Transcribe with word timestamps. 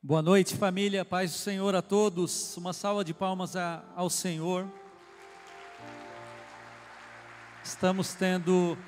Boa 0.00 0.22
noite, 0.22 0.56
família. 0.56 1.04
Paz 1.04 1.32
do 1.32 1.38
Senhor 1.38 1.74
a 1.74 1.82
todos. 1.82 2.56
Uma 2.56 2.72
salva 2.72 3.02
de 3.02 3.12
palmas 3.12 3.56
a, 3.56 3.82
ao 3.96 4.08
Senhor. 4.08 4.64
Estamos 7.64 8.14
tendo 8.14 8.78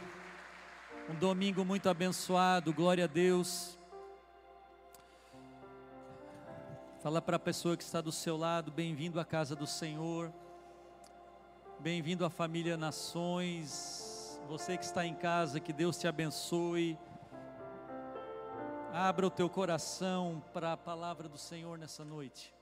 um 1.09 1.15
domingo 1.17 1.65
muito 1.65 1.89
abençoado. 1.89 2.73
Glória 2.73 3.05
a 3.05 3.09
Deus. 3.09 3.77
Fala 7.03 7.21
para 7.21 7.39
a 7.39 7.41
pessoa 7.41 7.77
que 7.77 7.83
está 7.83 8.01
do 8.01 8.13
seu 8.13 8.37
lado, 8.37 8.71
bem-vindo 8.71 9.19
à 9.19 9.25
casa 9.25 9.57
do 9.57 9.67
Senhor. 9.67 10.33
Bem-vindo 11.81 12.25
à 12.25 12.31
família 12.31 12.77
Nações. 12.77 14.41
Você 14.47 14.79
que 14.79 14.85
está 14.85 15.05
em 15.05 15.17
casa, 15.17 15.59
que 15.59 15.73
Deus 15.73 15.99
te 15.99 16.07
abençoe. 16.07 16.97
Abra 18.93 19.25
o 19.25 19.31
teu 19.31 19.49
coração 19.49 20.43
para 20.53 20.73
a 20.73 20.77
palavra 20.77 21.29
do 21.29 21.39
Senhor 21.39 21.79
nessa 21.79 22.05
noite. 22.05 22.53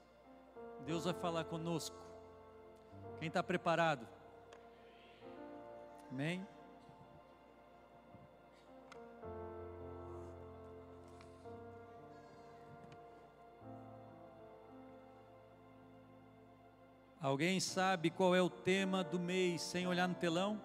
Deus 0.84 1.04
vai 1.04 1.14
falar 1.14 1.44
conosco. 1.44 1.96
Quem 3.18 3.28
está 3.28 3.42
preparado? 3.42 4.06
Amém? 6.10 6.46
Alguém 17.20 17.58
sabe 17.58 18.10
qual 18.10 18.34
é 18.34 18.42
o 18.42 18.50
tema 18.50 19.02
do 19.02 19.18
mês 19.18 19.62
sem 19.62 19.86
olhar 19.86 20.06
no 20.06 20.14
telão? 20.14 20.60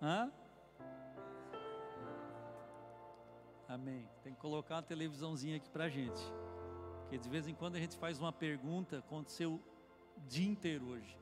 Hã? 0.00 0.30
Amém. 3.74 4.08
Tem 4.22 4.32
que 4.32 4.38
colocar 4.38 4.76
uma 4.76 4.82
televisãozinha 4.82 5.56
aqui 5.56 5.68
para 5.68 5.88
gente. 5.88 6.22
Porque 7.00 7.18
de 7.18 7.28
vez 7.28 7.48
em 7.48 7.54
quando 7.54 7.74
a 7.74 7.80
gente 7.80 7.96
faz 7.96 8.20
uma 8.20 8.32
pergunta, 8.32 8.98
aconteceu 8.98 9.54
o 10.16 10.20
dia 10.28 10.46
inteiro 10.46 10.90
hoje. 10.90 11.18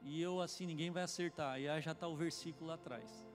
E 0.00 0.22
eu 0.22 0.40
assim, 0.40 0.64
ninguém 0.64 0.90
vai 0.90 1.02
acertar. 1.02 1.60
E 1.60 1.68
aí 1.68 1.82
já 1.82 1.92
está 1.92 2.08
o 2.08 2.16
versículo 2.16 2.68
lá 2.68 2.76
atrás. 2.76 3.28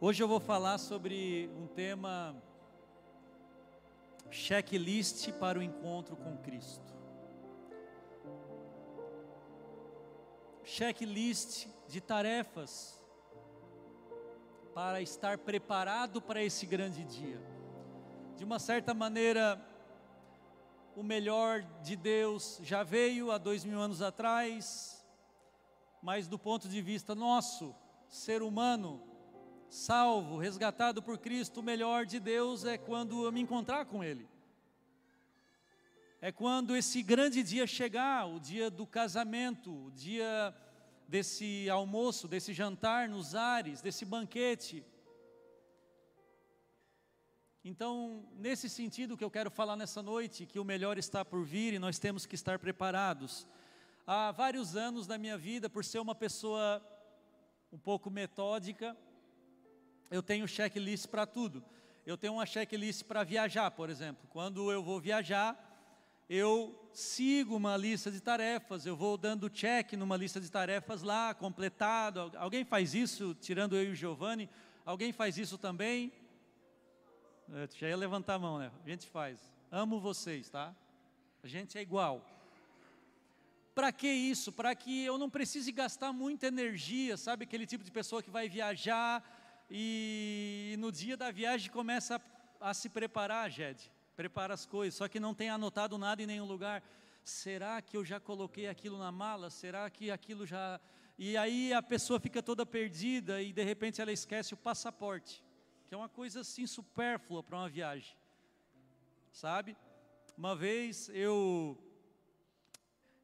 Hoje 0.00 0.22
eu 0.22 0.26
vou 0.26 0.40
falar 0.40 0.78
sobre 0.78 1.50
um 1.54 1.66
tema 1.66 2.34
checklist 4.30 5.30
para 5.32 5.58
o 5.58 5.62
encontro 5.62 6.16
com 6.16 6.38
Cristo. 6.38 6.94
Checklist 10.64 11.66
de 11.86 12.00
tarefas 12.00 12.99
para 14.74 15.00
estar 15.00 15.38
preparado 15.38 16.20
para 16.20 16.42
esse 16.42 16.64
grande 16.66 17.04
dia. 17.04 17.40
De 18.36 18.44
uma 18.44 18.58
certa 18.58 18.94
maneira, 18.94 19.60
o 20.96 21.02
melhor 21.02 21.62
de 21.82 21.96
Deus 21.96 22.60
já 22.62 22.82
veio 22.82 23.30
há 23.30 23.38
dois 23.38 23.64
mil 23.64 23.80
anos 23.80 24.00
atrás, 24.00 25.04
mas 26.02 26.28
do 26.28 26.38
ponto 26.38 26.68
de 26.68 26.80
vista 26.80 27.14
nosso, 27.14 27.74
ser 28.08 28.42
humano, 28.42 29.02
salvo, 29.68 30.38
resgatado 30.38 31.02
por 31.02 31.18
Cristo, 31.18 31.60
o 31.60 31.62
melhor 31.62 32.06
de 32.06 32.18
Deus 32.18 32.64
é 32.64 32.78
quando 32.78 33.24
eu 33.24 33.32
me 33.32 33.40
encontrar 33.40 33.84
com 33.86 34.02
Ele. 34.02 34.28
É 36.20 36.30
quando 36.30 36.76
esse 36.76 37.02
grande 37.02 37.42
dia 37.42 37.66
chegar, 37.66 38.26
o 38.26 38.38
dia 38.38 38.70
do 38.70 38.86
casamento, 38.86 39.86
o 39.86 39.90
dia 39.90 40.54
desse 41.10 41.68
almoço, 41.68 42.28
desse 42.28 42.52
jantar 42.54 43.08
nos 43.08 43.34
ares, 43.34 43.82
desse 43.82 44.04
banquete. 44.04 44.84
Então, 47.64 48.24
nesse 48.36 48.68
sentido 48.68 49.16
que 49.16 49.24
eu 49.24 49.30
quero 49.30 49.50
falar 49.50 49.76
nessa 49.76 50.00
noite, 50.00 50.46
que 50.46 50.60
o 50.60 50.64
melhor 50.64 50.96
está 50.98 51.24
por 51.24 51.44
vir 51.44 51.74
e 51.74 51.80
nós 51.80 51.98
temos 51.98 52.26
que 52.26 52.36
estar 52.36 52.60
preparados. 52.60 53.44
Há 54.06 54.30
vários 54.30 54.76
anos 54.76 55.04
da 55.08 55.18
minha 55.18 55.36
vida, 55.36 55.68
por 55.68 55.84
ser 55.84 55.98
uma 55.98 56.14
pessoa 56.14 56.80
um 57.72 57.78
pouco 57.78 58.08
metódica, 58.08 58.96
eu 60.12 60.22
tenho 60.22 60.46
checklist 60.46 61.08
para 61.08 61.26
tudo. 61.26 61.62
Eu 62.06 62.16
tenho 62.16 62.34
uma 62.34 62.46
checklist 62.46 63.02
para 63.02 63.24
viajar, 63.24 63.72
por 63.72 63.90
exemplo. 63.90 64.28
Quando 64.30 64.70
eu 64.70 64.80
vou 64.80 65.00
viajar, 65.00 65.69
eu 66.32 66.88
sigo 66.92 67.56
uma 67.56 67.76
lista 67.76 68.08
de 68.08 68.20
tarefas, 68.20 68.86
eu 68.86 68.94
vou 68.94 69.18
dando 69.18 69.50
check 69.50 69.94
numa 69.94 70.16
lista 70.16 70.40
de 70.40 70.48
tarefas 70.48 71.02
lá, 71.02 71.34
completado. 71.34 72.30
Alguém 72.36 72.64
faz 72.64 72.94
isso, 72.94 73.34
tirando 73.34 73.74
eu 73.74 73.86
e 73.86 73.88
o 73.88 73.94
Giovanni? 73.96 74.48
Alguém 74.86 75.12
faz 75.12 75.36
isso 75.36 75.58
também? 75.58 76.12
Eu 77.48 77.68
já 77.76 77.88
ia 77.88 77.96
levantar 77.96 78.34
a 78.34 78.38
mão, 78.38 78.60
né? 78.60 78.70
A 78.86 78.88
gente 78.88 79.08
faz. 79.08 79.40
Amo 79.72 79.98
vocês, 79.98 80.48
tá? 80.48 80.72
A 81.42 81.48
gente 81.48 81.76
é 81.76 81.82
igual. 81.82 82.24
Para 83.74 83.90
que 83.90 84.06
isso? 84.06 84.52
Para 84.52 84.72
que 84.72 85.04
eu 85.04 85.18
não 85.18 85.28
precise 85.28 85.72
gastar 85.72 86.12
muita 86.12 86.46
energia, 86.46 87.16
sabe? 87.16 87.42
Aquele 87.42 87.66
tipo 87.66 87.82
de 87.82 87.90
pessoa 87.90 88.22
que 88.22 88.30
vai 88.30 88.48
viajar 88.48 89.66
e 89.68 90.76
no 90.78 90.92
dia 90.92 91.16
da 91.16 91.32
viagem 91.32 91.72
começa 91.72 92.22
a, 92.60 92.70
a 92.70 92.72
se 92.72 92.88
preparar, 92.88 93.50
Jed 93.50 93.90
prepara 94.20 94.52
as 94.52 94.66
coisas, 94.66 94.96
só 94.96 95.08
que 95.08 95.18
não 95.18 95.34
tem 95.34 95.48
anotado 95.48 95.96
nada 95.96 96.22
em 96.22 96.26
nenhum 96.26 96.44
lugar. 96.44 96.82
Será 97.24 97.80
que 97.80 97.96
eu 97.96 98.04
já 98.04 98.20
coloquei 98.20 98.68
aquilo 98.68 98.98
na 98.98 99.10
mala? 99.10 99.48
Será 99.48 99.88
que 99.88 100.10
aquilo 100.10 100.46
já. 100.46 100.78
E 101.18 101.38
aí 101.38 101.72
a 101.72 101.82
pessoa 101.82 102.20
fica 102.20 102.42
toda 102.42 102.66
perdida 102.66 103.40
e 103.40 103.50
de 103.50 103.64
repente 103.64 103.98
ela 103.98 104.12
esquece 104.12 104.52
o 104.52 104.58
passaporte, 104.58 105.42
que 105.86 105.94
é 105.94 105.96
uma 105.96 106.08
coisa 106.08 106.40
assim 106.40 106.66
supérflua 106.66 107.42
para 107.42 107.56
uma 107.56 107.68
viagem, 107.70 108.14
sabe? 109.32 109.74
Uma 110.36 110.54
vez 110.54 111.08
eu 111.14 111.82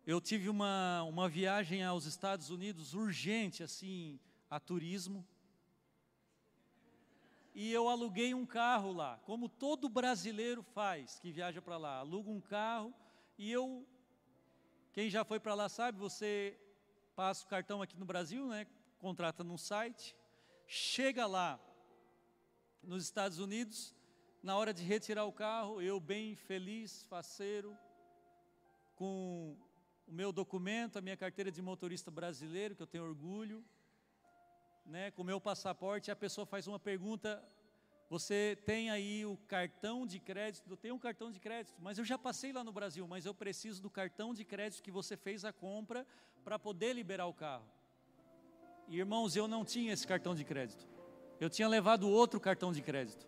eu 0.07 0.19
tive 0.19 0.49
uma, 0.49 1.03
uma 1.03 1.29
viagem 1.29 1.85
aos 1.85 2.07
Estados 2.07 2.49
Unidos 2.49 2.95
urgente, 2.95 3.63
assim, 3.63 4.19
a 4.49 4.59
turismo 4.59 5.27
e 7.59 7.73
eu 7.73 7.89
aluguei 7.89 8.35
um 8.35 8.45
carro 8.45 8.93
lá, 8.93 9.19
como 9.25 9.49
todo 9.49 9.89
brasileiro 9.89 10.63
faz 10.63 11.19
que 11.19 11.33
viaja 11.33 11.63
para 11.63 11.79
lá. 11.79 12.01
Aluga 12.01 12.29
um 12.29 12.39
carro 12.39 12.93
e 13.39 13.51
eu, 13.51 13.83
quem 14.93 15.09
já 15.09 15.25
foi 15.25 15.41
para 15.41 15.55
lá 15.55 15.67
sabe, 15.67 15.99
você 15.99 16.55
passa 17.15 17.47
o 17.47 17.49
cartão 17.49 17.81
aqui 17.81 17.97
no 17.97 18.05
Brasil, 18.05 18.47
né? 18.47 18.67
Contrata 18.99 19.43
num 19.43 19.57
site, 19.57 20.15
chega 20.67 21.27
lá 21.27 21.59
nos 22.83 23.05
Estados 23.05 23.39
Unidos, 23.39 23.95
na 24.43 24.55
hora 24.55 24.75
de 24.75 24.83
retirar 24.83 25.25
o 25.25 25.33
carro, 25.33 25.81
eu 25.81 25.99
bem 25.99 26.37
feliz, 26.37 27.05
faceiro, 27.05 27.75
com 28.97 29.57
o 30.07 30.13
meu 30.13 30.31
documento, 30.31 30.99
a 30.99 31.01
minha 31.01 31.17
carteira 31.17 31.51
de 31.51 31.63
motorista 31.63 32.11
brasileiro, 32.11 32.77
que 32.77 32.83
eu 32.83 32.87
tenho 32.87 33.05
orgulho, 33.05 33.65
né, 34.87 35.11
com 35.11 35.23
o 35.23 35.25
meu 35.25 35.41
passaporte, 35.41 36.11
a 36.11 36.17
pessoa 36.17 36.47
faz 36.47 36.67
uma 36.67 36.79
pergunta, 36.79 37.43
você 38.09 38.57
tem 38.65 38.89
aí 38.89 39.27
o 39.27 39.37
cartão 39.49 40.07
de 40.07 40.21
crédito, 40.21 40.71
eu 40.71 40.77
tenho 40.77 40.95
um 40.95 40.99
cartão 40.99 41.31
de 41.31 41.41
crédito, 41.41 41.75
mas 41.81 41.99
eu 41.99 42.05
já 42.05 42.17
passei 42.17 42.53
lá 42.53 42.63
no 42.63 42.73
Brasil, 42.73 43.07
mas 43.07 43.27
eu 43.27 43.35
preciso 43.35 43.83
do 43.83 43.91
cartão 43.91 44.33
de 44.33 44.45
crédito 44.45 44.83
que 44.83 44.91
você 44.91 45.17
fez 45.17 45.45
a 45.45 45.53
compra 45.53 46.07
para 46.45 46.59
poder 46.59 46.93
liberar 46.93 47.27
o 47.27 47.35
carro. 47.35 47.67
E, 48.89 48.99
irmãos, 48.99 49.35
eu 49.35 49.49
não 49.49 49.65
tinha 49.65 49.93
esse 49.93 50.07
cartão 50.07 50.35
de 50.35 50.45
crédito. 50.45 50.87
Eu 51.41 51.51
tinha 51.51 51.67
levado 51.67 52.09
outro 52.09 52.39
cartão 52.39 52.73
de 52.73 52.81
crédito. 52.81 53.27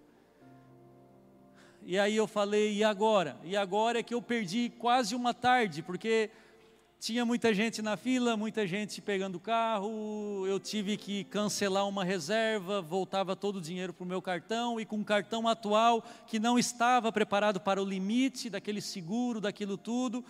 E 1.82 1.98
aí 1.98 2.14
eu 2.14 2.28
falei, 2.28 2.74
e 2.74 2.84
agora? 2.84 3.36
E 3.42 3.56
agora 3.56 3.98
é 3.98 4.02
que 4.02 4.14
eu 4.14 4.22
perdi 4.22 4.70
quase 4.70 5.16
uma 5.16 5.34
tarde, 5.34 5.82
porque 5.82 6.30
tinha 7.00 7.24
muita 7.24 7.54
gente 7.54 7.80
na 7.80 7.96
fila, 7.96 8.36
muita 8.36 8.66
gente 8.66 9.00
pegando 9.00 9.38
carro, 9.38 10.44
eu 10.46 10.58
tive 10.58 10.96
que 10.96 11.22
cancelar 11.24 11.86
uma 11.86 12.04
reserva, 12.04 12.82
voltava 12.82 13.36
todo 13.36 13.56
o 13.56 13.60
dinheiro 13.60 13.92
para 13.92 14.04
o 14.04 14.06
meu 14.06 14.20
cartão, 14.20 14.80
e 14.80 14.84
com 14.84 14.98
o 14.98 15.04
cartão 15.04 15.46
atual, 15.46 16.02
que 16.26 16.40
não 16.40 16.58
estava 16.58 17.12
preparado 17.12 17.60
para 17.60 17.80
o 17.80 17.84
limite 17.84 18.50
daquele 18.50 18.80
seguro, 18.80 19.40
daquilo 19.40 19.76
tudo, 19.76 20.24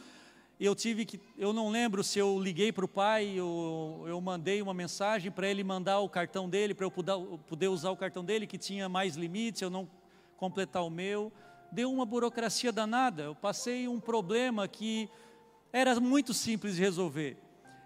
eu 0.61 0.75
tive 0.75 1.07
que, 1.07 1.19
eu 1.39 1.55
não 1.55 1.71
lembro 1.71 2.05
se 2.05 2.19
eu 2.19 2.39
liguei 2.39 2.71
para 2.71 2.85
o 2.85 2.89
pai, 2.89 3.33
eu, 3.35 4.05
eu 4.07 4.21
mandei 4.21 4.61
uma 4.61 4.75
mensagem 4.75 5.31
para 5.31 5.49
ele 5.49 5.65
mandar 5.65 6.01
o 6.01 6.09
cartão 6.09 6.51
dele, 6.51 6.75
para 6.75 6.85
eu 6.85 6.91
poder, 6.91 7.69
usar 7.69 7.91
o 7.91 7.97
cartão 7.97 8.25
dele, 8.25 8.47
que 8.47 8.59
tinha 8.59 8.89
mais 8.89 9.17
limite, 9.17 9.63
eu 9.63 9.71
não 9.71 9.89
completar 10.37 10.85
o 10.85 10.91
meu. 10.91 11.33
Deu 11.71 11.93
uma 11.93 12.05
burocracia 12.05 12.73
danada, 12.73 13.23
eu 13.23 13.35
passei 13.35 13.87
um 13.87 14.01
problema 14.01 14.67
que 14.67 15.09
era 15.73 15.99
muito 16.01 16.33
simples 16.33 16.77
de 16.77 16.83
resolver. 16.83 17.37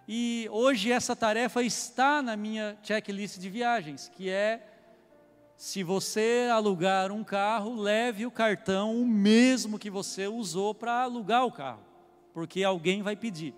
E 0.06 0.49
hoje 0.50 0.90
essa 0.90 1.14
tarefa 1.14 1.62
está 1.62 2.20
na 2.20 2.37
minha 2.37 2.76
checklist 2.82 3.38
de 3.38 3.49
viagens, 3.49 4.11
que 4.14 4.29
é 4.29 4.69
se 5.56 5.84
você 5.84 6.49
alugar 6.52 7.12
um 7.12 7.23
carro, 7.23 7.81
leve 7.81 8.26
o 8.26 8.31
cartão 8.31 9.00
o 9.00 9.06
mesmo 9.06 9.79
que 9.79 9.88
você 9.88 10.26
usou 10.26 10.75
para 10.75 11.02
alugar 11.02 11.46
o 11.46 11.52
carro, 11.52 11.82
porque 12.34 12.64
alguém 12.64 13.00
vai 13.00 13.14
pedir. 13.14 13.55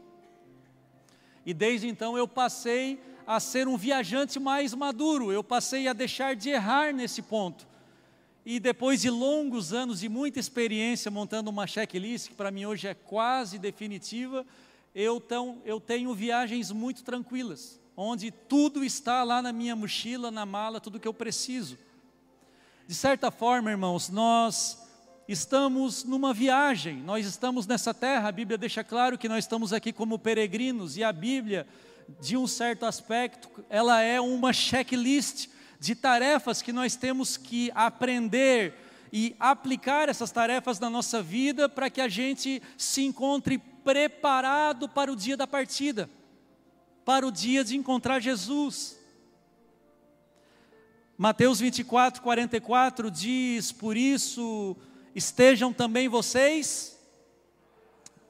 E 1.47 1.55
desde 1.55 1.88
então 1.88 2.17
eu 2.17 2.29
passei 2.29 3.00
a 3.27 3.41
ser 3.41 3.67
um 3.67 3.77
viajante 3.77 4.38
mais 4.38 4.75
maduro, 4.75 5.32
eu 5.32 5.43
passei 5.43 5.88
a 5.88 5.94
deixar 5.94 6.37
de 6.37 6.50
errar 6.50 6.93
nesse 6.93 7.23
ponto. 7.23 7.67
E 8.46 8.61
depois 8.61 9.00
de 9.00 9.08
longos 9.08 9.73
anos 9.73 10.02
e 10.02 10.08
muita 10.08 10.38
experiência 10.38 11.11
montando 11.11 11.49
uma 11.49 11.67
checklist, 11.67 12.29
que 12.29 12.35
para 12.35 12.50
mim 12.50 12.67
hoje 12.67 12.87
é 12.87 12.93
quase 12.93 13.58
definitiva, 13.58 14.44
eu, 14.94 15.19
tão, 15.19 15.62
eu 15.64 15.81
tenho 15.81 16.14
viagens 16.14 16.70
muito 16.70 17.02
tranquilas, 17.02 17.81
onde 17.96 18.31
tudo 18.31 18.85
está 18.85 19.25
lá 19.25 19.41
na 19.41 19.52
minha 19.52 19.75
mochila, 19.75 20.31
na 20.31 20.44
mala, 20.44 20.79
tudo 20.79 21.00
que 21.00 21.08
eu 21.08 21.14
preciso. 21.14 21.79
De 22.87 22.94
certa 22.94 23.31
forma, 23.31 23.70
irmãos, 23.70 24.11
nós 24.11 24.79
estamos 25.26 26.05
numa 26.05 26.35
viagem, 26.35 26.99
nós 26.99 27.26
estamos 27.26 27.67
nessa 27.67 27.94
terra, 27.94 28.29
a 28.29 28.32
Bíblia 28.32 28.58
deixa 28.58 28.85
claro 28.85 29.17
que 29.17 29.29
nós 29.29 29.44
estamos 29.44 29.73
aqui 29.73 29.91
como 29.91 30.19
peregrinos, 30.19 30.99
e 30.99 31.02
a 31.02 31.12
Bíblia, 31.12 31.67
de 32.20 32.37
um 32.37 32.46
certo 32.46 32.85
aspecto, 32.85 33.49
ela 33.70 34.02
é 34.02 34.20
uma 34.20 34.52
checklist 34.52 35.49
de 35.79 35.94
tarefas 35.94 36.62
que 36.62 36.73
nós 36.73 36.97
temos 36.97 37.37
que 37.37 37.71
aprender 37.75 38.75
e 39.12 39.37
aplicar 39.38 40.09
essas 40.09 40.32
tarefas 40.32 40.81
na 40.81 40.91
nossa 40.91 41.23
vida 41.23 41.69
para 41.69 41.88
que 41.88 42.00
a 42.00 42.09
gente 42.09 42.61
se 42.76 43.03
encontre 43.05 43.59
preparado 43.59 44.88
para 44.88 45.12
o 45.12 45.15
dia 45.15 45.37
da 45.37 45.47
partida, 45.47 46.11
para 47.05 47.26
o 47.26 47.31
dia 47.31 47.62
de 47.62 47.76
encontrar 47.76 48.19
Jesus. 48.19 48.99
Mateus 51.17 51.61
24, 51.61 52.20
44 52.23 53.11
diz: 53.11 53.70
Por 53.70 53.97
isso 53.97 54.77
estejam 55.15 55.73
também 55.73 56.09
vocês 56.09 56.99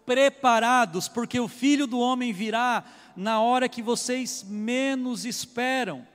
preparados, 0.05 1.09
porque 1.09 1.41
o 1.41 1.49
filho 1.49 1.87
do 1.87 1.99
homem 1.99 2.33
virá 2.33 2.85
na 3.17 3.41
hora 3.41 3.69
que 3.69 3.81
vocês 3.83 4.45
menos 4.47 5.25
esperam. 5.25 6.07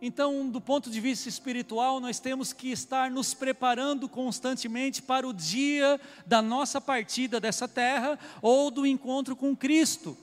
Então, 0.00 0.48
do 0.48 0.60
ponto 0.60 0.90
de 0.90 1.00
vista 1.00 1.28
espiritual, 1.28 1.98
nós 1.98 2.20
temos 2.20 2.52
que 2.52 2.70
estar 2.70 3.10
nos 3.10 3.34
preparando 3.34 4.08
constantemente 4.08 5.02
para 5.02 5.26
o 5.26 5.32
dia 5.32 6.00
da 6.24 6.40
nossa 6.40 6.80
partida 6.80 7.40
dessa 7.40 7.66
terra 7.66 8.16
ou 8.40 8.70
do 8.70 8.86
encontro 8.86 9.34
com 9.34 9.56
Cristo. 9.56 10.16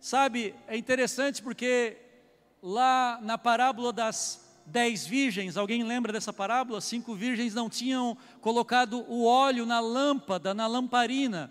Sabe, 0.00 0.54
é 0.66 0.76
interessante 0.76 1.40
porque 1.40 1.96
lá 2.60 3.20
na 3.22 3.38
parábola 3.38 3.92
das 3.92 4.40
dez 4.66 5.06
virgens, 5.06 5.56
alguém 5.56 5.84
lembra 5.84 6.12
dessa 6.12 6.32
parábola? 6.32 6.80
Cinco 6.80 7.14
virgens 7.14 7.54
não 7.54 7.70
tinham 7.70 8.16
colocado 8.40 9.04
o 9.08 9.24
óleo 9.24 9.64
na 9.66 9.78
lâmpada, 9.78 10.52
na 10.52 10.66
lamparina 10.66 11.50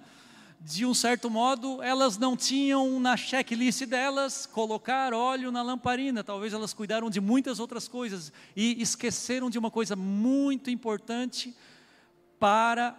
de 0.61 0.85
um 0.85 0.93
certo 0.93 1.29
modo, 1.29 1.81
elas 1.81 2.17
não 2.17 2.35
tinham 2.35 2.99
na 2.99 3.15
checklist 3.15 3.85
delas 3.85 4.45
colocar 4.45 5.13
óleo 5.13 5.51
na 5.51 5.61
lamparina. 5.61 6.21
Talvez 6.23 6.51
elas 6.51 6.73
cuidaram 6.73 7.09
de 7.09 7.21
muitas 7.21 7.59
outras 7.59 7.87
coisas 7.87 8.31
e 8.55 8.81
esqueceram 8.81 9.49
de 9.49 9.57
uma 9.57 9.71
coisa 9.71 9.95
muito 9.95 10.69
importante 10.69 11.55
para 12.37 12.93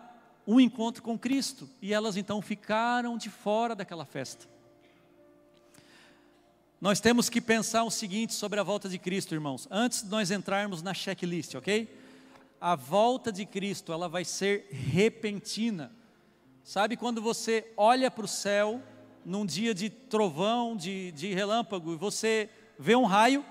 o 0.47 0.59
encontro 0.59 1.03
com 1.03 1.19
Cristo. 1.19 1.69
E 1.83 1.93
elas 1.93 2.17
então 2.17 2.41
ficaram 2.41 3.19
de 3.19 3.29
fora 3.29 3.75
daquela 3.75 4.07
festa. 4.07 4.49
Nós 6.81 6.99
temos 6.99 7.29
que 7.29 7.43
pensar 7.43 7.85
o 7.85 7.91
seguinte 7.91 8.33
sobre 8.33 8.59
a 8.59 8.63
volta 8.63 8.89
de 8.89 8.99
Cristo, 8.99 9.35
irmãos, 9.35 9.69
antes 9.71 10.03
de 10.03 10.09
nós 10.09 10.31
entrarmos 10.31 10.81
na 10.81 10.95
checklist, 10.95 11.55
ok? 11.57 11.95
A 12.59 12.75
volta 12.75 13.31
de 13.31 13.45
Cristo, 13.45 13.93
ela 13.93 14.09
vai 14.09 14.25
ser 14.25 14.67
repentina 14.71 15.93
Sabe 16.63 16.97
quando 16.97 17.23
você 17.23 17.73
olha 17.77 18.11
para 18.11 18.25
o 18.25 18.29
céu 18.29 18.83
num 19.25 19.45
dia 19.45 19.75
de 19.75 19.91
trovão, 19.91 20.77
de, 20.77 21.13
de 21.13 21.33
relâmpago, 21.33 21.93
e 21.93 21.97
você 21.97 22.49
vê 22.79 22.95
um 22.95 23.05
raio, 23.05 23.45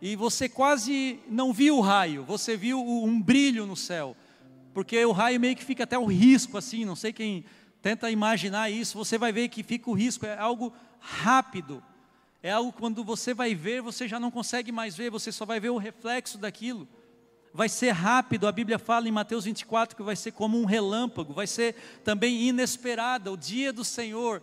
e 0.00 0.16
você 0.16 0.48
quase 0.48 1.20
não 1.28 1.52
viu 1.52 1.78
o 1.78 1.80
raio, 1.80 2.24
você 2.24 2.56
viu 2.56 2.80
um 2.80 3.20
brilho 3.20 3.66
no 3.66 3.76
céu, 3.76 4.16
porque 4.72 5.04
o 5.04 5.12
raio 5.12 5.40
meio 5.40 5.56
que 5.56 5.64
fica 5.64 5.84
até 5.84 5.98
o 5.98 6.06
risco 6.06 6.56
assim, 6.56 6.84
não 6.84 6.96
sei 6.96 7.12
quem 7.12 7.44
tenta 7.80 8.10
imaginar 8.10 8.70
isso, 8.70 8.96
você 8.96 9.18
vai 9.18 9.32
ver 9.32 9.48
que 9.48 9.62
fica 9.62 9.90
o 9.90 9.94
risco, 9.94 10.24
é 10.24 10.38
algo 10.38 10.72
rápido, 10.98 11.82
é 12.42 12.50
algo 12.50 12.72
quando 12.72 13.04
você 13.04 13.34
vai 13.34 13.54
ver, 13.54 13.82
você 13.82 14.08
já 14.08 14.18
não 14.18 14.30
consegue 14.30 14.72
mais 14.72 14.96
ver, 14.96 15.10
você 15.10 15.30
só 15.30 15.44
vai 15.44 15.60
ver 15.60 15.70
o 15.70 15.78
reflexo 15.78 16.38
daquilo 16.38 16.88
vai 17.52 17.68
ser 17.68 17.90
rápido, 17.90 18.46
a 18.46 18.52
Bíblia 18.52 18.78
fala 18.78 19.08
em 19.08 19.12
Mateus 19.12 19.44
24 19.44 19.96
que 19.96 20.02
vai 20.02 20.16
ser 20.16 20.32
como 20.32 20.58
um 20.58 20.64
relâmpago, 20.64 21.32
vai 21.32 21.46
ser 21.46 21.74
também 22.02 22.48
inesperada, 22.48 23.30
o 23.30 23.36
dia 23.36 23.72
do 23.72 23.84
Senhor 23.84 24.42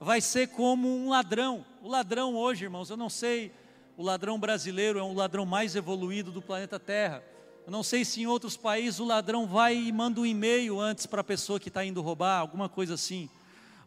vai 0.00 0.20
ser 0.20 0.48
como 0.48 0.88
um 0.88 1.10
ladrão. 1.10 1.64
O 1.82 1.88
ladrão 1.88 2.34
hoje, 2.34 2.64
irmãos, 2.64 2.90
eu 2.90 2.96
não 2.96 3.10
sei, 3.10 3.52
o 3.96 4.02
ladrão 4.02 4.38
brasileiro 4.38 4.98
é 4.98 5.02
o 5.02 5.12
ladrão 5.12 5.44
mais 5.44 5.76
evoluído 5.76 6.30
do 6.32 6.42
planeta 6.42 6.80
Terra. 6.80 7.22
Eu 7.66 7.72
não 7.72 7.82
sei 7.82 8.04
se 8.04 8.20
em 8.20 8.26
outros 8.26 8.56
países 8.56 9.00
o 9.00 9.04
ladrão 9.04 9.46
vai 9.46 9.74
e 9.74 9.92
manda 9.92 10.20
um 10.20 10.26
e-mail 10.26 10.78
antes 10.80 11.06
para 11.06 11.22
a 11.22 11.24
pessoa 11.24 11.58
que 11.60 11.68
está 11.68 11.84
indo 11.84 12.02
roubar, 12.02 12.38
alguma 12.38 12.68
coisa 12.68 12.94
assim. 12.94 13.30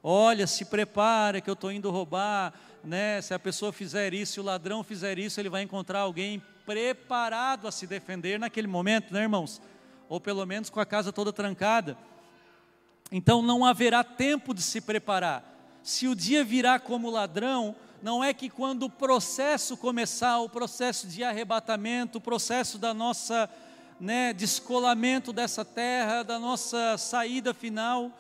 Olha, 0.02 0.48
se 0.48 0.66
prepara 0.66 1.42
que 1.42 1.50
eu 1.50 1.54
estou 1.54 1.72
indo 1.72 1.92
roubar, 1.92 2.54
né? 2.84 3.22
Se 3.22 3.34
a 3.34 3.40
pessoa 3.40 3.72
fizer 3.72 4.14
isso, 4.14 4.34
se 4.34 4.40
o 4.40 4.44
ladrão 4.44 4.84
fizer 4.84 5.20
isso, 5.20 5.40
ele 5.40 5.50
vai 5.50 5.62
encontrar 5.62 6.00
alguém 6.00 6.42
preparado 6.68 7.66
a 7.66 7.72
se 7.72 7.88
defender 7.88 8.38
naquele 8.38 8.68
momento, 8.68 9.14
né, 9.14 9.22
irmãos? 9.22 9.62
Ou 10.10 10.20
pelo 10.20 10.46
menos 10.46 10.70
com 10.70 10.82
a 10.82 10.86
casa 10.86 11.14
toda 11.14 11.32
trancada. 11.32 11.98
Então 13.10 13.42
não 13.42 13.64
haverá 13.64 14.04
tempo 14.04 14.54
de 14.54 14.62
se 14.62 14.82
preparar. 14.82 15.44
Se 15.82 16.10
o 16.10 16.14
dia 16.14 16.44
virá 16.44 16.78
como 16.78 17.10
ladrão, 17.10 17.74
não 18.04 18.22
é 18.22 18.34
que 18.34 18.50
quando 18.50 18.84
o 18.84 18.90
processo 18.90 19.78
começar, 19.78 20.40
o 20.40 20.50
processo 20.50 21.08
de 21.08 21.24
arrebatamento, 21.24 22.18
o 22.18 22.22
processo 22.22 22.78
da 22.78 22.94
nossa 22.94 23.50
né, 23.98 24.34
descolamento 24.34 25.32
dessa 25.32 25.64
terra, 25.64 26.22
da 26.22 26.38
nossa 26.38 26.98
saída 26.98 27.54
final, 27.54 28.12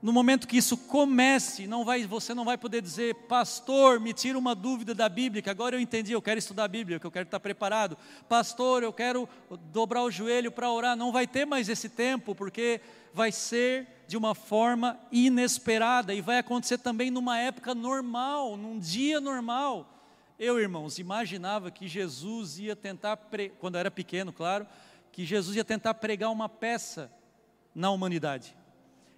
no 0.00 0.12
momento 0.12 0.46
que 0.46 0.56
isso 0.56 0.76
comece, 0.76 1.66
não 1.66 1.84
vai, 1.84 2.06
você 2.06 2.32
não 2.32 2.44
vai 2.44 2.56
poder 2.56 2.80
dizer, 2.80 3.14
pastor, 3.26 3.98
me 3.98 4.12
tira 4.12 4.38
uma 4.38 4.54
dúvida 4.54 4.94
da 4.94 5.08
Bíblia, 5.08 5.42
que 5.42 5.50
agora 5.50 5.74
eu 5.74 5.80
entendi, 5.80 6.12
eu 6.12 6.22
quero 6.22 6.38
estudar 6.38 6.64
a 6.64 6.68
Bíblia, 6.68 7.00
que 7.00 7.06
eu 7.06 7.10
quero 7.10 7.24
estar 7.24 7.40
preparado. 7.40 7.98
Pastor, 8.28 8.84
eu 8.84 8.92
quero 8.92 9.28
dobrar 9.72 10.04
o 10.04 10.10
joelho 10.10 10.52
para 10.52 10.70
orar. 10.70 10.96
Não 10.96 11.10
vai 11.10 11.26
ter 11.26 11.44
mais 11.44 11.68
esse 11.68 11.88
tempo, 11.88 12.32
porque 12.32 12.80
vai 13.12 13.32
ser 13.32 13.88
de 14.06 14.16
uma 14.16 14.36
forma 14.36 14.96
inesperada 15.10 16.14
e 16.14 16.20
vai 16.20 16.38
acontecer 16.38 16.78
também 16.78 17.10
numa 17.10 17.36
época 17.36 17.74
normal, 17.74 18.56
num 18.56 18.78
dia 18.78 19.20
normal. 19.20 19.94
Eu, 20.38 20.60
irmãos, 20.60 21.00
imaginava 21.00 21.72
que 21.72 21.88
Jesus 21.88 22.60
ia 22.60 22.76
tentar, 22.76 23.16
pre... 23.16 23.48
quando 23.58 23.74
eu 23.74 23.80
era 23.80 23.90
pequeno, 23.90 24.32
claro, 24.32 24.64
que 25.10 25.24
Jesus 25.24 25.56
ia 25.56 25.64
tentar 25.64 25.94
pregar 25.94 26.30
uma 26.30 26.48
peça 26.48 27.10
na 27.74 27.90
humanidade 27.90 28.57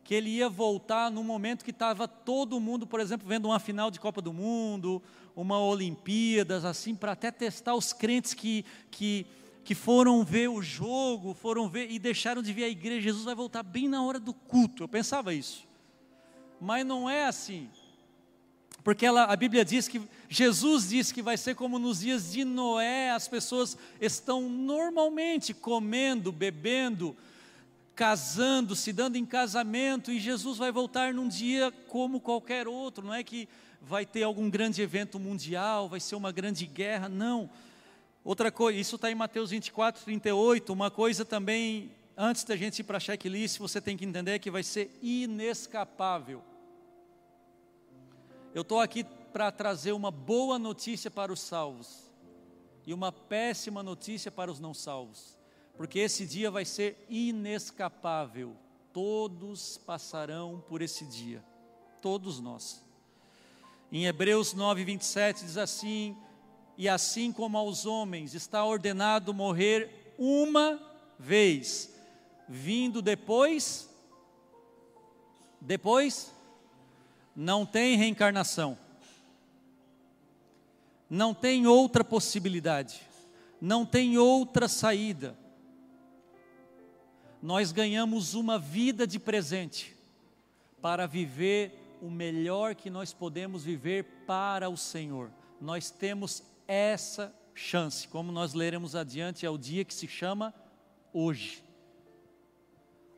que 0.05 0.15
ele 0.15 0.31
ia 0.31 0.49
voltar 0.49 1.11
no 1.11 1.23
momento 1.23 1.65
que 1.65 1.71
estava 1.71 2.09
todo 2.09 2.61
mundo, 2.61 2.87
por 2.87 3.01
exemplo, 3.01 3.29
vendo 3.29 3.47
uma 3.47 3.59
final 3.59 3.91
de 3.91 4.01
Copa 4.01 4.21
do 4.21 4.33
Mundo, 4.33 5.03
uma 5.37 5.59
Olimpíadas, 5.61 6.65
assim, 6.65 6.95
para 6.95 7.13
até 7.13 7.31
testar 7.31 7.75
os 7.75 7.93
crentes 7.93 8.35
que, 8.35 8.65
que, 8.91 9.27
que 9.65 9.75
foram 9.75 10.25
ver 10.25 10.49
o 10.49 10.63
jogo, 10.63 11.35
foram 11.35 11.69
ver 11.69 11.91
e 11.91 11.99
deixaram 11.99 12.43
de 12.43 12.53
ver 12.53 12.65
a 12.65 12.69
igreja. 12.69 13.01
Jesus 13.01 13.25
vai 13.25 13.35
voltar 13.35 13.63
bem 13.63 13.89
na 13.89 14.03
hora 14.03 14.19
do 14.19 14.35
culto. 14.35 14.83
Eu 14.83 14.89
pensava 14.89 15.33
isso. 15.33 15.67
Mas 16.61 16.85
não 16.85 17.09
é 17.09 17.27
assim. 17.27 17.69
Porque 18.83 19.05
ela, 19.05 19.25
a 19.25 19.37
Bíblia 19.37 19.65
diz 19.65 19.89
que, 19.89 20.01
Jesus 20.29 20.89
diz 20.89 21.13
que 21.13 21.23
vai 21.23 21.37
ser 21.37 21.55
como 21.55 21.79
nos 21.79 22.01
dias 22.01 22.33
de 22.33 22.45
Noé, 22.45 23.11
as 23.11 23.29
pessoas 23.29 23.77
estão 24.01 24.49
normalmente 24.49 25.53
comendo, 25.53 26.33
bebendo, 26.33 27.17
casando, 27.95 28.75
se 28.75 28.93
dando 28.93 29.17
em 29.17 29.27
casamento, 29.27 30.11
e 30.11 30.19
Jesus 30.19 30.59
vai 30.59 30.73
voltar 30.73 31.13
num 31.13 31.29
dia 31.29 31.71
como 31.89 32.21
qualquer 32.21 32.67
outro, 32.67 33.05
não 33.05 33.15
é 33.15 33.23
que 33.23 33.49
vai 33.81 34.05
ter 34.07 34.23
algum 34.23 34.49
grande 34.49 34.83
evento 34.83 35.19
mundial, 35.19 35.89
vai 35.89 36.01
ser 36.01 36.15
uma 36.15 36.33
grande 36.33 36.67
guerra, 36.67 37.09
não. 37.09 37.51
Outra 38.25 38.51
coisa, 38.51 38.79
isso 38.79 38.97
está 38.97 39.11
em 39.11 39.15
Mateus 39.15 39.51
24, 39.51 40.05
38, 40.05 40.73
uma 40.73 40.91
coisa 40.91 41.25
também, 41.25 41.91
antes 42.17 42.45
da 42.45 42.57
gente 42.57 42.81
ir 42.81 42.85
para 42.85 42.99
a 42.99 43.01
checklist, 43.01 43.59
você 43.59 43.81
tem 43.81 43.97
que 43.97 44.05
entender 44.05 44.39
que 44.39 44.51
vai 44.51 44.63
ser 44.63 44.97
inescapável. 45.03 46.43
Eu 48.55 48.63
estou 48.63 48.81
aqui 48.81 49.05
para 49.33 49.51
trazer 49.51 49.93
uma 49.93 50.11
boa 50.11 50.59
notícia 50.59 51.11
para 51.11 51.33
os 51.33 51.41
salvos 51.41 52.11
e 52.87 52.93
uma 52.93 53.13
péssima 53.13 53.83
notícia 53.83 54.31
para 54.31 54.51
os 54.51 54.59
não 54.59 54.75
salvos 54.75 55.40
porque 55.81 56.01
esse 56.01 56.27
dia 56.27 56.51
vai 56.51 56.67
ser 56.67 57.07
inescapável. 57.09 58.55
Todos 58.93 59.79
passarão 59.79 60.63
por 60.69 60.83
esse 60.83 61.07
dia, 61.07 61.43
todos 62.03 62.39
nós. 62.39 62.85
Em 63.91 64.05
Hebreus 64.05 64.53
9, 64.53 64.85
27 64.85 65.43
diz 65.43 65.57
assim: 65.57 66.15
E 66.77 66.87
assim 66.87 67.33
como 67.33 67.57
aos 67.57 67.87
homens 67.87 68.35
está 68.35 68.63
ordenado 68.63 69.33
morrer 69.33 70.13
uma 70.19 70.79
vez, 71.19 71.91
vindo 72.47 73.01
depois, 73.01 73.89
depois, 75.63 76.31
não 77.35 77.65
tem 77.65 77.97
reencarnação. 77.97 78.77
Não 81.09 81.33
tem 81.33 81.67
outra 81.67 82.05
possibilidade, 82.05 83.01
não 83.59 83.87
tem 83.87 84.19
outra 84.19 84.69
saída. 84.69 85.40
Nós 87.43 87.73
ganhamos 87.73 88.35
uma 88.35 88.59
vida 88.59 89.07
de 89.07 89.19
presente 89.19 89.97
para 90.83 91.07
viver 91.07 91.99
o 92.03 92.11
melhor 92.11 92.75
que 92.75 92.91
nós 92.91 93.13
podemos 93.13 93.65
viver 93.65 94.05
para 94.27 94.69
o 94.69 94.77
Senhor. 94.77 95.31
Nós 95.61 95.91
temos 95.91 96.43
essa 96.67 97.35
chance, 97.55 98.07
como 98.09 98.31
nós 98.31 98.55
leremos 98.55 98.95
adiante, 98.95 99.45
é 99.45 99.51
o 99.51 99.59
dia 99.59 99.85
que 99.85 99.95
se 99.95 100.07
chama 100.07 100.55
hoje. 101.13 101.65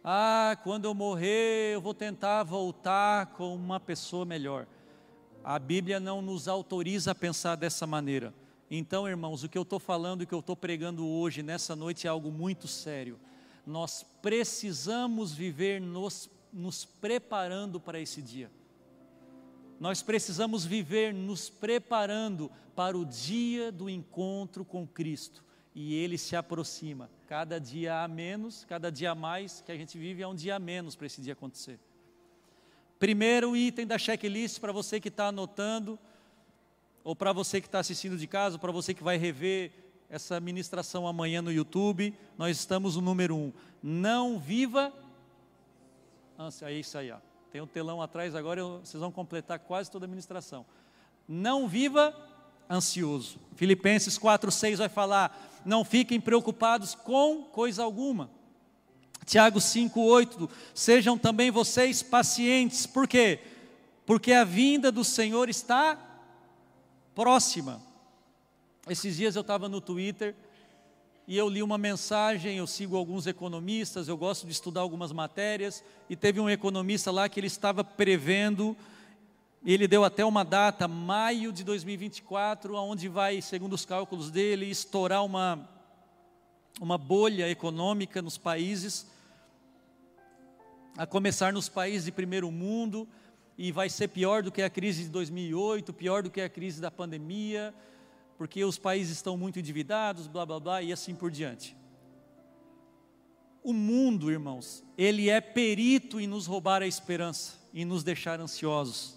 Ah, 0.05 0.57
quando 0.65 0.85
eu 0.85 0.95
morrer, 0.95 1.75
eu 1.75 1.81
vou 1.81 1.95
tentar 1.95 2.43
voltar 2.43 3.27
com 3.27 3.55
uma 3.55 3.79
pessoa 3.79 4.25
melhor. 4.25 4.67
A 5.45 5.59
Bíblia 5.59 6.01
não 6.01 6.23
nos 6.23 6.47
autoriza 6.47 7.11
a 7.11 7.15
pensar 7.15 7.57
dessa 7.57 7.87
maneira. 7.87 8.33
Então, 8.71 9.09
irmãos, 9.09 9.45
o 9.45 9.49
que 9.49 9.59
eu 9.59 9.63
estou 9.63 9.79
falando 9.79 10.23
e 10.23 10.25
o 10.25 10.27
que 10.27 10.35
eu 10.35 10.41
estou 10.41 10.57
pregando 10.57 11.07
hoje, 11.07 11.43
nessa 11.43 11.77
noite, 11.77 12.07
é 12.07 12.11
algo 12.11 12.31
muito 12.31 12.67
sério. 12.67 13.19
Nós 13.67 14.05
precisamos 14.21 15.33
viver 15.33 15.81
nos, 15.81 16.29
nos 16.53 16.85
preparando 16.85 17.81
para 17.81 18.01
esse 18.01 18.21
dia. 18.21 18.51
Nós 19.79 20.03
precisamos 20.03 20.65
viver 20.65 21.13
nos 21.13 21.49
preparando 21.49 22.51
para 22.75 22.97
o 22.97 23.05
dia 23.05 23.71
do 23.73 23.89
encontro 23.89 24.65
com 24.65 24.87
Cristo. 24.87 25.45
E 25.75 25.95
ele 25.95 26.19
se 26.19 26.37
aproxima. 26.37 27.11
Cada 27.27 27.59
dia 27.59 28.03
a 28.03 28.09
menos, 28.09 28.65
cada 28.65 28.93
dia 28.93 29.13
a 29.13 29.15
mais 29.15 29.61
que 29.61 29.73
a 29.73 29.77
gente 29.77 29.99
vive 29.99 30.23
é 30.23 30.29
um 30.29 30.35
dia 30.35 30.57
a 30.57 30.59
menos 30.59 30.95
para 30.95 31.07
esse 31.07 31.21
dia 31.21 31.33
acontecer. 31.33 31.79
Primeiro 32.99 33.57
item 33.57 33.87
da 33.87 33.99
checklist 33.99 34.61
para 34.61 34.71
você 34.71 35.01
que 35.01 35.09
está 35.09 35.29
anotando, 35.29 35.99
ou 37.03 37.17
para 37.17 37.33
você 37.33 37.61
que 37.61 37.67
está 37.67 37.81
assistindo 37.81 38.17
de 38.17 38.27
casa, 38.27 38.59
para 38.59 38.71
você 38.71 38.95
que 38.95 39.03
vai 39.03 39.17
rever 39.17 39.73
essa 40.13 40.39
ministração 40.39 41.07
amanhã 41.07 41.41
no 41.41 41.51
YouTube, 41.51 42.15
nós 42.37 42.59
estamos 42.59 42.97
no 42.97 43.01
número 43.01 43.35
um. 43.35 43.51
Não 43.83 44.39
viva. 44.39 44.93
É 46.61 46.73
isso 46.75 46.99
aí, 46.99 47.11
ó. 47.11 47.17
Tem 47.51 47.63
um 47.63 47.67
telão 47.67 48.03
atrás 48.03 48.35
agora, 48.35 48.61
eu, 48.61 48.81
vocês 48.85 49.01
vão 49.01 49.11
completar 49.11 49.59
quase 49.61 49.91
toda 49.91 50.05
a 50.05 50.09
ministração. 50.09 50.67
Não 51.27 51.67
viva 51.67 52.15
ansioso. 52.69 53.39
Filipenses 53.57 54.19
4,6 54.19 54.77
vai 54.77 54.89
falar: 54.91 55.63
não 55.65 55.83
fiquem 55.83 56.21
preocupados 56.21 56.95
com 56.95 57.45
coisa 57.45 57.83
alguma. 57.83 58.29
Tiago 59.25 59.61
5,8: 59.61 60.47
sejam 60.75 61.17
também 61.17 61.51
vocês 61.51 62.03
pacientes, 62.03 62.87
por 62.87 63.09
quê? 63.09 63.41
Porque 64.05 64.35
a 64.35 64.45
vinda 64.45 64.93
do 64.93 65.05
Senhor 65.05 65.49
está 65.49 65.99
próxima. 67.15 67.92
Esses 68.89 69.17
dias 69.17 69.37
eu 69.37 69.43
estava 69.43 69.69
no 69.69 69.81
Twitter 69.81 70.35
e 71.27 71.37
eu 71.37 71.49
li 71.49 71.63
uma 71.63 71.79
mensagem, 71.79 72.57
eu 72.57 72.67
sigo 72.67 72.97
alguns 72.97 73.27
economistas, 73.27 74.09
eu 74.09 74.17
gosto 74.17 74.47
de 74.47 74.53
estudar 74.53 74.81
algumas 74.81 75.13
matérias, 75.13 75.85
e 76.11 76.17
teve 76.17 76.41
um 76.41 76.51
economista 76.51 77.11
lá 77.11 77.29
que 77.29 77.39
ele 77.39 77.47
estava 77.47 77.85
prevendo 77.85 78.77
ele 79.65 79.87
deu 79.87 80.03
até 80.03 80.25
uma 80.25 80.45
data, 80.45 80.89
maio 80.89 81.53
de 81.53 81.63
2024, 81.63 82.75
onde 82.75 83.09
vai, 83.09 83.41
segundo 83.41 83.75
os 83.75 83.85
cálculos 83.85 84.29
dele, 84.29 84.69
estourar 84.69 85.25
uma, 85.25 85.69
uma 86.81 86.99
bolha 86.99 87.49
econômica 87.49 88.21
nos 88.21 88.37
países, 88.37 89.07
a 90.99 91.07
começar 91.07 91.53
nos 91.53 91.69
países 91.69 92.07
de 92.07 92.13
primeiro 92.13 92.51
mundo, 92.51 93.07
e 93.57 93.71
vai 93.71 93.89
ser 93.89 94.09
pior 94.09 94.43
do 94.43 94.51
que 94.51 94.63
a 94.63 94.69
crise 94.69 95.05
de 95.05 95.11
2008, 95.11 95.93
pior 95.93 96.25
do 96.25 96.31
que 96.31 96.41
a 96.41 96.49
crise 96.49 96.81
da 96.81 96.91
pandemia, 96.91 97.73
porque 98.37 98.65
os 98.65 98.79
países 98.79 99.17
estão 99.17 99.37
muito 99.37 99.59
endividados, 99.59 100.27
blá 100.27 100.45
blá 100.45 100.59
blá, 100.59 100.83
e 100.83 100.93
assim 100.93 101.15
por 101.15 101.31
diante. 101.31 101.77
O 103.63 103.73
mundo, 103.73 104.31
irmãos, 104.31 104.83
ele 104.99 105.31
é 105.31 105.41
perito 105.41 106.21
em 106.21 106.27
nos 106.27 106.47
roubar 106.47 106.83
a 106.83 106.87
esperança, 106.87 107.61
em 107.73 107.85
nos 107.85 108.03
deixar 108.03 108.41
ansiosos. 108.41 109.17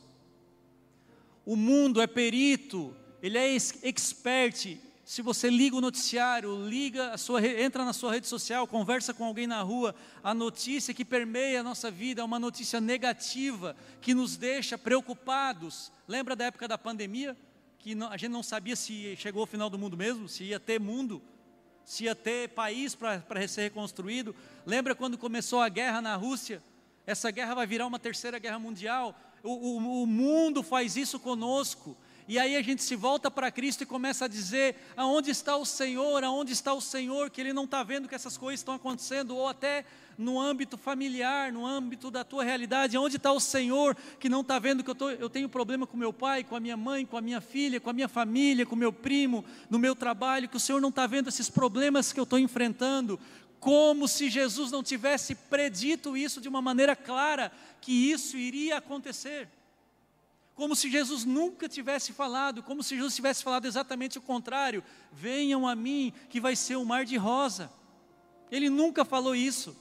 O 1.43 1.55
mundo 1.55 2.00
é 2.00 2.07
perito, 2.07 2.95
ele 3.22 3.38
é 3.38 3.55
expert. 3.55 4.77
Se 5.03 5.22
você 5.22 5.50
liga 5.50 5.75
o 5.75 5.81
noticiário, 5.81 6.67
liga 6.67 7.15
sua, 7.17 7.45
entra 7.45 7.86
na 7.86 7.93
sua 7.93 8.13
rede 8.13 8.27
social, 8.27 8.67
conversa 8.67 9.13
com 9.13 9.24
alguém 9.24 9.45
na 9.45 9.62
rua, 9.62 9.95
a 10.24 10.34
notícia 10.34 10.93
que 10.93 11.05
permeia 11.05 11.60
a 11.60 11.63
nossa 11.63 11.91
vida 11.91 12.22
é 12.22 12.24
uma 12.24 12.39
notícia 12.39 12.81
negativa 12.81 13.75
que 14.01 14.15
nos 14.15 14.38
deixa 14.38 14.77
preocupados. 14.77 15.91
Lembra 16.07 16.36
da 16.36 16.45
época 16.45 16.67
da 16.67 16.77
pandemia? 16.77 17.38
Que 17.86 17.96
a 18.10 18.18
gente 18.18 18.32
não 18.32 18.42
sabia 18.42 18.75
se 18.75 19.15
chegou 19.15 19.44
o 19.44 19.46
final 19.46 19.70
do 19.70 19.77
mundo 19.77 19.96
mesmo, 19.96 20.27
se 20.27 20.44
ia 20.46 20.60
ter 20.60 20.80
mundo, 20.80 21.22
se 21.84 22.06
ia 22.06 22.15
ter 22.15 22.50
país 22.50 22.96
para 22.96 23.48
ser 23.48 23.62
reconstruído. 23.62 24.36
Lembra 24.65 24.96
quando 24.96 25.20
começou 25.20 25.62
a 25.62 25.70
guerra 25.70 26.01
na 26.01 26.15
Rússia? 26.15 26.63
Essa 27.06 27.30
guerra 27.30 27.54
vai 27.54 27.68
virar 27.68 27.86
uma 27.86 28.00
terceira 28.00 28.39
guerra 28.39 28.58
mundial 28.58 29.15
o, 29.46 29.51
o, 29.51 30.04
o 30.04 30.08
mundo 30.08 30.63
faz 30.63 30.98
isso 30.98 31.20
conosco. 31.20 31.96
E 32.27 32.39
aí 32.39 32.55
a 32.55 32.62
gente 32.62 32.82
se 32.82 32.96
volta 32.96 33.29
para 33.29 33.51
Cristo 33.51 33.84
e 33.84 33.86
começa 33.86 34.25
a 34.25 34.27
dizer: 34.27 34.75
aonde 34.98 35.29
está 35.29 35.55
o 35.55 35.65
Senhor? 35.65 36.24
Aonde 36.24 36.53
está 36.53 36.74
o 36.74 36.82
Senhor? 36.82 37.29
Que 37.29 37.39
Ele 37.39 37.53
não 37.53 37.65
está 37.65 37.84
vendo 37.84 38.08
que 38.08 38.15
essas 38.15 38.36
coisas 38.36 38.62
estão 38.62 38.74
acontecendo, 38.74 39.36
ou 39.36 39.48
até 39.48 39.86
no 40.17 40.39
âmbito 40.39 40.77
familiar, 40.77 41.51
no 41.51 41.65
âmbito 41.65 42.10
da 42.10 42.24
tua 42.24 42.44
realidade, 42.44 42.98
onde 42.98 43.17
está 43.17 43.32
o 43.32 43.39
Senhor 43.39 43.96
que 44.20 44.29
não 44.29 44.41
está 44.41 44.58
vendo 44.58 44.84
que 44.84 44.89
eu, 44.89 44.96
tô, 44.96 45.10
eu 45.10 45.29
tenho 45.29 45.50
problema 45.50 45.86
com 45.86 45.98
meu 45.98 46.13
pai, 46.13 46.44
com 46.44 46.55
a 46.55 46.60
minha 46.60 46.77
mãe, 46.77 47.05
com 47.05 47.17
a 47.17 47.22
minha 47.22 47.41
filha, 47.41 47.79
com 47.79 47.89
a 47.89 47.94
minha 47.94 48.08
família, 48.08 48.65
com 48.65 48.75
meu 48.75 48.94
primo, 48.94 49.44
no 49.70 49.77
meu 49.77 49.96
trabalho, 49.96 50.50
que 50.50 50.58
o 50.58 50.60
Senhor 50.60 50.82
não 50.82 50.89
está 50.89 51.05
vendo 51.05 51.29
esses 51.29 51.50
problemas 51.50 52.12
que 52.12 52.20
eu 52.20 52.24
estou 52.24 52.39
enfrentando, 52.39 53.20
como 53.60 54.08
se 54.08 54.29
Jesus 54.29 54.72
não 54.72 54.84
tivesse 54.84 55.36
predito 55.36 56.15
isso 56.15 56.39
de 56.39 56.48
uma 56.48 56.62
maneira 56.62 56.96
clara, 56.96 57.51
que 57.82 58.12
isso 58.12 58.38
iria 58.38 58.77
acontecer. 58.77 59.48
Como 60.56 60.74
se 60.76 60.90
Jesus 60.90 61.26
nunca 61.26 61.68
tivesse 61.68 62.14
falado, 62.14 62.64
como 62.64 62.82
se 62.82 62.96
Jesus 62.96 63.14
tivesse 63.14 63.44
falado 63.44 63.66
exatamente 63.66 64.18
o 64.18 64.22
contrário: 64.22 64.84
venham 65.12 65.68
a 65.68 65.76
mim, 65.76 66.14
que 66.30 66.40
vai 66.40 66.56
ser 66.56 66.78
um 66.78 66.86
mar 66.86 67.04
de 67.06 67.18
rosa. 67.18 67.70
Ele 68.50 68.70
nunca 68.70 69.04
falou 69.04 69.36
isso. 69.36 69.76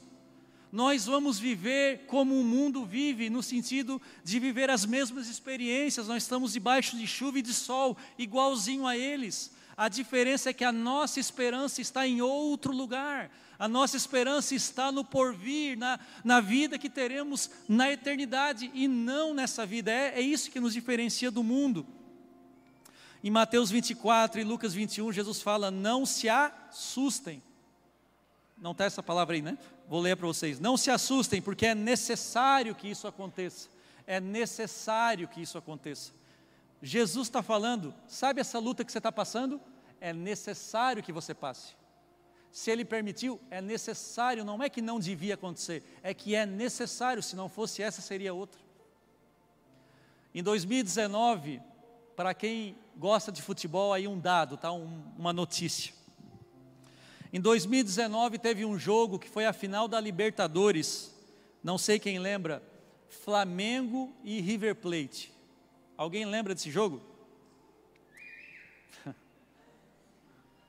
Nós 0.73 1.07
vamos 1.07 1.39
viver 1.39 2.07
como 2.09 2.35
o 2.35 2.43
mundo 2.43 2.85
vive, 2.85 3.31
no 3.31 3.45
sentido 3.45 4.03
de 4.25 4.41
viver 4.41 4.69
as 4.69 4.85
mesmas 4.85 5.29
experiências, 5.29 6.09
nós 6.09 6.25
estamos 6.25 6.53
debaixo 6.53 6.99
de 6.99 7.07
chuva 7.07 7.39
e 7.39 7.43
de 7.43 7.55
sol, 7.55 7.97
igualzinho 8.19 8.85
a 8.85 8.97
eles. 8.97 9.53
A 9.77 9.89
diferença 9.89 10.51
é 10.51 10.53
que 10.53 10.65
a 10.65 10.73
nossa 10.73 11.19
esperança 11.19 11.81
está 11.81 12.07
em 12.07 12.21
outro 12.21 12.73
lugar. 12.73 13.31
A 13.59 13.69
nossa 13.69 13.97
esperança 13.97 14.55
está 14.55 14.93
no 14.93 15.05
porvir, 15.05 15.77
na, 15.77 15.99
na 16.25 16.41
vida 16.41 16.79
que 16.79 16.91
teremos 16.91 17.51
na 17.69 17.91
eternidade 17.91 18.71
e 18.75 18.87
não 18.87 19.35
nessa 19.35 19.65
vida. 19.65 19.91
É, 19.91 20.15
é 20.17 20.21
isso 20.21 20.51
que 20.51 20.61
nos 20.61 20.73
diferencia 20.73 21.31
do 21.31 21.43
mundo. 21.43 21.87
Em 23.23 23.31
Mateus 23.31 23.71
24 23.71 24.41
e 24.41 24.45
Lucas 24.45 24.75
21, 24.75 25.13
Jesus 25.13 25.41
fala: 25.41 25.71
Não 25.71 26.05
se 26.05 26.29
assustem. 26.29 27.43
Não 28.59 28.73
está 28.73 28.85
essa 28.85 29.03
palavra 29.03 29.35
aí, 29.35 29.43
né? 29.43 29.59
Vou 29.89 30.01
ler 30.01 30.17
para 30.17 30.27
vocês. 30.27 30.61
Não 30.61 30.77
se 30.77 30.91
assustem, 30.91 31.43
porque 31.43 31.67
é 31.67 31.75
necessário 31.75 32.75
que 32.75 32.89
isso 32.89 33.07
aconteça. 33.07 33.69
É 34.07 34.21
necessário 34.21 35.27
que 35.27 35.41
isso 35.41 35.59
aconteça. 35.59 36.13
Jesus 36.87 37.29
está 37.29 37.43
falando, 37.43 37.95
sabe 38.07 38.43
essa 38.43 38.59
luta 38.59 38.85
que 38.85 38.93
você 38.93 38.99
está 38.99 39.11
passando? 39.11 39.59
É 39.99 40.13
necessário 40.13 41.03
que 41.03 41.15
você 41.15 41.33
passe. 41.33 41.75
Se 42.53 42.71
Ele 42.71 42.85
permitiu, 42.85 43.41
é 43.51 43.63
necessário, 43.63 44.45
não 44.45 44.63
é 44.63 44.69
que 44.69 44.83
não 44.83 45.01
devia 45.01 45.33
acontecer, 45.33 45.83
é 46.03 46.13
que 46.13 46.35
é 46.35 46.45
necessário, 46.45 47.23
se 47.23 47.35
não 47.35 47.49
fosse 47.49 47.83
essa, 47.83 48.03
seria 48.03 48.35
outra. 48.35 48.61
Em 50.35 50.43
2019, 50.43 51.59
para 52.15 52.35
quem 52.35 52.77
gosta 52.99 53.33
de 53.33 53.41
futebol, 53.41 53.95
aí 53.95 54.07
um 54.07 54.21
dado, 54.21 54.59
tá? 54.59 54.71
Um, 54.71 55.05
uma 55.17 55.33
notícia. 55.33 55.95
Em 57.33 57.41
2019 57.41 58.39
teve 58.39 58.63
um 58.63 58.79
jogo 58.79 59.19
que 59.19 59.31
foi 59.31 59.47
a 59.47 59.55
final 59.55 59.89
da 59.89 59.99
Libertadores, 59.99 61.15
não 61.63 61.79
sei 61.79 61.99
quem 61.99 62.19
lembra, 62.19 62.63
Flamengo 63.09 64.15
e 64.23 64.39
River 64.43 64.75
Plate. 64.75 65.34
Alguém 65.97 66.25
lembra 66.25 66.55
desse 66.55 66.73
jogo? 66.73 67.01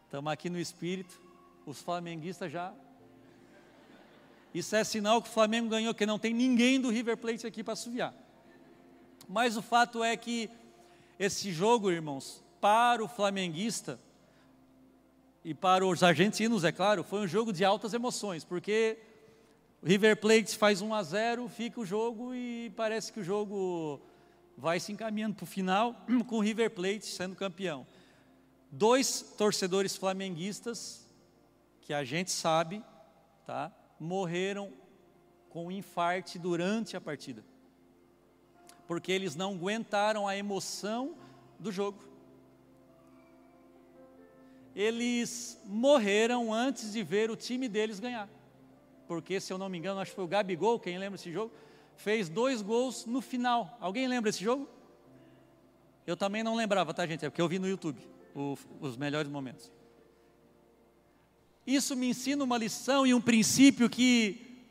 Estamos 0.05 0.31
aqui 0.31 0.51
no 0.51 0.59
espírito, 0.59 1.19
os 1.65 1.81
flamenguistas 1.81 2.51
já. 2.51 2.71
Isso 4.53 4.75
é 4.75 4.83
sinal 4.83 5.21
que 5.21 5.27
o 5.27 5.31
Flamengo 5.31 5.67
ganhou, 5.67 5.95
que 5.95 6.05
não 6.05 6.19
tem 6.19 6.31
ninguém 6.31 6.79
do 6.79 6.89
River 6.89 7.17
Plate 7.17 7.47
aqui 7.47 7.63
para 7.63 7.73
assoviar. 7.73 8.13
Mas 9.27 9.57
o 9.57 9.63
fato 9.63 10.03
é 10.03 10.15
que 10.15 10.49
esse 11.17 11.51
jogo, 11.51 11.91
irmãos, 11.91 12.43
para 12.61 13.03
o 13.03 13.07
flamenguista 13.07 13.99
e 15.43 15.55
para 15.55 15.85
os 15.85 16.03
argentinos, 16.03 16.63
é 16.63 16.71
claro, 16.71 17.03
foi 17.03 17.21
um 17.21 17.27
jogo 17.27 17.51
de 17.51 17.65
altas 17.65 17.93
emoções, 17.93 18.43
porque 18.43 18.99
o 19.81 19.87
River 19.87 20.17
Plate 20.17 20.55
faz 20.55 20.81
1 20.81 20.93
a 20.93 21.01
0, 21.01 21.49
fica 21.49 21.81
o 21.81 21.85
jogo 21.85 22.33
e 22.33 22.71
parece 22.75 23.11
que 23.11 23.19
o 23.19 23.23
jogo 23.23 23.99
vai 24.57 24.79
se 24.79 24.91
encaminhando 24.91 25.35
para 25.35 25.43
o 25.43 25.47
final 25.47 25.95
com 26.27 26.37
o 26.37 26.41
River 26.41 26.71
Plate 26.71 27.05
sendo 27.05 27.35
campeão. 27.35 27.85
dois 28.71 29.21
torcedores 29.37 29.95
flamenguistas, 29.95 31.07
que 31.81 31.93
a 31.93 32.03
gente 32.03 32.31
sabe, 32.31 32.83
tá, 33.45 33.71
morreram 33.99 34.73
com 35.49 35.71
infarte 35.71 36.39
durante 36.39 36.97
a 36.97 37.01
partida. 37.01 37.43
Porque 38.87 39.11
eles 39.11 39.35
não 39.35 39.53
aguentaram 39.53 40.27
a 40.27 40.35
emoção 40.35 41.15
do 41.59 41.71
jogo. 41.71 42.03
Eles 44.75 45.61
morreram 45.65 46.53
antes 46.53 46.91
de 46.91 47.01
ver 47.01 47.31
o 47.31 47.35
time 47.35 47.69
deles 47.69 47.99
ganhar. 47.99 48.27
Porque, 49.07 49.39
se 49.39 49.53
eu 49.53 49.57
não 49.57 49.69
me 49.69 49.77
engano, 49.77 49.99
acho 49.99 50.11
que 50.11 50.15
foi 50.15 50.25
o 50.25 50.27
Gabigol, 50.27 50.79
quem 50.79 50.97
lembra 50.97 51.17
desse 51.17 51.31
jogo? 51.31 51.53
Fez 51.97 52.29
dois 52.29 52.61
gols 52.61 53.05
no 53.05 53.21
final. 53.21 53.77
Alguém 53.79 54.07
lembra 54.07 54.31
desse 54.31 54.43
jogo? 54.43 54.67
Eu 56.05 56.15
também 56.15 56.43
não 56.43 56.55
lembrava, 56.55 56.93
tá, 56.93 57.05
gente? 57.07 57.25
É 57.25 57.29
porque 57.29 57.41
eu 57.41 57.47
vi 57.47 57.57
no 57.57 57.67
YouTube 57.67 57.99
o, 58.35 58.57
os 58.79 58.95
melhores 58.95 59.29
momentos. 59.29 59.71
Isso 61.65 61.95
me 61.95 62.09
ensina 62.09 62.43
uma 62.43 62.57
lição 62.57 63.07
e 63.07 63.13
um 63.13 63.21
princípio 63.21 63.89
que, 63.89 64.61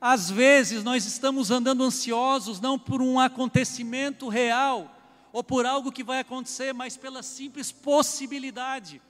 às 0.00 0.30
vezes, 0.30 0.82
nós 0.82 1.04
estamos 1.04 1.50
andando 1.50 1.84
ansiosos 1.84 2.58
não 2.58 2.78
por 2.78 3.02
um 3.02 3.20
acontecimento 3.20 4.28
real 4.28 4.94
ou 5.30 5.44
por 5.44 5.66
algo 5.66 5.92
que 5.92 6.02
vai 6.02 6.20
acontecer, 6.20 6.72
mas 6.72 6.96
pela 6.96 7.22
simples 7.22 7.70
possibilidade. 7.70 9.02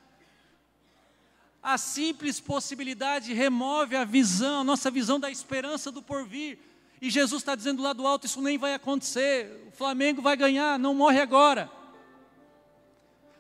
A 1.63 1.79
simples 1.79 2.41
possibilidade 2.41 3.33
remove 3.33 3.95
a 3.95 4.05
visão, 4.05 4.63
a 4.63 4.65
nossa 4.65 4.91
visão 4.91 5.21
da 5.21 5.31
esperança 5.31 5.93
do 5.93 6.03
porvir. 6.03 6.59
E 7.01 7.11
Jesus 7.11 7.43
está 7.43 7.55
dizendo 7.55 7.83
lá 7.83 7.93
do 7.93 8.07
alto: 8.07 8.27
isso 8.27 8.41
nem 8.41 8.59
vai 8.59 8.75
acontecer. 8.75 9.69
O 9.69 9.77
Flamengo 9.77 10.21
vai 10.21 10.37
ganhar, 10.37 10.79
não 10.79 10.95
morre 10.95 11.21
agora. 11.21 11.71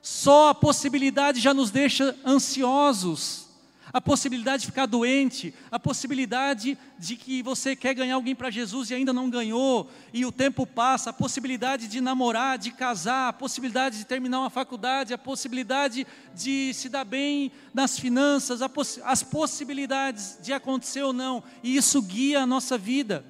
Só 0.01 0.51
a 0.51 0.55
possibilidade 0.55 1.41
já 1.41 1.53
nos 1.53 1.71
deixa 1.71 2.17
ansiosos. 2.25 3.47
A 3.91 4.03
possibilidade 4.03 4.61
de 4.61 4.67
ficar 4.67 4.85
doente, 4.85 5.55
a 5.71 5.81
possibilidade 5.81 6.77
de 6.99 7.17
que 7.17 7.43
você 7.43 7.75
quer 7.75 7.95
ganhar 7.95 8.17
alguém 8.17 8.35
para 8.35 8.51
Jesus 8.51 8.91
e 8.91 8.95
ainda 8.95 9.15
não 9.15 9.31
ganhou, 9.31 9.91
e 10.13 10.27
o 10.27 10.31
tempo 10.31 10.67
passa, 10.67 11.09
a 11.09 11.13
possibilidade 11.13 11.89
de 11.89 11.99
namorar, 11.99 12.59
de 12.59 12.71
casar, 12.71 13.29
a 13.29 13.33
possibilidade 13.33 13.97
de 13.97 14.05
terminar 14.05 14.41
uma 14.41 14.51
faculdade, 14.51 15.15
a 15.15 15.19
possibilidade 15.19 16.07
de 16.35 16.75
se 16.75 16.91
dar 16.91 17.05
bem 17.07 17.51
nas 17.73 17.99
finanças, 17.99 18.61
as 19.05 19.23
possibilidades 19.23 20.39
de 20.43 20.53
acontecer 20.53 21.03
ou 21.03 21.15
não, 21.15 21.43
e 21.63 21.75
isso 21.75 22.03
guia 22.03 22.43
a 22.43 22.47
nossa 22.47 22.77
vida. 22.77 23.25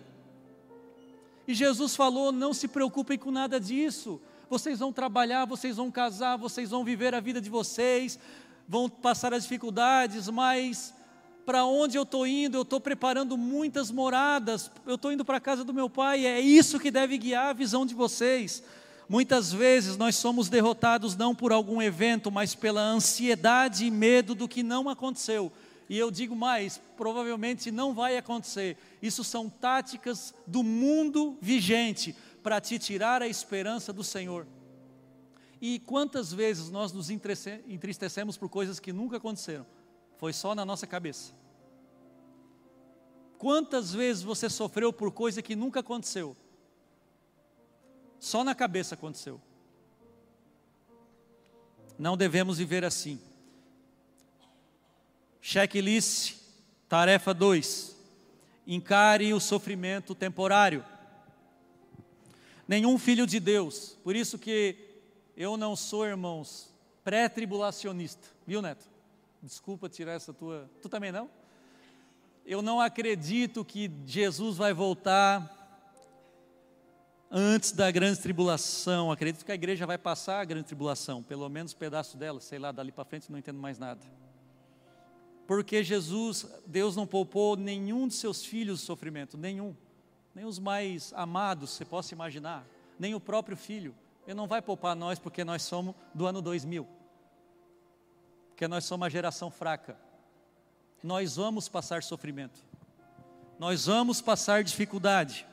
E 1.49 1.55
Jesus 1.55 1.97
falou: 1.97 2.31
não 2.31 2.53
se 2.53 2.69
preocupem 2.69 3.17
com 3.17 3.31
nada 3.31 3.59
disso. 3.59 4.21
Vocês 4.51 4.79
vão 4.81 4.93
trabalhar, 4.93 5.47
vocês 5.47 5.79
vão 5.79 5.91
casar, 5.91 6.37
vocês 6.37 6.71
vão 6.71 6.85
viver 6.85 7.15
a 7.15 7.21
vida 7.21 7.41
de 7.41 7.49
vocês, 7.49 8.19
vão 8.69 8.87
passar 8.89 9.33
as 9.33 9.45
dificuldades, 9.45 10.29
mas 10.29 10.95
para 11.47 11.65
onde 11.65 11.97
eu 11.97 12.03
estou 12.03 12.27
indo? 12.27 12.59
Eu 12.59 12.63
estou 12.63 12.79
preparando 12.79 13.37
muitas 13.39 13.91
moradas, 13.91 14.71
eu 14.87 14.97
estou 14.97 15.11
indo 15.11 15.25
para 15.25 15.39
a 15.39 15.41
casa 15.41 15.65
do 15.65 15.73
meu 15.73 15.89
pai, 15.89 16.27
é 16.27 16.39
isso 16.39 16.79
que 16.79 16.91
deve 16.91 17.17
guiar 17.17 17.47
a 17.47 17.53
visão 17.55 17.87
de 17.87 17.95
vocês. 17.95 18.63
Muitas 19.09 19.51
vezes 19.51 19.97
nós 19.97 20.17
somos 20.17 20.51
derrotados 20.51 21.17
não 21.17 21.35
por 21.35 21.51
algum 21.51 21.81
evento, 21.81 22.31
mas 22.31 22.55
pela 22.55 22.83
ansiedade 22.83 23.87
e 23.87 23.91
medo 23.91 24.35
do 24.35 24.47
que 24.47 24.63
não 24.63 24.87
aconteceu. 24.87 25.51
E 25.89 25.99
eu 25.99 26.11
digo 26.11 26.37
mais, 26.37 26.81
provavelmente 26.97 27.71
não 27.71 27.95
vai 27.95 28.17
acontecer. 28.17 28.77
Isso 29.01 29.25
são 29.25 29.49
táticas 29.49 30.35
do 30.47 30.63
mundo 30.63 31.39
vigente 31.41 32.15
para 32.43 32.61
te 32.61 32.79
tirar 32.79 33.23
a 33.23 33.29
esperança 33.29 33.93
do 33.93 34.05
Senhor. 34.05 34.47
E 35.61 35.79
quantas 35.81 36.33
vezes 36.33 36.71
nós 36.71 36.93
nos 36.93 37.11
entristecemos 37.11 38.37
por 38.37 38.49
coisas 38.49 38.79
que 38.79 38.93
nunca 38.93 39.17
aconteceram? 39.17 39.67
Foi 40.17 40.33
só 40.33 40.55
na 40.55 40.65
nossa 40.65 40.87
cabeça. 40.87 41.33
Quantas 43.39 43.93
vezes 43.93 44.23
você 44.23 44.51
sofreu 44.51 44.93
por 44.93 45.11
coisa 45.13 45.41
que 45.41 45.57
nunca 45.57 45.81
aconteceu? 45.81 46.37
Só 48.19 48.43
na 48.43 48.55
cabeça 48.55 48.95
aconteceu. 48.95 49.41
Não 51.99 52.17
devemos 52.17 52.59
viver 52.59 52.85
assim. 52.85 53.21
Checklist, 55.41 56.37
tarefa 56.89 57.33
2. 57.33 57.97
Encare 58.67 59.33
o 59.33 59.41
sofrimento 59.41 60.15
temporário. 60.15 60.85
Nenhum 62.67 62.99
filho 62.99 63.27
de 63.27 63.41
Deus, 63.41 63.97
por 64.05 64.15
isso 64.15 64.39
que 64.39 64.77
eu 65.35 65.57
não 65.57 65.75
sou, 65.75 66.05
irmãos, 66.05 66.71
pré-tribulacionista, 67.03 68.29
viu, 68.47 68.61
Neto? 68.61 68.85
Desculpa 69.43 69.89
tirar 69.89 70.13
essa 70.13 70.35
tua. 70.35 70.69
Tu 70.83 70.89
também 70.89 71.11
não? 71.11 71.31
Eu 72.45 72.61
não 72.61 72.81
acredito 72.81 73.65
que 73.65 73.91
Jesus 74.05 74.57
vai 74.57 74.75
voltar 74.75 75.55
antes 77.31 77.73
da 77.73 77.91
grande 77.91 78.21
tribulação. 78.21 79.13
Acredito 79.13 79.45
que 79.45 79.53
a 79.53 79.55
igreja 79.55 79.87
vai 79.87 79.97
passar 79.97 80.41
a 80.41 80.45
grande 80.45 80.67
tribulação, 80.67 81.23
pelo 81.23 81.49
menos 81.49 81.73
um 81.73 81.77
pedaço 81.77 82.17
dela, 82.17 82.41
sei 82.41 82.59
lá, 82.59 82.73
dali 82.73 82.91
para 82.91 83.05
frente 83.05 83.31
não 83.31 83.39
entendo 83.39 83.59
mais 83.59 83.79
nada. 83.79 84.01
Porque 85.49 85.83
Jesus, 85.83 86.45
Deus 86.67 86.95
não 86.95 87.07
poupou 87.07 87.57
nenhum 87.57 88.07
de 88.07 88.13
seus 88.13 88.45
filhos 88.45 88.83
sofrimento, 88.83 89.39
nenhum. 89.39 89.75
Nem 90.35 90.45
os 90.45 90.59
mais 90.59 91.11
amados, 91.15 91.71
você 91.71 91.87
possa 91.87 92.13
imaginar, 92.13 92.67
nem 92.99 93.15
o 93.15 93.21
próprio 93.21 93.57
filho. 93.57 93.95
Ele 94.27 94.35
não 94.35 94.47
vai 94.47 94.61
poupar 94.61 94.95
nós 94.95 95.19
porque 95.19 95.43
nós 95.45 95.63
somos 95.63 95.95
do 96.15 96.27
ano 96.27 96.43
2000. 96.43 96.87
Porque 98.51 98.69
nós 98.69 98.85
somos 98.85 99.01
uma 99.01 99.09
geração 99.09 99.51
fraca. 99.51 99.97
Nós 101.03 101.37
vamos 101.37 101.67
passar 101.67 102.03
sofrimento. 102.03 102.63
Nós 103.59 103.87
vamos 103.87 104.21
passar 104.21 104.63
dificuldade. 104.63 105.47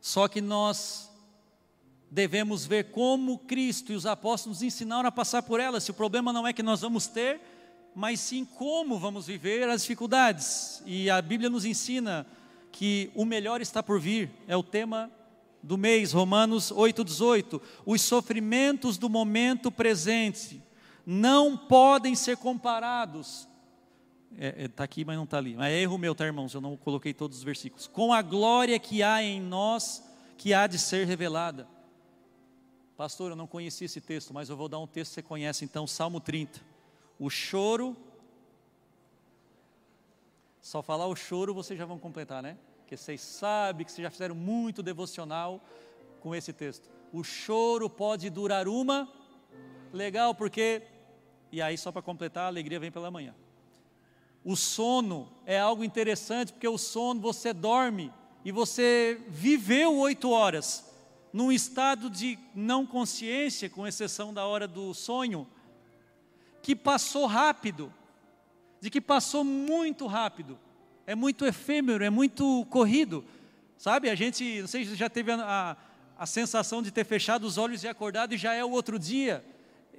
Só 0.00 0.28
que 0.28 0.40
nós 0.40 1.10
devemos 2.08 2.64
ver 2.64 2.92
como 2.92 3.40
Cristo 3.40 3.90
e 3.90 3.96
os 3.96 4.06
apóstolos 4.06 4.58
nos 4.58 4.62
ensinaram 4.62 5.08
a 5.08 5.12
passar 5.12 5.42
por 5.42 5.58
elas. 5.58 5.82
Se 5.82 5.90
o 5.90 5.94
problema 5.94 6.32
não 6.32 6.46
é 6.46 6.52
que 6.52 6.62
nós 6.62 6.80
vamos 6.80 7.08
ter, 7.08 7.57
mas 7.94 8.20
sim 8.20 8.44
como 8.44 8.98
vamos 8.98 9.26
viver 9.26 9.68
as 9.68 9.82
dificuldades. 9.82 10.82
E 10.86 11.10
a 11.10 11.20
Bíblia 11.20 11.50
nos 11.50 11.64
ensina 11.64 12.26
que 12.70 13.10
o 13.14 13.24
melhor 13.24 13.60
está 13.60 13.82
por 13.82 14.00
vir, 14.00 14.30
é 14.46 14.56
o 14.56 14.62
tema 14.62 15.10
do 15.62 15.76
mês, 15.76 16.12
Romanos 16.12 16.72
8,18. 16.72 17.60
Os 17.84 18.00
sofrimentos 18.02 18.96
do 18.96 19.08
momento 19.08 19.70
presente 19.70 20.62
não 21.04 21.56
podem 21.56 22.14
ser 22.14 22.36
comparados. 22.36 23.48
Está 24.30 24.44
é, 24.44 24.64
é, 24.64 24.68
tá 24.68 24.84
aqui, 24.84 25.04
mas 25.04 25.16
não 25.16 25.24
está 25.24 25.38
ali. 25.38 25.56
É 25.58 25.80
erro 25.80 25.98
meu, 25.98 26.14
tá, 26.14 26.24
irmãos? 26.24 26.54
Eu 26.54 26.60
não 26.60 26.76
coloquei 26.76 27.12
todos 27.12 27.38
os 27.38 27.44
versículos. 27.44 27.86
Com 27.86 28.12
a 28.12 28.22
glória 28.22 28.78
que 28.78 29.02
há 29.02 29.22
em 29.22 29.40
nós, 29.40 30.04
que 30.36 30.54
há 30.54 30.66
de 30.66 30.78
ser 30.78 31.06
revelada. 31.06 31.66
Pastor, 32.96 33.30
eu 33.30 33.36
não 33.36 33.46
conhecia 33.46 33.86
esse 33.86 34.00
texto, 34.00 34.34
mas 34.34 34.48
eu 34.48 34.56
vou 34.56 34.68
dar 34.68 34.78
um 34.78 34.86
texto 34.86 35.10
que 35.10 35.14
você 35.14 35.22
conhece, 35.22 35.64
então, 35.64 35.86
Salmo 35.86 36.20
30. 36.20 36.60
O 37.18 37.28
choro. 37.28 37.96
Só 40.60 40.82
falar 40.82 41.06
o 41.06 41.16
choro 41.16 41.54
vocês 41.54 41.78
já 41.78 41.84
vão 41.84 41.98
completar, 41.98 42.42
né? 42.42 42.58
Porque 42.78 42.96
vocês 42.96 43.20
sabem 43.20 43.84
que 43.84 43.92
vocês 43.92 44.02
já 44.02 44.10
fizeram 44.10 44.34
muito 44.34 44.82
devocional 44.82 45.60
com 46.20 46.34
esse 46.34 46.52
texto. 46.52 46.88
O 47.12 47.24
choro 47.24 47.88
pode 47.88 48.28
durar 48.30 48.68
uma, 48.68 49.10
legal, 49.92 50.34
porque. 50.34 50.82
E 51.50 51.62
aí, 51.62 51.78
só 51.78 51.90
para 51.90 52.02
completar, 52.02 52.44
a 52.44 52.48
alegria 52.48 52.78
vem 52.78 52.90
pela 52.90 53.10
manhã. 53.10 53.34
O 54.44 54.56
sono 54.56 55.28
é 55.44 55.58
algo 55.58 55.82
interessante, 55.82 56.52
porque 56.52 56.68
o 56.68 56.78
sono 56.78 57.20
você 57.20 57.52
dorme 57.52 58.12
e 58.44 58.52
você 58.52 59.20
viveu 59.28 59.96
oito 59.98 60.30
horas 60.30 60.88
num 61.32 61.52
estado 61.52 62.08
de 62.08 62.38
não 62.54 62.86
consciência, 62.86 63.68
com 63.68 63.86
exceção 63.86 64.32
da 64.32 64.46
hora 64.46 64.66
do 64.66 64.94
sonho, 64.94 65.46
que 66.68 66.76
passou 66.76 67.24
rápido, 67.24 67.90
de 68.78 68.90
que 68.90 69.00
passou 69.00 69.42
muito 69.42 70.06
rápido 70.06 70.58
é 71.06 71.14
muito 71.14 71.46
efêmero, 71.46 72.04
é 72.04 72.10
muito 72.10 72.66
corrido. 72.68 73.24
Sabe, 73.78 74.10
a 74.10 74.14
gente, 74.14 74.60
não 74.60 74.68
sei 74.68 74.84
se 74.84 74.94
já 74.94 75.08
teve 75.08 75.32
a, 75.32 75.38
a, 76.18 76.22
a 76.22 76.26
sensação 76.26 76.82
de 76.82 76.90
ter 76.90 77.06
fechado 77.06 77.46
os 77.46 77.56
olhos 77.56 77.84
e 77.84 77.88
acordado 77.88 78.34
e 78.34 78.36
já 78.36 78.52
é 78.52 78.62
o 78.62 78.70
outro 78.70 78.98
dia. 78.98 79.42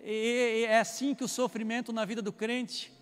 E, 0.03 0.63
é 0.69 0.79
assim 0.79 1.15
que 1.15 1.23
o 1.23 1.27
sofrimento 1.27 1.91
na 1.91 2.05
vida 2.05 2.21
do 2.21 2.31
crente. 2.31 2.93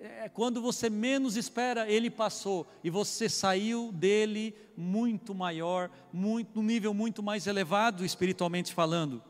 É 0.00 0.30
quando 0.32 0.62
você 0.62 0.88
menos 0.88 1.36
espera, 1.36 1.86
ele 1.86 2.08
passou 2.08 2.66
e 2.82 2.88
você 2.88 3.28
saiu 3.28 3.92
dele 3.92 4.54
muito 4.74 5.34
maior, 5.34 5.90
muito, 6.10 6.48
num 6.54 6.62
nível 6.62 6.94
muito 6.94 7.22
mais 7.22 7.46
elevado 7.46 8.06
espiritualmente 8.06 8.72
falando. 8.72 9.22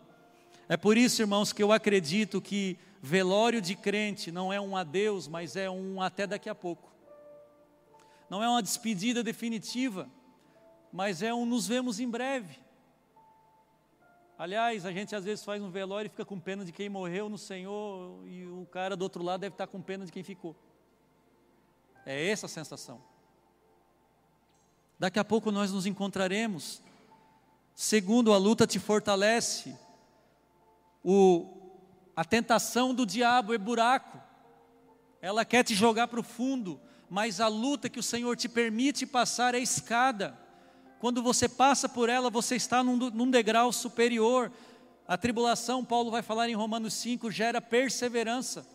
É 0.68 0.76
por 0.76 0.96
isso, 0.96 1.22
irmãos, 1.22 1.52
que 1.52 1.62
eu 1.62 1.72
acredito 1.72 2.40
que 2.40 2.78
velório 3.02 3.60
de 3.60 3.74
crente 3.74 4.32
não 4.32 4.52
é 4.52 4.60
um 4.60 4.76
adeus, 4.76 5.28
mas 5.28 5.56
é 5.56 5.68
um 5.68 6.00
até 6.00 6.26
daqui 6.26 6.48
a 6.48 6.54
pouco 6.54 6.94
não 8.28 8.42
é 8.42 8.48
uma 8.48 8.62
despedida 8.62 9.22
definitiva, 9.22 10.08
mas 10.92 11.22
é 11.22 11.32
um 11.32 11.44
nos 11.46 11.66
vemos 11.66 12.00
em 12.00 12.08
breve. 12.08 12.58
Aliás, 14.36 14.84
a 14.84 14.92
gente 14.92 15.14
às 15.14 15.24
vezes 15.24 15.44
faz 15.44 15.62
um 15.62 15.70
velório 15.70 16.08
e 16.08 16.10
fica 16.10 16.24
com 16.24 16.40
pena 16.40 16.64
de 16.64 16.72
quem 16.72 16.88
morreu 16.88 17.28
no 17.28 17.38
Senhor 17.38 18.26
e 18.26 18.44
o 18.44 18.66
cara 18.72 18.96
do 18.96 19.02
outro 19.02 19.22
lado 19.22 19.42
deve 19.42 19.54
estar 19.54 19.68
com 19.68 19.80
pena 19.80 20.04
de 20.04 20.10
quem 20.10 20.24
ficou. 20.24 20.56
É 22.04 22.28
essa 22.28 22.46
a 22.46 22.48
sensação. 22.48 23.00
Daqui 24.98 25.18
a 25.18 25.24
pouco 25.24 25.52
nós 25.52 25.70
nos 25.70 25.86
encontraremos. 25.86 26.82
Segundo, 27.74 28.32
a 28.32 28.36
luta 28.36 28.66
te 28.66 28.80
fortalece. 28.80 29.78
O, 31.04 31.46
a 32.16 32.24
tentação 32.24 32.94
do 32.94 33.04
diabo 33.04 33.52
é 33.52 33.58
buraco. 33.58 34.18
Ela 35.20 35.44
quer 35.44 35.62
te 35.62 35.74
jogar 35.74 36.08
para 36.08 36.20
o 36.20 36.24
fundo, 36.24 36.80
mas 37.10 37.40
a 37.40 37.46
luta 37.46 37.88
que 37.88 38.00
o 38.00 38.02
Senhor 38.02 38.36
te 38.36 38.48
permite 38.48 39.06
passar 39.06 39.54
é 39.54 39.58
escada. 39.58 40.36
Quando 40.98 41.22
você 41.22 41.48
passa 41.48 41.88
por 41.88 42.08
ela, 42.08 42.30
você 42.30 42.56
está 42.56 42.82
num, 42.82 42.96
num 42.96 43.30
degrau 43.30 43.70
superior. 43.70 44.50
A 45.06 45.18
tribulação, 45.18 45.84
Paulo 45.84 46.10
vai 46.10 46.22
falar 46.22 46.48
em 46.48 46.54
Romanos 46.54 46.94
5, 46.94 47.30
gera 47.30 47.60
perseverança. 47.60 48.66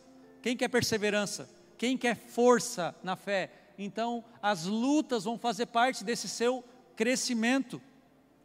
Quem 0.41 0.55
quer 0.55 0.67
perseverança? 0.67 1.49
Quem 1.77 1.97
quer 1.97 2.15
força 2.15 2.95
na 3.03 3.15
fé? 3.15 3.51
Então, 3.77 4.23
as 4.41 4.65
lutas 4.65 5.23
vão 5.23 5.37
fazer 5.37 5.65
parte 5.67 6.03
desse 6.03 6.29
seu 6.29 6.63
crescimento, 6.95 7.81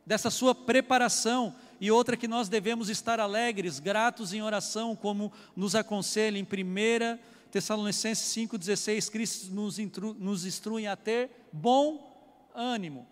dessa 0.06 0.30
sua 0.30 0.54
preparação. 0.54 1.54
E 1.84 1.90
outra 1.90 2.16
que 2.16 2.26
nós 2.26 2.48
devemos 2.48 2.88
estar 2.88 3.20
alegres, 3.20 3.78
gratos 3.78 4.32
em 4.32 4.40
oração, 4.40 4.96
como 4.96 5.30
nos 5.54 5.74
aconselha 5.74 6.38
em 6.38 6.42
1 6.42 7.18
Tessalonicenses 7.50 8.34
5,16, 8.34 9.10
Cristo 9.10 9.52
nos, 9.52 9.76
nos 10.18 10.46
instrui 10.46 10.86
a 10.86 10.96
ter 10.96 11.30
bom 11.52 12.48
ânimo. 12.54 13.06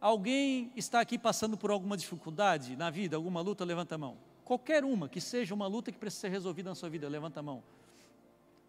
Alguém 0.00 0.72
está 0.74 0.98
aqui 0.98 1.16
passando 1.16 1.56
por 1.56 1.70
alguma 1.70 1.96
dificuldade 1.96 2.74
na 2.74 2.90
vida, 2.90 3.14
alguma 3.14 3.40
luta? 3.40 3.64
Levanta 3.64 3.94
a 3.94 3.98
mão. 3.98 4.16
Qualquer 4.44 4.84
uma, 4.84 5.08
que 5.08 5.20
seja 5.20 5.54
uma 5.54 5.68
luta 5.68 5.92
que 5.92 5.98
precisa 5.98 6.22
ser 6.22 6.30
resolvida 6.30 6.70
na 6.70 6.74
sua 6.74 6.90
vida, 6.90 7.08
levanta 7.08 7.38
a 7.38 7.44
mão. 7.44 7.62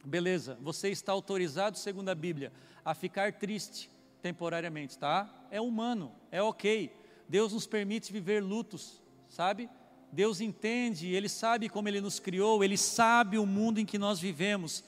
Beleza, 0.05 0.55
você 0.61 0.89
está 0.89 1.11
autorizado, 1.11 1.79
segundo 1.79 2.09
a 2.09 2.15
Bíblia, 2.15 2.53
a 2.85 2.93
ficar 2.93 3.33
triste 3.33 3.89
temporariamente, 4.21 4.99
tá? 4.99 5.27
É 5.49 5.59
humano, 5.59 6.11
é 6.29 6.43
ok. 6.43 6.95
Deus 7.27 7.53
nos 7.53 7.65
permite 7.65 8.13
viver 8.13 8.43
lutos, 8.43 9.03
sabe? 9.29 9.69
Deus 10.11 10.39
entende, 10.39 11.07
Ele 11.07 11.27
sabe 11.27 11.67
como 11.67 11.89
Ele 11.89 11.99
nos 11.99 12.19
criou, 12.19 12.63
Ele 12.63 12.77
sabe 12.77 13.37
o 13.37 13.45
mundo 13.45 13.79
em 13.79 13.85
que 13.85 13.97
nós 13.97 14.19
vivemos, 14.19 14.83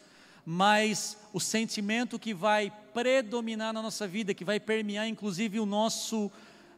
mas 0.46 1.18
o 1.34 1.40
sentimento 1.40 2.18
que 2.18 2.34
vai 2.34 2.72
predominar 2.94 3.74
na 3.74 3.82
nossa 3.82 4.08
vida, 4.08 4.34
que 4.34 4.46
vai 4.46 4.60
permear 4.60 5.08
inclusive 5.08 5.60
o 5.60 5.66
nosso. 5.66 6.32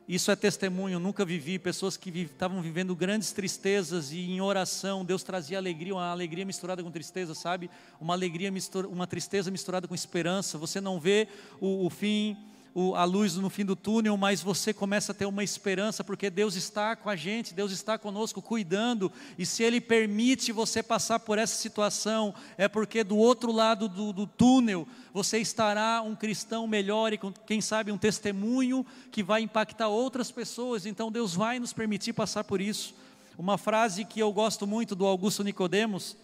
Isso 0.07 0.31
é 0.31 0.35
testemunho, 0.35 0.95
eu 0.95 0.99
nunca 0.99 1.23
vivi 1.23 1.59
pessoas 1.59 1.95
que 1.95 2.09
estavam 2.09 2.63
vivendo 2.63 2.95
grandes 2.95 3.31
tristezas 3.31 4.11
e 4.11 4.21
em 4.21 4.41
oração 4.41 5.05
Deus 5.05 5.21
trazia 5.21 5.59
alegria, 5.59 5.93
uma 5.93 6.09
alegria 6.09 6.43
misturada 6.43 6.83
com 6.83 6.89
tristeza, 6.89 7.35
sabe? 7.35 7.69
Uma 8.01 8.15
alegria 8.15 8.49
mistura, 8.49 8.87
uma 8.87 9.05
tristeza 9.05 9.51
misturada 9.51 9.87
com 9.87 9.93
esperança. 9.93 10.57
Você 10.57 10.81
não 10.81 10.99
vê 10.99 11.27
o, 11.61 11.85
o 11.85 11.91
fim 11.91 12.35
o, 12.73 12.95
a 12.95 13.03
luz 13.03 13.35
no 13.35 13.49
fim 13.49 13.65
do 13.65 13.75
túnel, 13.75 14.15
mas 14.17 14.41
você 14.41 14.73
começa 14.73 15.11
a 15.11 15.15
ter 15.15 15.25
uma 15.25 15.43
esperança, 15.43 16.03
porque 16.03 16.29
Deus 16.29 16.55
está 16.55 16.95
com 16.95 17.09
a 17.09 17.15
gente, 17.15 17.53
Deus 17.53 17.71
está 17.71 17.97
conosco 17.97 18.41
cuidando, 18.41 19.11
e 19.37 19.45
se 19.45 19.63
Ele 19.63 19.81
permite 19.81 20.51
você 20.51 20.83
passar 20.83 21.19
por 21.19 21.37
essa 21.37 21.55
situação, 21.55 22.33
é 22.57 22.67
porque 22.67 23.03
do 23.03 23.17
outro 23.17 23.51
lado 23.51 23.87
do, 23.87 24.13
do 24.13 24.27
túnel 24.27 24.87
você 25.13 25.39
estará 25.39 26.01
um 26.01 26.15
cristão 26.15 26.67
melhor 26.67 27.13
e, 27.13 27.17
com, 27.17 27.31
quem 27.31 27.61
sabe, 27.61 27.91
um 27.91 27.97
testemunho 27.97 28.85
que 29.11 29.23
vai 29.23 29.41
impactar 29.41 29.87
outras 29.87 30.31
pessoas, 30.31 30.85
então 30.85 31.11
Deus 31.11 31.33
vai 31.33 31.59
nos 31.59 31.73
permitir 31.73 32.13
passar 32.13 32.43
por 32.43 32.61
isso. 32.61 32.93
Uma 33.37 33.57
frase 33.57 34.03
que 34.03 34.19
eu 34.19 34.31
gosto 34.33 34.67
muito 34.67 34.95
do 34.95 35.05
Augusto 35.05 35.43
Nicodemos, 35.43 36.15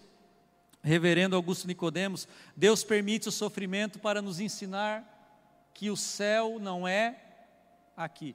reverendo 0.82 1.34
Augusto 1.34 1.66
Nicodemos, 1.66 2.28
Deus 2.54 2.84
permite 2.84 3.28
o 3.28 3.32
sofrimento 3.32 3.98
para 3.98 4.22
nos 4.22 4.38
ensinar 4.38 5.15
que 5.76 5.90
o 5.90 5.96
céu 5.96 6.58
não 6.58 6.88
é 6.88 7.16
aqui. 7.94 8.34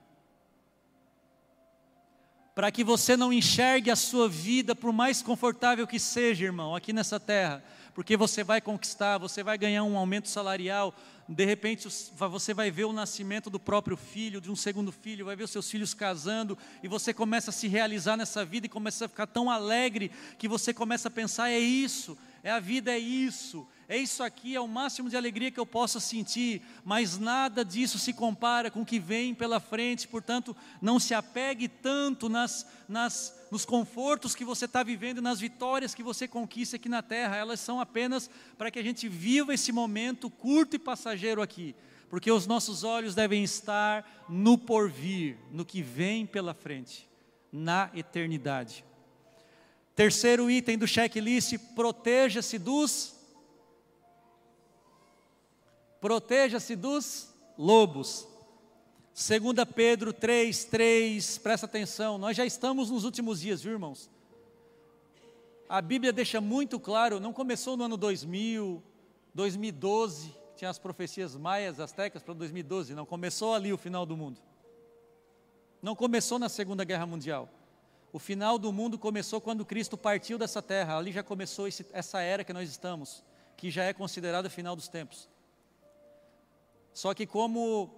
Para 2.54 2.72
que 2.72 2.84
você 2.84 3.18
não 3.18 3.34
enxergue 3.34 3.90
a 3.90 3.96
sua 3.96 4.30
vida, 4.30 4.76
por 4.76 4.94
mais 4.94 5.24
confortável 5.24 5.88
que 5.88 6.00
seja, 6.00 6.46
irmão, 6.46 6.76
aqui 6.76 6.94
nessa 6.94 7.20
terra, 7.20 7.64
porque 7.96 8.16
você 8.16 8.44
vai 8.44 8.62
conquistar, 8.62 9.18
você 9.18 9.42
vai 9.42 9.58
ganhar 9.58 9.84
um 9.84 9.98
aumento 9.98 10.30
salarial, 10.30 10.94
de 11.28 11.44
repente 11.44 11.88
você 12.16 12.54
vai 12.54 12.70
ver 12.70 12.84
o 12.84 12.94
nascimento 12.94 13.50
do 13.50 13.60
próprio 13.60 13.98
filho, 13.98 14.40
de 14.40 14.52
um 14.52 14.56
segundo 14.56 14.92
filho, 14.92 15.26
vai 15.26 15.36
ver 15.36 15.46
os 15.46 15.52
seus 15.52 15.68
filhos 15.68 15.96
casando, 15.96 16.56
e 16.84 16.88
você 16.88 17.12
começa 17.12 17.50
a 17.50 17.54
se 17.54 17.68
realizar 17.68 18.18
nessa 18.18 18.46
vida 18.46 18.68
e 18.68 18.70
começa 18.70 19.06
a 19.06 19.10
ficar 19.10 19.26
tão 19.26 19.50
alegre 19.50 20.12
que 20.38 20.48
você 20.48 20.76
começa 20.76 21.08
a 21.08 21.12
pensar: 21.12 21.50
é 21.50 21.58
isso, 21.58 22.16
é 22.44 22.52
a 22.52 22.60
vida, 22.60 22.92
é 22.92 23.00
isso, 23.00 23.68
é 23.92 23.98
isso 23.98 24.24
aqui, 24.24 24.56
é 24.56 24.62
o 24.62 24.70
máximo 24.70 25.10
de 25.10 25.18
alegria 25.18 25.52
que 25.52 25.60
eu 25.60 25.66
possa 25.66 26.00
sentir, 26.00 26.62
mas 26.82 27.20
nada 27.20 27.66
disso 27.66 28.00
se 28.00 28.14
compara 28.14 28.72
com 28.72 28.84
o 28.84 28.86
que 28.86 28.98
vem 28.98 29.36
pela 29.36 29.60
frente, 29.60 30.08
portanto, 30.08 30.56
não 30.82 30.98
se 30.98 31.14
apegue 31.14 31.68
tanto 31.68 32.30
nas, 32.30 32.66
nas, 32.88 33.46
nos 33.52 33.66
confortos 33.66 34.34
que 34.34 34.46
você 34.46 34.64
está 34.64 34.82
vivendo 34.82 35.18
e 35.18 35.22
nas 35.22 35.42
vitórias 35.42 35.94
que 35.94 36.02
você 36.02 36.26
conquista 36.26 36.78
aqui 36.78 36.88
na 36.88 37.02
terra, 37.02 37.36
elas 37.36 37.60
são 37.60 37.82
apenas 37.82 38.30
para 38.58 38.72
que 38.72 38.80
a 38.80 38.82
gente 38.82 39.10
viva 39.10 39.54
esse 39.54 39.74
momento 39.74 40.30
curto 40.30 40.78
e 40.78 40.80
passageiro 40.80 41.42
aqui, 41.42 41.76
porque 42.10 42.32
os 42.32 42.48
nossos 42.48 42.86
olhos 42.86 43.14
devem 43.14 43.44
estar 43.44 44.26
no 44.30 44.58
porvir, 44.58 45.38
no 45.52 45.66
que 45.66 45.82
vem 45.82 46.26
pela 46.26 46.54
frente, 46.54 47.10
na 47.52 47.92
eternidade. 47.94 48.86
Terceiro 49.94 50.50
item 50.50 50.78
do 50.78 50.88
checklist: 50.88 51.58
proteja-se 51.76 52.58
dos 52.58 53.20
proteja-se 56.02 56.76
dos 56.76 57.34
lobos. 57.58 58.28
2 59.14 59.66
Pedro 59.76 60.12
3, 60.12 60.66
3, 60.66 61.38
presta 61.38 61.68
atenção, 61.68 62.18
nós 62.18 62.36
já 62.36 62.46
estamos 62.46 62.90
nos 62.90 63.04
últimos 63.04 63.42
dias, 63.42 63.62
viu 63.62 63.74
irmãos? 63.74 64.10
A 65.70 65.82
Bíblia 65.82 66.12
deixa 66.12 66.42
muito 66.42 66.80
claro, 66.80 67.20
não 67.20 67.32
começou 67.32 67.78
no 67.78 67.84
ano 67.84 67.98
2000, 67.98 68.82
2012, 69.34 70.34
tinha 70.56 70.70
as 70.70 70.80
profecias 70.80 71.36
maias, 71.36 71.80
astecas 71.80 72.24
para 72.24 72.34
2012, 72.34 72.96
não 72.96 73.06
começou 73.06 73.54
ali 73.54 73.72
o 73.72 73.78
final 73.78 74.06
do 74.06 74.18
mundo. 74.18 74.40
Não 75.82 75.96
começou 75.96 76.40
na 76.40 76.50
Segunda 76.50 76.84
Guerra 76.84 77.06
Mundial. 77.06 77.50
O 78.14 78.20
final 78.20 78.58
do 78.58 78.72
mundo 78.72 78.98
começou 78.98 79.40
quando 79.40 79.66
Cristo 79.66 79.98
partiu 79.98 80.38
dessa 80.38 80.62
terra, 80.62 80.98
ali 80.98 81.12
já 81.12 81.24
começou 81.24 81.68
esse, 81.68 81.86
essa 81.92 82.22
era 82.22 82.44
que 82.44 82.54
nós 82.54 82.70
estamos, 82.70 83.24
que 83.56 83.70
já 83.70 83.84
é 83.84 83.94
considerada 83.94 84.48
o 84.48 84.52
final 84.52 84.76
dos 84.76 84.88
tempos. 84.88 85.30
Só 86.94 87.14
que 87.14 87.26
como 87.26 87.90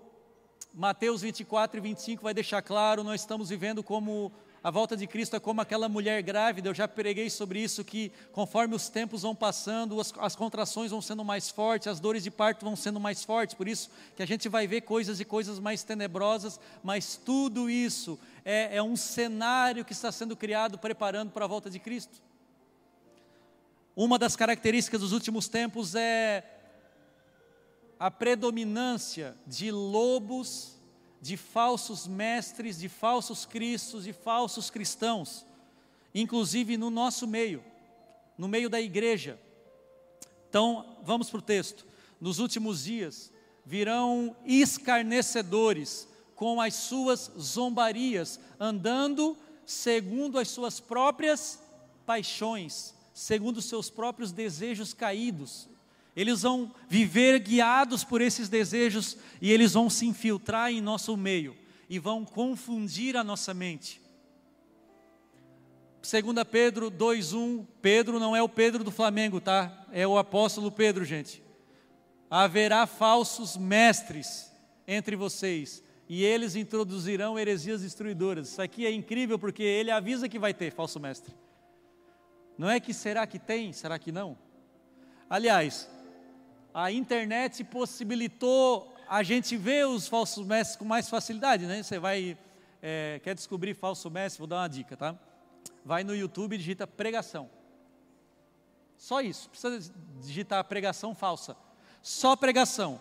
Mateus 0.74 1.22
24 1.22 1.78
e 1.78 1.82
25 1.82 2.24
vai 2.24 2.34
deixar 2.34 2.62
claro, 2.62 3.04
nós 3.04 3.22
estamos 3.22 3.50
vivendo 3.50 3.84
como 3.84 4.32
a 4.64 4.72
volta 4.72 4.96
de 4.96 5.06
Cristo 5.06 5.36
é 5.36 5.42
como 5.42 5.60
aquela 5.60 5.90
mulher 5.90 6.24
grávida, 6.24 6.70
eu 6.70 6.74
já 6.74 6.88
preguei 6.88 7.30
sobre 7.30 7.60
isso, 7.60 7.84
que 7.84 8.14
conforme 8.32 8.74
os 8.74 8.88
tempos 8.88 9.24
vão 9.24 9.36
passando, 9.36 10.00
as, 10.00 10.14
as, 10.18 10.38
contrações 10.38 10.90
vão 10.90 11.02
sendo 11.02 11.24
mais 11.24 11.50
fortes, 11.50 11.90
as 11.90 12.00
dores 12.00 12.24
de 12.24 12.32
parto 12.32 12.64
vão 12.64 12.74
sendo 12.74 12.98
mais 12.98 13.26
fortes, 13.26 13.56
por 13.56 13.68
isso 13.68 13.90
que 14.16 14.24
a 14.24 14.26
gente 14.26 14.48
vai 14.48 14.66
ver 14.66 14.82
coisas 14.82 15.20
e 15.20 15.26
coisas 15.26 15.60
mais 15.60 15.84
tenebrosas, 15.84 16.62
mas 16.82 17.18
tudo 17.18 17.70
isso 17.70 18.18
é, 18.46 18.78
é 18.78 18.82
um 18.82 18.96
cenário 18.96 19.84
que 19.84 19.92
está 19.92 20.14
sendo 20.14 20.34
criado 20.34 20.78
preparando 20.78 21.32
para 21.32 21.44
a 21.44 21.48
volta 21.48 21.70
de 21.70 21.78
Cristo. 21.78 22.22
Uma 23.94 24.18
das 24.18 24.36
características 24.36 25.02
dos 25.02 25.12
últimos 25.12 25.50
tempos 25.50 25.94
é 25.94 26.42
a 28.04 28.12
predominância 28.12 29.34
de 29.48 29.72
lobos, 29.72 30.76
de 31.22 31.38
falsos 31.38 32.06
mestres, 32.06 32.78
de 32.78 32.90
falsos 32.90 33.46
cristos, 33.46 34.04
de 34.04 34.12
falsos 34.12 34.70
cristãos, 34.70 35.46
inclusive 36.14 36.76
no 36.76 36.90
nosso 36.90 37.26
meio, 37.26 37.64
no 38.38 38.46
meio 38.46 38.70
da 38.70 38.82
igreja. 38.82 39.40
Então, 40.50 40.98
vamos 41.02 41.30
para 41.30 41.40
o 41.40 41.42
texto. 41.42 41.88
Nos 42.20 42.40
últimos 42.40 42.84
dias 42.84 43.32
virão 43.66 44.36
escarnecedores 44.46 46.06
com 46.36 46.60
as 46.60 46.74
suas 46.74 47.32
zombarias, 47.40 48.38
andando 48.60 49.38
segundo 49.66 50.38
as 50.38 50.50
suas 50.50 50.78
próprias 50.78 51.58
paixões, 52.06 52.94
segundo 53.14 53.60
os 53.60 53.66
seus 53.66 53.90
próprios 53.90 54.34
desejos 54.34 54.94
caídos. 54.94 55.70
Eles 56.16 56.44
vão 56.44 56.74
viver 56.88 57.40
guiados 57.40 58.04
por 58.04 58.22
esses 58.22 58.48
desejos 58.48 59.18
e 59.42 59.52
eles 59.52 59.74
vão 59.74 59.90
se 59.90 60.06
infiltrar 60.06 60.72
em 60.72 60.82
nosso 60.82 61.18
meio 61.18 61.56
e 61.90 61.98
vão 62.00 62.24
confundir 62.24 63.18
a 63.18 63.24
nossa 63.24 63.54
mente. 63.54 64.02
2 66.02 66.44
Pedro 66.50 66.92
2:1, 66.92 67.66
Pedro 67.82 68.20
não 68.20 68.36
é 68.36 68.44
o 68.44 68.50
Pedro 68.50 68.84
do 68.84 68.92
Flamengo, 68.92 69.40
tá? 69.40 69.86
É 69.92 70.06
o 70.06 70.18
apóstolo 70.18 70.72
Pedro, 70.72 71.06
gente. 71.06 71.42
Haverá 72.30 72.86
falsos 72.86 73.56
mestres 73.56 74.52
entre 74.88 75.16
vocês, 75.16 75.82
e 76.10 76.24
eles 76.24 76.56
introduzirão 76.56 77.40
heresias 77.40 77.82
destruidoras. 77.82 78.50
Isso 78.50 78.62
aqui 78.62 78.86
é 78.86 78.92
incrível 78.92 79.40
porque 79.40 79.64
ele 79.64 79.92
avisa 79.92 80.28
que 80.28 80.38
vai 80.38 80.54
ter 80.54 80.74
falso 80.74 81.00
mestre. 81.00 81.34
Não 82.58 82.70
é 82.70 82.80
que 82.80 82.94
será 82.94 83.26
que 83.26 83.40
tem, 83.40 83.72
será 83.72 83.98
que 83.98 84.12
não? 84.12 84.38
Aliás, 85.30 85.90
a 86.74 86.92
internet 86.92 87.64
possibilitou 87.64 88.94
a 89.08 89.22
gente 89.22 89.56
ver 89.56 89.86
os 89.86 90.08
falsos 90.08 90.46
mestres 90.46 90.76
com 90.76 90.86
mais 90.86 91.08
facilidade, 91.08 91.66
né? 91.66 91.84
Você 91.84 92.00
vai, 92.00 92.38
é, 92.82 93.22
quer 93.24 93.36
descobrir 93.36 93.74
falso 93.76 94.10
mestre, 94.10 94.40
vou 94.40 94.48
dar 94.48 94.58
uma 94.58 94.68
dica, 94.68 94.98
tá? 94.98 95.16
Vai 95.86 96.04
no 96.04 96.16
YouTube 96.16 96.56
e 96.56 96.58
digita 96.58 96.88
pregação. 96.88 97.50
Só 98.98 99.22
isso, 99.22 99.50
precisa 99.50 99.94
digitar 100.22 100.64
pregação 100.64 101.14
falsa. 101.14 101.56
Só 102.02 102.36
pregação. 102.36 103.00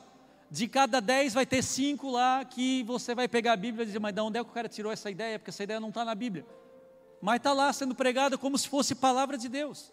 De 0.51 0.69
cada 0.69 1.01
dez 1.01 1.33
vai 1.33 1.47
ter 1.47 1.63
cinco 1.63 2.11
lá 2.11 2.45
que 2.45 2.83
você 2.83 3.15
vai 3.15 3.27
pegar 3.27 3.55
a 3.55 3.57
Bíblia 3.57 3.85
e 3.85 3.87
dizer, 3.87 4.01
mas 4.01 4.15
de 4.15 4.21
onde 4.21 4.39
é 4.39 4.45
que 4.45 4.51
o 4.51 4.53
cara 4.53 4.69
tirou 4.69 4.93
essa 4.93 5.11
ideia? 5.11 5.39
Porque 5.39 5.51
essa 5.51 5.63
ideia 5.63 5.81
não 5.81 5.89
está 5.89 6.05
na 6.05 6.15
Bíblia. 6.15 6.45
Mas 7.23 7.37
está 7.37 7.53
lá 7.53 7.73
sendo 7.73 7.95
pregada 7.95 8.37
como 8.37 8.59
se 8.59 8.69
fosse 8.69 8.95
palavra 8.95 9.39
de 9.39 9.49
Deus. 9.49 9.93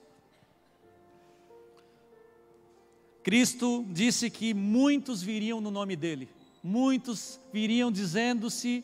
Cristo 3.30 3.86
disse 3.90 4.30
que 4.30 4.54
muitos 4.54 5.22
viriam 5.22 5.62
no 5.62 5.70
nome 5.70 5.96
dele, 5.96 6.28
muitos 6.64 7.40
viriam 7.54 7.92
dizendo-se 7.92 8.84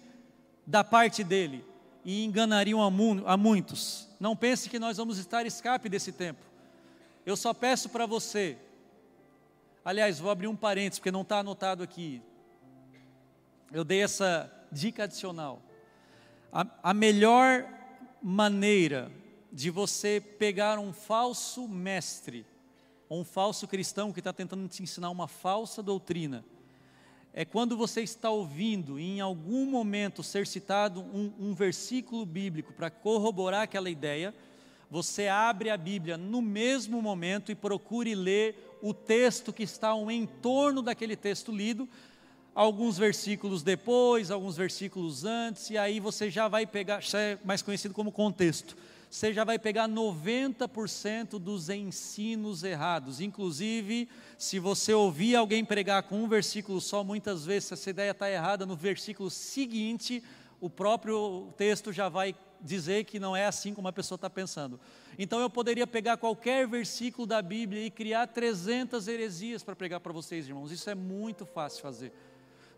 da 0.67 0.83
parte 0.83 1.23
dele 1.23 1.65
e 2.03 2.23
enganariam 2.23 2.81
a, 2.81 2.91
mu 2.91 3.23
a 3.25 3.35
muitos. 3.35 4.07
Não 4.19 4.35
pense 4.35 4.69
que 4.69 4.77
nós 4.77 4.97
vamos 4.97 5.17
estar 5.17 5.45
escape 5.45 5.89
desse 5.89 6.11
tempo. 6.11 6.41
Eu 7.25 7.35
só 7.35 7.53
peço 7.53 7.89
para 7.89 8.05
você 8.05 8.57
Aliás, 9.85 10.17
vou 10.17 10.31
abrir 10.31 10.47
um 10.47 10.55
parênteses, 10.55 10.97
porque 10.97 11.11
não 11.11 11.21
está 11.21 11.37
anotado 11.37 11.83
aqui. 11.83 12.19
Eu 13.71 13.83
dei 13.83 14.01
essa 14.01 14.51
dica 14.71 15.03
adicional. 15.03 15.61
A, 16.51 16.65
a 16.81 16.91
melhor 16.91 17.67
maneira 18.19 19.11
de 19.53 19.69
você 19.69 20.19
pegar 20.19 20.79
um 20.79 20.91
falso 20.91 21.67
mestre, 21.67 22.47
ou 23.07 23.21
um 23.21 23.23
falso 23.23 23.67
cristão 23.67 24.11
que 24.11 24.19
está 24.19 24.33
tentando 24.33 24.67
te 24.67 24.83
ensinar 24.83 25.09
uma 25.09 25.27
falsa 25.27 25.81
doutrina, 25.83 26.43
é 27.33 27.43
quando 27.43 27.75
você 27.75 28.01
está 28.01 28.29
ouvindo 28.29 28.97
em 28.97 29.19
algum 29.19 29.65
momento 29.65 30.23
ser 30.23 30.47
citado 30.47 31.01
um, 31.01 31.33
um 31.37 31.53
versículo 31.53 32.25
bíblico 32.25 32.71
para 32.71 32.89
corroborar 32.89 33.63
aquela 33.63 33.89
ideia, 33.89 34.33
você 34.89 35.27
abre 35.27 35.69
a 35.69 35.75
Bíblia 35.75 36.15
no 36.15 36.41
mesmo 36.41 37.01
momento 37.01 37.51
e 37.51 37.55
procure 37.55 38.15
ler 38.15 38.77
o 38.81 38.93
texto 38.93 39.51
que 39.51 39.63
está 39.63 39.89
ao 39.89 40.09
entorno 40.09 40.81
daquele 40.81 41.15
texto 41.17 41.51
lido, 41.51 41.89
alguns 42.53 42.97
versículos 42.97 43.63
depois, 43.63 44.31
alguns 44.31 44.55
versículos 44.55 45.25
antes, 45.25 45.69
e 45.69 45.77
aí 45.77 45.99
você 45.99 46.29
já 46.31 46.47
vai 46.47 46.65
pegar, 46.65 47.01
isso 47.01 47.17
é 47.17 47.37
mais 47.43 47.61
conhecido 47.61 47.93
como 47.93 48.13
contexto, 48.13 48.77
você 49.09 49.33
já 49.33 49.43
vai 49.43 49.57
pegar 49.57 49.87
90% 49.87 51.39
dos 51.39 51.69
ensinos 51.69 52.63
errados. 52.63 53.21
Inclusive, 53.21 54.09
se 54.37 54.59
você 54.59 54.93
ouvir 54.93 55.35
alguém 55.35 55.63
pregar 55.63 56.03
com 56.03 56.23
um 56.23 56.27
versículo 56.27 56.81
só, 56.81 57.03
muitas 57.03 57.45
vezes, 57.45 57.65
se 57.65 57.73
essa 57.73 57.89
ideia 57.89 58.11
está 58.11 58.29
errada, 58.29 58.65
no 58.65 58.75
versículo 58.75 59.29
seguinte, 59.29 60.23
o 60.59 60.69
próprio 60.69 61.53
texto 61.57 61.93
já 61.93 62.09
vai 62.09 62.35
dizer 62.61 63.03
que 63.03 63.19
não 63.19 63.35
é 63.35 63.45
assim 63.45 63.73
como 63.73 63.87
a 63.87 63.93
pessoa 63.93 64.15
está 64.15 64.29
pensando. 64.29 64.79
Então 65.17 65.39
eu 65.39 65.49
poderia 65.49 65.85
pegar 65.85 66.17
qualquer 66.17 66.67
versículo 66.67 67.27
da 67.27 67.41
Bíblia 67.41 67.85
e 67.85 67.91
criar 67.91 68.27
300 68.27 69.07
heresias 69.07 69.63
para 69.63 69.75
pregar 69.75 69.99
para 69.99 70.11
vocês, 70.11 70.47
irmãos. 70.47 70.71
Isso 70.71 70.89
é 70.89 70.95
muito 70.95 71.45
fácil 71.45 71.81
fazer. 71.81 72.11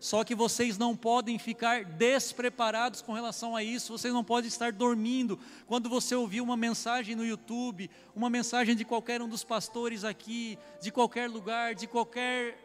Só 0.00 0.22
que 0.22 0.34
vocês 0.34 0.78
não 0.78 0.96
podem 0.96 1.38
ficar 1.38 1.84
despreparados 1.84 3.02
com 3.02 3.12
relação 3.12 3.56
a 3.56 3.62
isso, 3.62 3.98
vocês 3.98 4.14
não 4.14 4.22
podem 4.22 4.48
estar 4.48 4.72
dormindo. 4.72 5.38
Quando 5.66 5.88
você 5.88 6.14
ouvir 6.14 6.40
uma 6.40 6.56
mensagem 6.56 7.16
no 7.16 7.26
YouTube, 7.26 7.90
uma 8.14 8.30
mensagem 8.30 8.76
de 8.76 8.84
qualquer 8.84 9.20
um 9.20 9.28
dos 9.28 9.42
pastores 9.42 10.04
aqui, 10.04 10.58
de 10.80 10.92
qualquer 10.92 11.28
lugar, 11.28 11.74
de 11.74 11.86
qualquer 11.86 12.64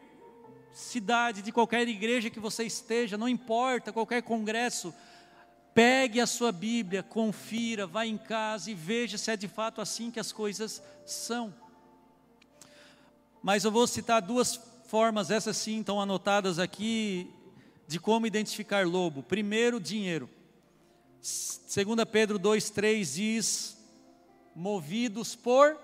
cidade, 0.72 1.42
de 1.42 1.50
qualquer 1.50 1.88
igreja 1.88 2.30
que 2.30 2.40
você 2.40 2.64
esteja, 2.64 3.18
não 3.18 3.28
importa, 3.28 3.92
qualquer 3.92 4.22
congresso, 4.22 4.94
Pegue 5.74 6.20
a 6.20 6.26
sua 6.26 6.52
Bíblia, 6.52 7.02
confira, 7.02 7.84
vá 7.84 8.06
em 8.06 8.16
casa 8.16 8.70
e 8.70 8.74
veja 8.74 9.18
se 9.18 9.32
é 9.32 9.36
de 9.36 9.48
fato 9.48 9.80
assim 9.80 10.08
que 10.08 10.20
as 10.20 10.30
coisas 10.30 10.80
são. 11.04 11.52
Mas 13.42 13.64
eu 13.64 13.72
vou 13.72 13.84
citar 13.88 14.22
duas 14.22 14.56
formas, 14.86 15.30
essas 15.30 15.56
sim 15.56 15.80
estão 15.80 16.00
anotadas 16.00 16.58
aqui, 16.58 17.30
de 17.86 17.98
como 17.98 18.26
identificar 18.26 18.86
lobo. 18.86 19.22
Primeiro, 19.22 19.80
dinheiro. 19.80 20.28
2 21.20 22.04
Pedro 22.10 22.38
2,3 22.38 23.14
diz: 23.14 23.76
movidos 24.54 25.34
por. 25.34 25.78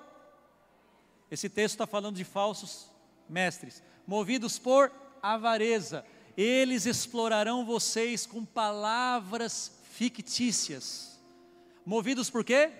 Esse 1.30 1.48
texto 1.48 1.74
está 1.74 1.86
falando 1.86 2.16
de 2.16 2.24
falsos 2.24 2.90
mestres. 3.28 3.82
Movidos 4.06 4.58
por 4.58 4.92
avareza. 5.22 6.04
Eles 6.36 6.86
explorarão 6.86 7.64
vocês 7.64 8.26
com 8.26 8.44
palavras 8.44 9.72
fictícias. 9.90 11.20
Movidos 11.84 12.30
por 12.30 12.44
quê? 12.44 12.70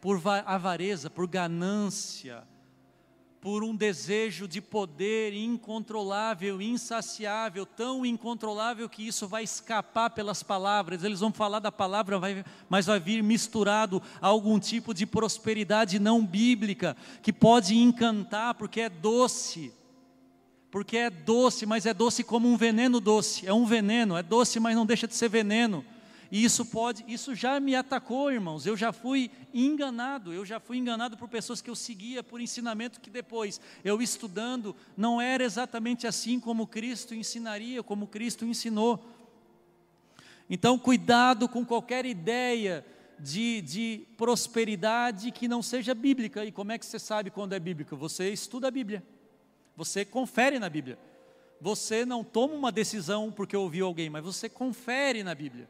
Por 0.00 0.20
avareza, 0.44 1.10
por 1.10 1.26
ganância, 1.26 2.46
por 3.46 3.62
um 3.62 3.76
desejo 3.76 4.48
de 4.48 4.60
poder 4.60 5.32
incontrolável, 5.32 6.60
insaciável, 6.60 7.64
tão 7.64 8.04
incontrolável 8.04 8.88
que 8.88 9.06
isso 9.06 9.28
vai 9.28 9.44
escapar 9.44 10.10
pelas 10.10 10.42
palavras. 10.42 11.04
Eles 11.04 11.20
vão 11.20 11.32
falar 11.32 11.60
da 11.60 11.70
palavra, 11.70 12.18
mas 12.68 12.86
vai 12.86 12.98
vir 12.98 13.22
misturado 13.22 14.02
a 14.20 14.26
algum 14.26 14.58
tipo 14.58 14.92
de 14.92 15.06
prosperidade 15.06 16.00
não 16.00 16.26
bíblica, 16.26 16.96
que 17.22 17.32
pode 17.32 17.76
encantar 17.76 18.54
porque 18.54 18.80
é 18.80 18.88
doce 18.88 19.72
porque 20.68 20.96
é 20.96 21.08
doce, 21.08 21.64
mas 21.64 21.86
é 21.86 21.94
doce 21.94 22.24
como 22.24 22.48
um 22.48 22.56
veneno 22.56 23.00
doce. 23.00 23.46
É 23.46 23.54
um 23.54 23.64
veneno, 23.64 24.16
é 24.16 24.22
doce, 24.22 24.60
mas 24.60 24.74
não 24.74 24.84
deixa 24.84 25.06
de 25.06 25.14
ser 25.14 25.28
veneno. 25.28 25.84
E 26.30 26.44
isso 26.44 26.64
pode, 26.64 27.04
isso 27.06 27.34
já 27.34 27.60
me 27.60 27.74
atacou, 27.74 28.32
irmãos. 28.32 28.66
Eu 28.66 28.76
já 28.76 28.92
fui 28.92 29.30
enganado, 29.54 30.32
eu 30.32 30.44
já 30.44 30.58
fui 30.58 30.76
enganado 30.76 31.16
por 31.16 31.28
pessoas 31.28 31.60
que 31.60 31.70
eu 31.70 31.76
seguia 31.76 32.22
por 32.22 32.40
ensinamento 32.40 33.00
que 33.00 33.10
depois 33.10 33.60
eu 33.84 34.02
estudando 34.02 34.74
não 34.96 35.20
era 35.20 35.44
exatamente 35.44 36.06
assim 36.06 36.40
como 36.40 36.66
Cristo 36.66 37.14
ensinaria, 37.14 37.82
como 37.82 38.06
Cristo 38.06 38.44
ensinou. 38.44 39.04
Então, 40.48 40.78
cuidado 40.78 41.48
com 41.48 41.64
qualquer 41.64 42.06
ideia 42.06 42.84
de, 43.18 43.60
de 43.62 44.06
prosperidade 44.16 45.30
que 45.30 45.48
não 45.48 45.62
seja 45.62 45.94
bíblica. 45.94 46.44
E 46.44 46.52
como 46.52 46.72
é 46.72 46.78
que 46.78 46.86
você 46.86 46.98
sabe 46.98 47.30
quando 47.30 47.52
é 47.52 47.58
bíblica? 47.58 47.96
Você 47.96 48.30
estuda 48.30 48.68
a 48.68 48.70
Bíblia, 48.70 49.02
você 49.76 50.04
confere 50.04 50.58
na 50.58 50.68
Bíblia. 50.68 50.98
Você 51.60 52.04
não 52.04 52.22
toma 52.22 52.54
uma 52.54 52.70
decisão 52.70 53.32
porque 53.32 53.56
ouviu 53.56 53.86
alguém, 53.86 54.10
mas 54.10 54.22
você 54.22 54.48
confere 54.48 55.22
na 55.22 55.34
Bíblia. 55.34 55.68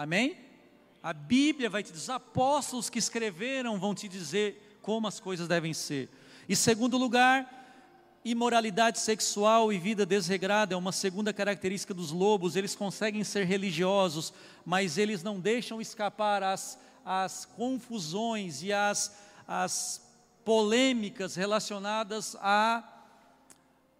Amém? 0.00 0.34
A 1.02 1.12
Bíblia 1.12 1.68
vai 1.68 1.82
te 1.82 1.92
dizer, 1.92 2.04
os 2.04 2.08
apóstolos 2.08 2.88
que 2.88 2.98
escreveram 2.98 3.78
vão 3.78 3.94
te 3.94 4.08
dizer 4.08 4.78
como 4.80 5.06
as 5.06 5.20
coisas 5.20 5.46
devem 5.46 5.74
ser. 5.74 6.08
E 6.48 6.56
segundo 6.56 6.96
lugar, 6.96 8.18
imoralidade 8.24 8.98
sexual 8.98 9.70
e 9.70 9.78
vida 9.78 10.06
desregrada 10.06 10.72
é 10.72 10.76
uma 10.78 10.90
segunda 10.90 11.34
característica 11.34 11.92
dos 11.92 12.12
lobos. 12.12 12.56
Eles 12.56 12.74
conseguem 12.74 13.22
ser 13.22 13.44
religiosos, 13.44 14.32
mas 14.64 14.96
eles 14.96 15.22
não 15.22 15.38
deixam 15.38 15.82
escapar 15.82 16.42
as, 16.42 16.78
as 17.04 17.44
confusões 17.44 18.62
e 18.62 18.72
as, 18.72 19.14
as 19.46 20.00
polêmicas 20.46 21.36
relacionadas 21.36 22.34
a 22.36 22.89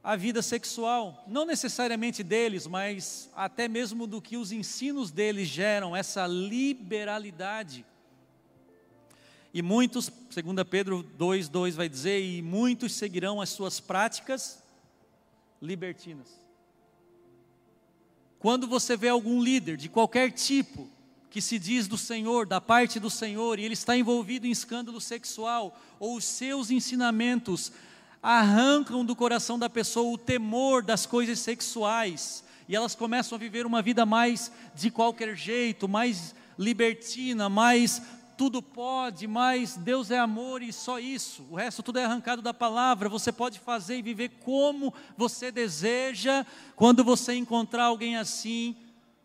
a 0.03 0.17
vida 0.17 0.41
sexual, 0.41 1.25
não 1.29 1.45
necessariamente 1.45 2.23
deles, 2.23 2.67
mas 2.67 3.31
até 3.37 3.69
mesmo 3.69 4.07
do 4.07 4.21
que 4.21 4.37
os 4.37 4.51
ensinos 4.51 5.11
deles 5.11 5.47
geram, 5.47 5.95
essa 5.95 6.27
liberalidade. 6.27 7.85
E 9.53 9.61
muitos, 9.61 10.11
segundo 10.31 10.65
Pedro 10.65 11.03
2:2 11.19 11.75
vai 11.75 11.89
dizer, 11.89 12.23
e 12.23 12.41
muitos 12.41 12.93
seguirão 12.95 13.41
as 13.41 13.51
suas 13.51 13.79
práticas 13.79 14.63
libertinas. 15.61 16.29
Quando 18.39 18.67
você 18.67 18.97
vê 18.97 19.09
algum 19.09 19.43
líder 19.43 19.77
de 19.77 19.89
qualquer 19.89 20.33
tipo 20.33 20.89
que 21.29 21.43
se 21.43 21.59
diz 21.59 21.87
do 21.87 21.99
Senhor, 21.99 22.47
da 22.47 22.61
parte 22.61 22.99
do 22.99 23.11
Senhor, 23.11 23.59
e 23.59 23.65
ele 23.65 23.75
está 23.75 23.97
envolvido 23.97 24.47
em 24.47 24.51
escândalo 24.51 25.01
sexual, 25.01 25.79
ou 25.99 26.17
os 26.17 26.25
seus 26.25 26.71
ensinamentos 26.71 27.71
arrancam 28.23 29.05
do 29.05 29.17
coração 29.17 29.59
da 29.59 29.71
pessoa 29.71 30.13
o 30.13 30.19
temor 30.19 30.83
das 30.83 31.07
coisas 31.07 31.39
sexuais, 31.39 32.45
e 32.69 32.77
elas 32.77 32.95
começam 32.95 33.37
a 33.37 33.39
viver 33.39 33.67
uma 33.67 33.83
vida 33.83 34.07
mais 34.07 34.53
de 34.75 34.91
qualquer 34.91 35.35
jeito, 35.37 35.89
mais 35.89 36.35
libertina, 36.59 37.49
mais 37.49 38.03
tudo 38.41 38.63
pode, 38.63 39.27
mas 39.27 39.77
Deus 39.77 40.11
é 40.11 40.19
amor 40.19 40.63
e 40.63 40.73
só 40.73 40.99
isso. 40.99 41.47
O 41.51 41.57
resto 41.57 41.83
tudo 41.83 41.99
é 41.99 42.05
arrancado 42.07 42.41
da 42.41 42.55
palavra. 42.55 43.07
Você 43.07 43.31
pode 43.31 43.59
fazer 43.59 43.99
e 43.99 44.03
viver 44.03 44.31
como 44.43 44.95
você 45.15 45.53
deseja. 45.53 46.47
Quando 46.75 47.05
você 47.05 47.35
encontrar 47.35 47.85
alguém 47.85 48.17
assim, 48.17 48.75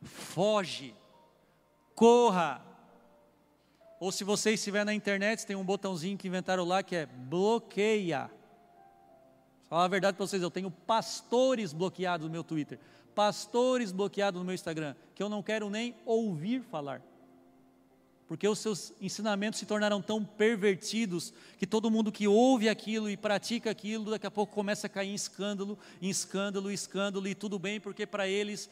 foge, 0.04 0.94
corra. 1.94 2.62
Ou 4.02 4.12
se 4.12 4.26
você 4.26 4.52
estiver 4.52 4.84
na 4.84 4.94
internet, 4.94 5.46
tem 5.46 5.56
um 5.56 5.64
botãozinho 5.64 6.18
que 6.18 6.28
inventaram 6.28 6.66
lá 6.66 6.84
que 6.84 6.96
é 6.98 7.06
bloqueia. 7.06 8.30
Falar 9.70 9.86
a 9.86 9.88
verdade 9.88 10.18
para 10.18 10.26
vocês, 10.26 10.42
eu 10.42 10.52
tenho 10.52 10.70
pastores 10.70 11.74
bloqueados 11.74 12.26
no 12.26 12.32
meu 12.32 12.44
Twitter, 12.44 12.80
pastores 13.14 13.92
bloqueados 13.92 14.40
no 14.40 14.46
meu 14.46 14.56
Instagram, 14.56 14.96
que 15.14 15.24
eu 15.24 15.30
não 15.30 15.42
quero 15.42 15.70
nem 15.70 15.96
ouvir 16.06 16.62
falar 16.62 17.02
porque 18.28 18.48
os 18.48 18.60
seus 18.60 18.92
ensinamentos 19.00 19.60
se 19.60 19.66
tornaram 19.66 20.02
tão 20.02 20.24
pervertidos 20.24 21.34
que 21.60 21.68
todo 21.68 21.92
mundo 21.92 22.12
que 22.12 22.28
ouve 22.28 22.68
aquilo 22.68 23.10
e 23.10 23.16
pratica 23.16 23.70
aquilo, 23.70 24.12
daqui 24.12 24.26
a 24.26 24.32
pouco 24.32 24.54
começa 24.54 24.88
a 24.88 24.90
cair 24.90 25.10
em 25.10 25.16
escândalo, 25.16 25.78
em 26.02 26.10
escândalo, 26.10 26.72
escândalo, 26.72 27.28
e 27.28 27.36
tudo 27.36 27.60
bem, 27.60 27.80
porque 27.80 28.06
para 28.06 28.28
eles 28.28 28.70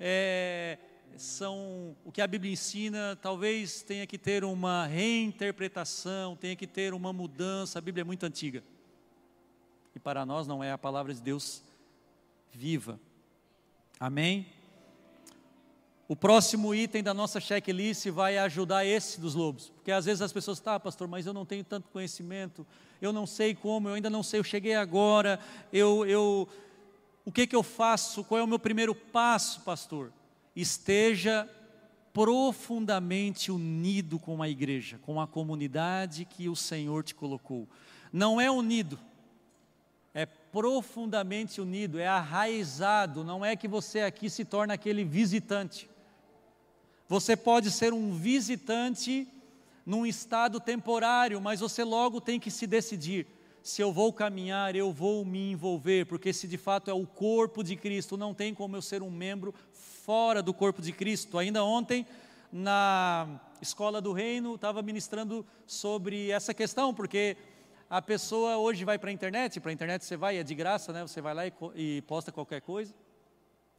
é, 0.00 0.78
são 1.18 1.94
o 2.04 2.10
que 2.10 2.22
a 2.22 2.26
Bíblia 2.26 2.52
ensina, 2.52 3.16
talvez 3.20 3.82
tenha 3.82 4.06
que 4.06 4.16
ter 4.16 4.42
uma 4.42 4.86
reinterpretação, 4.86 6.34
tenha 6.34 6.56
que 6.56 6.66
ter 6.66 6.94
uma 6.94 7.12
mudança, 7.12 7.78
a 7.78 7.82
Bíblia 7.82 8.02
é 8.02 8.04
muito 8.04 8.24
antiga. 8.24 8.62
E 9.94 9.98
para 9.98 10.26
nós 10.26 10.46
não 10.46 10.62
é 10.62 10.72
a 10.72 10.78
palavra 10.78 11.14
de 11.14 11.20
Deus 11.20 11.62
viva. 12.52 12.98
Amém? 13.98 14.46
O 16.06 16.14
próximo 16.14 16.74
item 16.74 17.02
da 17.02 17.14
nossa 17.14 17.40
checklist 17.40 18.06
vai 18.10 18.36
ajudar 18.38 18.84
esse 18.84 19.20
dos 19.20 19.34
lobos. 19.34 19.70
Porque 19.70 19.90
às 19.90 20.04
vezes 20.04 20.20
as 20.20 20.32
pessoas, 20.32 20.60
tá, 20.60 20.78
pastor, 20.78 21.08
mas 21.08 21.26
eu 21.26 21.32
não 21.32 21.46
tenho 21.46 21.64
tanto 21.64 21.88
conhecimento, 21.88 22.66
eu 23.00 23.12
não 23.12 23.26
sei 23.26 23.54
como, 23.54 23.88
eu 23.88 23.94
ainda 23.94 24.10
não 24.10 24.22
sei, 24.22 24.40
eu 24.40 24.44
cheguei 24.44 24.74
agora, 24.74 25.40
eu, 25.72 26.04
eu, 26.06 26.48
o 27.24 27.32
que 27.32 27.46
que 27.46 27.56
eu 27.56 27.62
faço? 27.62 28.22
Qual 28.24 28.38
é 28.38 28.44
o 28.44 28.46
meu 28.46 28.58
primeiro 28.58 28.94
passo, 28.94 29.62
pastor? 29.62 30.12
Esteja 30.54 31.48
profundamente 32.12 33.50
unido 33.50 34.18
com 34.18 34.42
a 34.42 34.48
igreja, 34.48 34.98
com 35.02 35.20
a 35.20 35.26
comunidade 35.26 36.26
que 36.26 36.48
o 36.48 36.54
Senhor 36.54 37.02
te 37.02 37.14
colocou. 37.14 37.66
Não 38.12 38.40
é 38.40 38.50
unido, 38.50 38.98
profundamente 40.54 41.60
unido, 41.60 41.98
é 41.98 42.06
arraizado, 42.06 43.24
não 43.24 43.44
é 43.44 43.56
que 43.56 43.66
você 43.66 44.02
aqui 44.02 44.30
se 44.30 44.44
torna 44.44 44.74
aquele 44.74 45.02
visitante. 45.02 45.90
Você 47.08 47.36
pode 47.36 47.72
ser 47.72 47.92
um 47.92 48.12
visitante 48.12 49.26
num 49.84 50.06
estado 50.06 50.60
temporário, 50.60 51.40
mas 51.40 51.58
você 51.58 51.82
logo 51.82 52.20
tem 52.20 52.38
que 52.38 52.52
se 52.52 52.68
decidir. 52.68 53.26
Se 53.64 53.82
eu 53.82 53.92
vou 53.92 54.12
caminhar, 54.12 54.76
eu 54.76 54.92
vou 54.92 55.24
me 55.24 55.50
envolver, 55.50 56.06
porque 56.06 56.32
se 56.32 56.46
de 56.46 56.56
fato 56.56 56.88
é 56.88 56.94
o 56.94 57.04
corpo 57.04 57.64
de 57.64 57.74
Cristo, 57.74 58.16
não 58.16 58.32
tem 58.32 58.54
como 58.54 58.76
eu 58.76 58.82
ser 58.82 59.02
um 59.02 59.10
membro 59.10 59.52
fora 59.72 60.40
do 60.40 60.54
corpo 60.54 60.80
de 60.80 60.92
Cristo. 60.92 61.36
Ainda 61.36 61.64
ontem, 61.64 62.06
na 62.52 63.40
escola 63.60 64.00
do 64.00 64.12
reino, 64.12 64.54
estava 64.54 64.82
ministrando 64.82 65.44
sobre 65.66 66.30
essa 66.30 66.54
questão, 66.54 66.94
porque 66.94 67.36
a 67.96 68.02
pessoa 68.02 68.56
hoje 68.56 68.84
vai 68.84 68.98
para 68.98 69.10
a 69.10 69.12
internet, 69.12 69.60
para 69.60 69.70
a 69.70 69.72
internet 69.72 70.04
você 70.04 70.16
vai, 70.16 70.36
é 70.36 70.42
de 70.42 70.52
graça, 70.52 70.92
né? 70.92 71.02
Você 71.02 71.20
vai 71.20 71.32
lá 71.32 71.46
e, 71.46 71.52
e 71.76 72.02
posta 72.02 72.32
qualquer 72.32 72.60
coisa, 72.60 72.92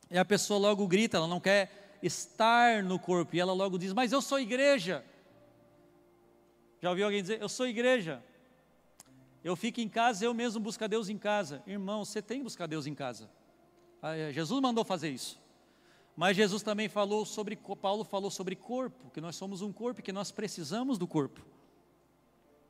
e 0.09 0.17
a 0.17 0.23
pessoa 0.23 0.57
logo 0.57 0.87
grita, 0.87 1.17
ela 1.17 1.27
não 1.27 1.41
quer 1.41 1.97
estar 2.01 2.81
no 2.81 2.97
corpo. 2.97 3.35
E 3.35 3.41
ela 3.41 3.51
logo 3.51 3.77
diz: 3.77 3.91
Mas 3.91 4.13
eu 4.13 4.21
sou 4.21 4.39
igreja. 4.39 5.03
Já 6.81 6.91
ouviu 6.91 7.03
alguém 7.03 7.21
dizer: 7.21 7.41
Eu 7.41 7.49
sou 7.49 7.67
igreja? 7.67 8.23
Eu 9.43 9.53
fico 9.53 9.81
em 9.81 9.89
casa, 9.89 10.23
eu 10.23 10.33
mesmo 10.33 10.61
busco 10.61 10.87
Deus 10.87 11.09
em 11.09 11.17
casa. 11.17 11.61
Irmão, 11.67 12.05
você 12.05 12.21
tem 12.21 12.37
que 12.37 12.45
buscar 12.45 12.67
Deus 12.67 12.87
em 12.87 12.95
casa. 12.95 13.29
Ah, 14.01 14.15
é, 14.15 14.31
Jesus 14.31 14.61
mandou 14.61 14.85
fazer 14.85 15.09
isso. 15.09 15.41
Mas 16.15 16.37
Jesus 16.37 16.63
também 16.63 16.87
falou 16.87 17.25
sobre, 17.25 17.57
Paulo 17.57 18.05
falou 18.05 18.31
sobre 18.31 18.55
corpo, 18.55 19.11
que 19.11 19.19
nós 19.19 19.35
somos 19.35 19.61
um 19.61 19.73
corpo, 19.73 20.01
que 20.01 20.13
nós 20.13 20.31
precisamos 20.31 20.97
do 20.97 21.05
corpo. 21.05 21.45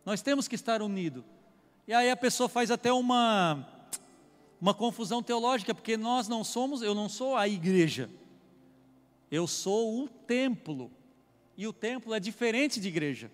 Nós 0.03 0.23
temos 0.23 0.47
que 0.47 0.55
estar 0.55 0.81
unidos. 0.81 1.23
E 1.87 1.93
aí 1.93 2.09
a 2.09 2.17
pessoa 2.17 2.49
faz 2.49 2.71
até 2.71 2.91
uma, 2.91 3.67
uma 4.59 4.73
confusão 4.73 5.21
teológica, 5.21 5.73
porque 5.73 5.95
nós 5.95 6.27
não 6.27 6.43
somos, 6.43 6.81
eu 6.81 6.95
não 6.95 7.07
sou 7.07 7.35
a 7.35 7.47
igreja. 7.47 8.09
Eu 9.29 9.45
sou 9.47 10.03
o 10.03 10.07
templo. 10.07 10.91
E 11.55 11.67
o 11.67 11.73
templo 11.73 12.13
é 12.13 12.19
diferente 12.19 12.79
de 12.79 12.87
igreja. 12.87 13.31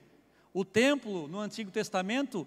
O 0.53 0.65
templo, 0.65 1.29
no 1.29 1.39
Antigo 1.39 1.71
Testamento, 1.71 2.45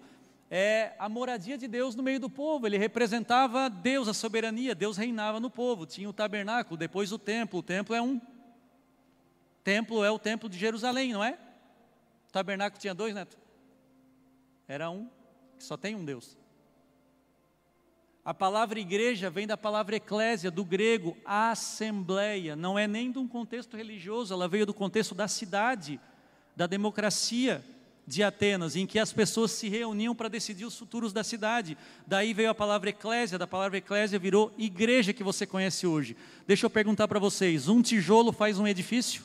é 0.49 0.93
a 0.99 1.09
moradia 1.09 1.57
de 1.57 1.67
Deus 1.67 1.95
no 1.95 2.03
meio 2.03 2.19
do 2.19 2.29
povo. 2.29 2.67
Ele 2.67 2.77
representava 2.77 3.67
Deus, 3.67 4.07
a 4.07 4.13
soberania. 4.13 4.75
Deus 4.75 4.97
reinava 4.97 5.39
no 5.39 5.49
povo. 5.49 5.87
Tinha 5.87 6.07
o 6.07 6.13
tabernáculo, 6.13 6.77
depois 6.77 7.11
o 7.11 7.17
templo. 7.17 7.59
O 7.59 7.63
templo 7.63 7.95
é 7.95 8.01
um. 8.01 8.21
Templo 9.63 10.03
é 10.03 10.11
o 10.11 10.19
templo 10.19 10.47
de 10.47 10.59
Jerusalém, 10.59 11.13
não 11.13 11.23
é? 11.23 11.39
O 12.29 12.31
tabernáculo 12.31 12.79
tinha 12.79 12.93
dois, 12.93 13.15
neto? 13.15 13.35
Era 14.67 14.91
um, 14.91 15.09
que 15.57 15.63
só 15.63 15.77
tem 15.77 15.95
um 15.95 16.03
Deus. 16.03 16.37
A 18.23 18.33
palavra 18.33 18.79
igreja 18.79 19.29
vem 19.29 19.45
da 19.45 19.55
palavra 19.55 19.97
eclésia, 19.97 20.49
do 20.49 20.65
grego 20.65 21.15
assembleia, 21.23 22.55
não 22.55 22.77
é 22.77 22.87
nem 22.87 23.11
de 23.11 23.19
um 23.19 23.27
contexto 23.27 23.77
religioso, 23.77 24.33
ela 24.33 24.47
veio 24.47 24.65
do 24.65 24.73
contexto 24.73 25.13
da 25.13 25.27
cidade, 25.27 25.99
da 26.55 26.65
democracia 26.65 27.63
de 28.07 28.23
Atenas, 28.23 28.75
em 28.75 28.85
que 28.85 28.99
as 28.99 29.11
pessoas 29.11 29.51
se 29.51 29.67
reuniam 29.67 30.15
para 30.15 30.29
decidir 30.29 30.65
os 30.65 30.77
futuros 30.77 31.11
da 31.11 31.23
cidade. 31.23 31.77
Daí 32.05 32.33
veio 32.33 32.49
a 32.49 32.55
palavra 32.55 32.89
eclésia, 32.89 33.37
da 33.37 33.47
palavra 33.47 33.77
eclésia 33.77 34.19
virou 34.19 34.51
igreja 34.57 35.13
que 35.13 35.23
você 35.23 35.45
conhece 35.45 35.87
hoje. 35.87 36.15
Deixa 36.47 36.65
eu 36.65 36.69
perguntar 36.69 37.07
para 37.07 37.19
vocês: 37.19 37.67
um 37.67 37.81
tijolo 37.81 38.31
faz 38.31 38.59
um 38.59 38.67
edifício? 38.67 39.23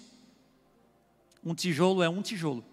Um 1.45 1.55
tijolo 1.55 2.03
é 2.03 2.09
um 2.09 2.23
tijolo. 2.23 2.65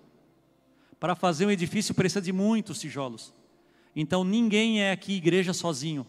Para 1.00 1.16
fazer 1.16 1.46
um 1.46 1.52
edifício 1.52 1.94
precisa 1.94 2.22
de 2.22 2.34
muitos 2.34 2.80
tijolos. 2.80 3.34
Então 4.00 4.24
ninguém 4.24 4.84
é 4.84 4.92
aqui 4.92 5.14
igreja 5.14 5.54
sozinho. 5.54 6.06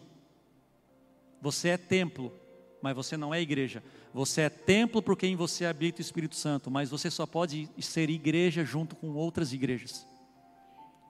Você 1.41 1.69
é 1.69 1.77
templo, 1.77 2.31
mas 2.83 2.95
você 2.95 3.17
não 3.17 3.33
é 3.33 3.41
igreja. 3.41 3.83
Você 4.13 4.41
é 4.41 4.49
templo 4.49 5.01
por 5.01 5.17
quem 5.17 5.35
você 5.35 5.65
habita 5.65 5.97
o 5.97 6.01
Espírito 6.01 6.35
Santo, 6.35 6.69
mas 6.69 6.91
você 6.91 7.09
só 7.09 7.25
pode 7.25 7.67
ser 7.79 8.11
igreja 8.11 8.63
junto 8.63 8.95
com 8.95 9.15
outras 9.15 9.53
igrejas. 9.53 10.05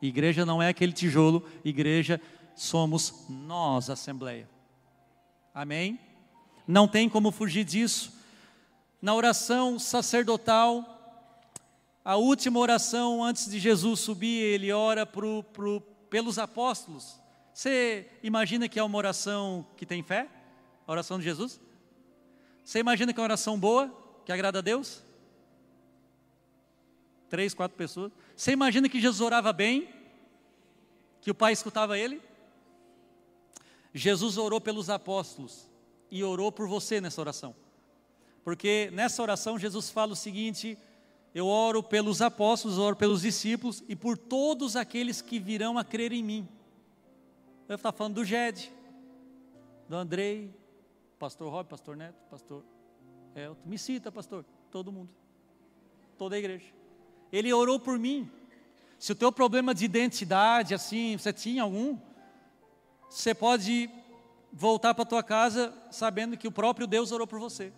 Igreja 0.02 0.46
não 0.46 0.62
é 0.62 0.70
aquele 0.70 0.94
tijolo, 0.94 1.46
igreja 1.66 2.22
somos 2.56 3.26
nós, 3.28 3.90
Assembleia. 3.90 4.50
Amém? 5.54 6.00
Não 6.66 6.88
tem 6.88 7.10
como 7.10 7.30
fugir 7.30 7.66
disso. 7.66 8.14
Na 9.02 9.14
oração 9.14 9.78
sacerdotal, 9.78 10.86
a 12.06 12.16
última 12.16 12.58
oração 12.58 13.22
antes 13.22 13.52
de 13.52 13.60
Jesus 13.60 14.00
subir, 14.00 14.42
ele 14.42 14.72
ora 14.72 15.06
pro, 15.06 15.44
pro, 15.44 15.84
pelos 16.10 16.40
apóstolos. 16.40 17.20
Você 17.54 18.10
imagina 18.24 18.68
que 18.68 18.80
é 18.80 18.84
uma 18.84 18.98
oração 18.98 19.66
que 19.78 19.86
tem 19.86 20.02
fé? 20.02 20.28
A 20.88 20.92
oração 20.92 21.18
de 21.18 21.24
Jesus? 21.24 21.60
Você 22.64 22.80
imagina 22.80 23.14
que 23.14 23.20
é 23.20 23.22
uma 23.22 23.28
oração 23.28 23.60
boa, 23.60 23.94
que 24.26 24.32
agrada 24.32 24.60
a 24.60 24.62
Deus? 24.62 25.02
Três, 27.30 27.54
quatro 27.54 27.78
pessoas. 27.78 28.12
Você 28.36 28.52
imagina 28.52 28.90
que 28.90 29.00
Jesus 29.00 29.22
orava 29.22 29.54
bem? 29.54 29.90
Que 31.22 31.32
o 31.32 31.36
Pai 31.36 31.54
escutava 31.54 31.98
ele? 31.98 32.22
Jesus 33.94 34.38
orou 34.38 34.62
pelos 34.62 34.90
apóstolos 34.90 35.68
e 36.12 36.24
orou 36.24 36.52
por 36.52 36.68
você 36.68 37.02
nessa 37.02 37.22
oração. 37.22 37.56
Porque 38.44 38.90
nessa 38.94 39.22
oração 39.22 39.60
Jesus 39.60 39.90
fala 39.90 40.14
o 40.14 40.16
seguinte: 40.16 40.78
eu 41.34 41.48
oro 41.48 41.84
pelos 41.84 42.22
apóstolos, 42.22 42.78
oro 42.78 42.96
pelos 42.96 43.22
discípulos 43.22 43.84
e 43.88 43.96
por 43.96 44.18
todos 44.18 44.76
aqueles 44.76 45.22
que 45.22 45.40
virão 45.40 45.78
a 45.78 45.84
crer 45.84 46.12
em 46.12 46.24
mim. 46.24 46.48
Eu 47.68 47.76
estava 47.76 47.96
falando 47.96 48.16
do 48.16 48.26
Ged, 48.26 48.72
do 49.88 49.96
Andrei, 49.96 50.54
pastor 51.20 51.52
Rob, 51.52 51.70
pastor 51.70 51.96
Neto, 51.96 52.18
pastor 52.30 52.64
Elton. 53.36 53.62
Me 53.66 53.78
cita, 53.78 54.12
pastor, 54.12 54.44
todo 54.72 54.92
mundo, 54.92 55.10
toda 56.18 56.36
a 56.36 56.40
igreja. 56.40 56.66
Ele 57.32 57.54
orou 57.54 57.80
por 57.80 58.00
mim. 58.00 58.30
Se 58.98 59.12
o 59.12 59.16
teu 59.16 59.32
problema 59.32 59.74
de 59.74 59.86
identidade, 59.86 60.74
assim, 60.74 61.16
você 61.16 61.32
tinha 61.32 61.64
algum, 61.64 61.98
você 63.10 63.34
pode 63.36 63.90
voltar 64.52 64.94
para 64.94 65.04
a 65.04 65.08
tua 65.08 65.24
casa 65.24 65.74
sabendo 65.92 66.36
que 66.36 66.48
o 66.48 66.52
próprio 66.52 66.88
Deus 66.88 67.12
orou 67.12 67.28
por 67.28 67.40
você. 67.40 67.72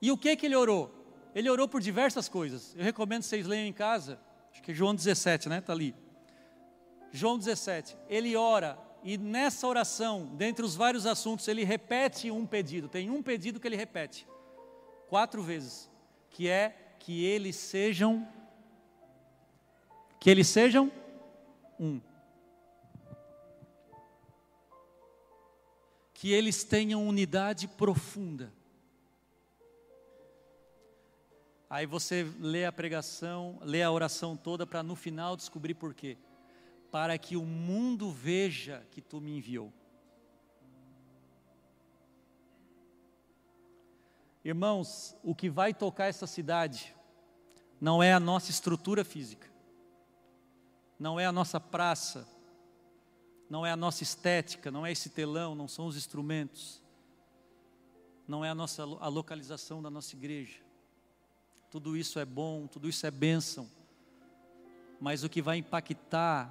E 0.00 0.12
o 0.12 0.16
que 0.16 0.36
que 0.36 0.46
ele 0.46 0.54
orou? 0.54 0.97
Ele 1.38 1.48
orou 1.48 1.68
por 1.68 1.80
diversas 1.80 2.28
coisas. 2.28 2.74
Eu 2.74 2.82
recomendo 2.82 3.22
vocês 3.22 3.46
leiam 3.46 3.64
em 3.64 3.72
casa. 3.72 4.18
Acho 4.50 4.60
que 4.60 4.72
é 4.72 4.74
João 4.74 4.92
17, 4.92 5.48
né? 5.48 5.58
Está 5.58 5.72
ali. 5.72 5.94
João 7.12 7.38
17, 7.38 7.96
ele 8.08 8.34
ora 8.34 8.76
e 9.04 9.16
nessa 9.16 9.64
oração, 9.64 10.34
dentre 10.34 10.64
os 10.64 10.74
vários 10.74 11.06
assuntos, 11.06 11.46
ele 11.46 11.62
repete 11.62 12.28
um 12.28 12.44
pedido. 12.44 12.88
Tem 12.88 13.08
um 13.08 13.22
pedido 13.22 13.60
que 13.60 13.68
ele 13.68 13.76
repete 13.76 14.26
quatro 15.08 15.40
vezes, 15.40 15.88
que 16.28 16.48
é 16.48 16.76
que 16.98 17.24
eles 17.24 17.54
sejam 17.54 18.26
Que 20.18 20.30
eles 20.30 20.48
sejam 20.48 20.90
um. 21.78 22.00
Que 26.12 26.32
eles 26.32 26.64
tenham 26.64 27.06
unidade 27.06 27.68
profunda. 27.68 28.57
Aí 31.70 31.84
você 31.84 32.26
lê 32.40 32.64
a 32.64 32.72
pregação, 32.72 33.58
lê 33.60 33.82
a 33.82 33.90
oração 33.90 34.36
toda 34.36 34.66
para 34.66 34.82
no 34.82 34.96
final 34.96 35.36
descobrir 35.36 35.74
por 35.74 35.92
quê. 35.92 36.16
Para 36.90 37.18
que 37.18 37.36
o 37.36 37.44
mundo 37.44 38.10
veja 38.10 38.86
que 38.90 39.02
tu 39.02 39.20
me 39.20 39.36
enviou. 39.36 39.70
Irmãos, 44.42 45.14
o 45.22 45.34
que 45.34 45.50
vai 45.50 45.74
tocar 45.74 46.06
essa 46.06 46.26
cidade 46.26 46.96
não 47.78 48.02
é 48.02 48.14
a 48.14 48.20
nossa 48.20 48.50
estrutura 48.50 49.04
física, 49.04 49.46
não 50.98 51.20
é 51.20 51.26
a 51.26 51.32
nossa 51.32 51.60
praça, 51.60 52.26
não 53.50 53.66
é 53.66 53.70
a 53.70 53.76
nossa 53.76 54.02
estética, 54.02 54.70
não 54.70 54.86
é 54.86 54.92
esse 54.92 55.10
telão, 55.10 55.54
não 55.54 55.68
são 55.68 55.86
os 55.86 55.98
instrumentos, 55.98 56.82
não 58.26 58.42
é 58.42 58.48
a 58.48 58.54
nossa 58.54 58.82
a 58.82 59.08
localização 59.08 59.82
da 59.82 59.90
nossa 59.90 60.16
igreja. 60.16 60.67
Tudo 61.70 61.96
isso 61.96 62.18
é 62.18 62.24
bom, 62.24 62.66
tudo 62.66 62.88
isso 62.88 63.06
é 63.06 63.10
bênção. 63.10 63.68
Mas 64.98 65.22
o 65.22 65.28
que 65.28 65.42
vai 65.42 65.58
impactar 65.58 66.50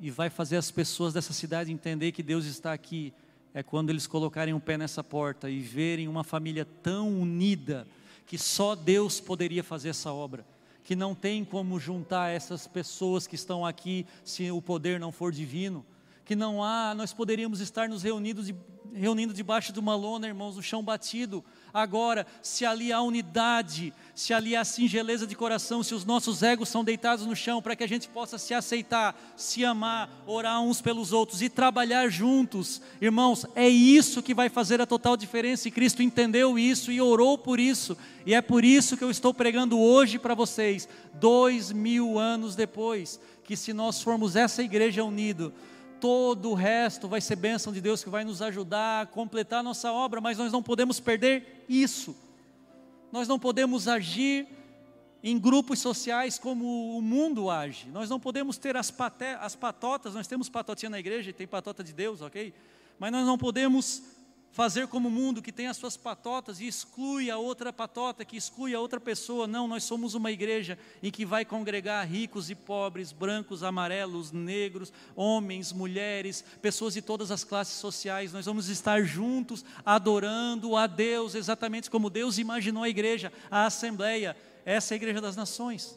e 0.00 0.10
vai 0.10 0.30
fazer 0.30 0.56
as 0.56 0.70
pessoas 0.70 1.12
dessa 1.12 1.34
cidade 1.34 1.70
entender 1.70 2.10
que 2.12 2.22
Deus 2.22 2.46
está 2.46 2.72
aqui 2.72 3.12
é 3.52 3.62
quando 3.62 3.90
eles 3.90 4.06
colocarem 4.06 4.54
um 4.54 4.60
pé 4.60 4.78
nessa 4.78 5.04
porta 5.04 5.50
e 5.50 5.60
verem 5.60 6.08
uma 6.08 6.24
família 6.24 6.66
tão 6.82 7.20
unida 7.20 7.86
que 8.26 8.38
só 8.38 8.74
Deus 8.74 9.20
poderia 9.20 9.62
fazer 9.62 9.90
essa 9.90 10.10
obra, 10.10 10.44
que 10.82 10.96
não 10.96 11.14
tem 11.14 11.44
como 11.44 11.78
juntar 11.78 12.30
essas 12.30 12.66
pessoas 12.66 13.26
que 13.26 13.34
estão 13.34 13.64
aqui 13.64 14.06
se 14.24 14.50
o 14.50 14.62
poder 14.62 14.98
não 14.98 15.12
for 15.12 15.32
divino, 15.32 15.84
que 16.24 16.34
não 16.34 16.62
há, 16.62 16.94
nós 16.94 17.12
poderíamos 17.12 17.60
estar 17.60 17.88
nos 17.88 18.02
reunidos, 18.02 18.50
reunindo 18.96 19.34
debaixo 19.34 19.72
de 19.72 19.78
uma 19.78 19.94
lona, 19.94 20.26
irmãos, 20.26 20.56
no 20.56 20.62
chão 20.62 20.82
batido, 20.82 21.44
Agora, 21.76 22.26
se 22.40 22.64
ali 22.64 22.90
há 22.90 23.02
unidade, 23.02 23.92
se 24.14 24.32
ali 24.32 24.56
há 24.56 24.64
singeleza 24.64 25.26
de 25.26 25.34
coração, 25.34 25.82
se 25.82 25.94
os 25.94 26.06
nossos 26.06 26.42
egos 26.42 26.70
são 26.70 26.82
deitados 26.82 27.26
no 27.26 27.36
chão, 27.36 27.60
para 27.60 27.76
que 27.76 27.84
a 27.84 27.86
gente 27.86 28.08
possa 28.08 28.38
se 28.38 28.54
aceitar, 28.54 29.14
se 29.36 29.62
amar, 29.62 30.08
orar 30.26 30.62
uns 30.62 30.80
pelos 30.80 31.12
outros 31.12 31.42
e 31.42 31.50
trabalhar 31.50 32.08
juntos, 32.08 32.80
irmãos, 32.98 33.44
é 33.54 33.68
isso 33.68 34.22
que 34.22 34.32
vai 34.32 34.48
fazer 34.48 34.80
a 34.80 34.86
total 34.86 35.18
diferença. 35.18 35.68
E 35.68 35.70
Cristo 35.70 36.02
entendeu 36.02 36.58
isso 36.58 36.90
e 36.90 36.98
orou 36.98 37.36
por 37.36 37.60
isso, 37.60 37.94
e 38.24 38.32
é 38.32 38.40
por 38.40 38.64
isso 38.64 38.96
que 38.96 39.04
eu 39.04 39.10
estou 39.10 39.34
pregando 39.34 39.78
hoje 39.78 40.18
para 40.18 40.34
vocês, 40.34 40.88
dois 41.12 41.70
mil 41.70 42.18
anos 42.18 42.56
depois, 42.56 43.20
que 43.44 43.54
se 43.54 43.74
nós 43.74 44.00
formos 44.00 44.34
essa 44.34 44.62
igreja 44.62 45.04
unida, 45.04 45.52
todo 46.00 46.50
o 46.50 46.54
resto 46.54 47.08
vai 47.08 47.20
ser 47.20 47.36
bênção 47.36 47.72
de 47.72 47.80
Deus 47.80 48.02
que 48.02 48.10
vai 48.10 48.24
nos 48.24 48.42
ajudar 48.42 49.02
a 49.02 49.06
completar 49.06 49.60
a 49.60 49.62
nossa 49.62 49.92
obra, 49.92 50.20
mas 50.20 50.38
nós 50.38 50.52
não 50.52 50.62
podemos 50.62 51.00
perder 51.00 51.64
isso. 51.68 52.16
Nós 53.10 53.28
não 53.28 53.38
podemos 53.38 53.88
agir 53.88 54.46
em 55.22 55.38
grupos 55.38 55.78
sociais 55.80 56.38
como 56.38 56.96
o 56.96 57.02
mundo 57.02 57.50
age. 57.50 57.88
Nós 57.88 58.08
não 58.08 58.20
podemos 58.20 58.58
ter 58.58 58.76
as, 58.76 58.90
paté, 58.90 59.34
as 59.34 59.56
patotas, 59.56 60.14
nós 60.14 60.26
temos 60.26 60.48
patotinha 60.48 60.90
na 60.90 60.98
igreja, 60.98 61.32
tem 61.32 61.46
patota 61.46 61.82
de 61.82 61.92
Deus, 61.92 62.20
ok? 62.20 62.54
Mas 62.98 63.10
nós 63.10 63.26
não 63.26 63.36
podemos 63.36 64.02
fazer 64.56 64.86
como 64.86 65.08
o 65.08 65.10
mundo 65.10 65.42
que 65.42 65.52
tem 65.52 65.66
as 65.66 65.76
suas 65.76 65.98
patotas 65.98 66.60
e 66.60 66.66
exclui 66.66 67.30
a 67.30 67.36
outra 67.36 67.70
patota, 67.74 68.24
que 68.24 68.38
exclui 68.38 68.74
a 68.74 68.80
outra 68.80 68.98
pessoa. 68.98 69.46
Não, 69.46 69.68
nós 69.68 69.84
somos 69.84 70.14
uma 70.14 70.32
igreja 70.32 70.78
em 71.02 71.10
que 71.10 71.26
vai 71.26 71.44
congregar 71.44 72.08
ricos 72.08 72.48
e 72.48 72.54
pobres, 72.54 73.12
brancos, 73.12 73.62
amarelos, 73.62 74.32
negros, 74.32 74.90
homens, 75.14 75.74
mulheres, 75.74 76.42
pessoas 76.62 76.94
de 76.94 77.02
todas 77.02 77.30
as 77.30 77.44
classes 77.44 77.74
sociais. 77.74 78.32
Nós 78.32 78.46
vamos 78.46 78.70
estar 78.70 79.02
juntos 79.02 79.62
adorando 79.84 80.74
a 80.74 80.86
Deus, 80.86 81.34
exatamente 81.34 81.90
como 81.90 82.08
Deus 82.08 82.38
imaginou 82.38 82.82
a 82.82 82.88
igreja, 82.88 83.30
a 83.50 83.66
assembleia. 83.66 84.34
Essa 84.64 84.94
é 84.94 84.94
a 84.94 84.96
igreja 84.96 85.20
das 85.20 85.36
nações. 85.36 85.94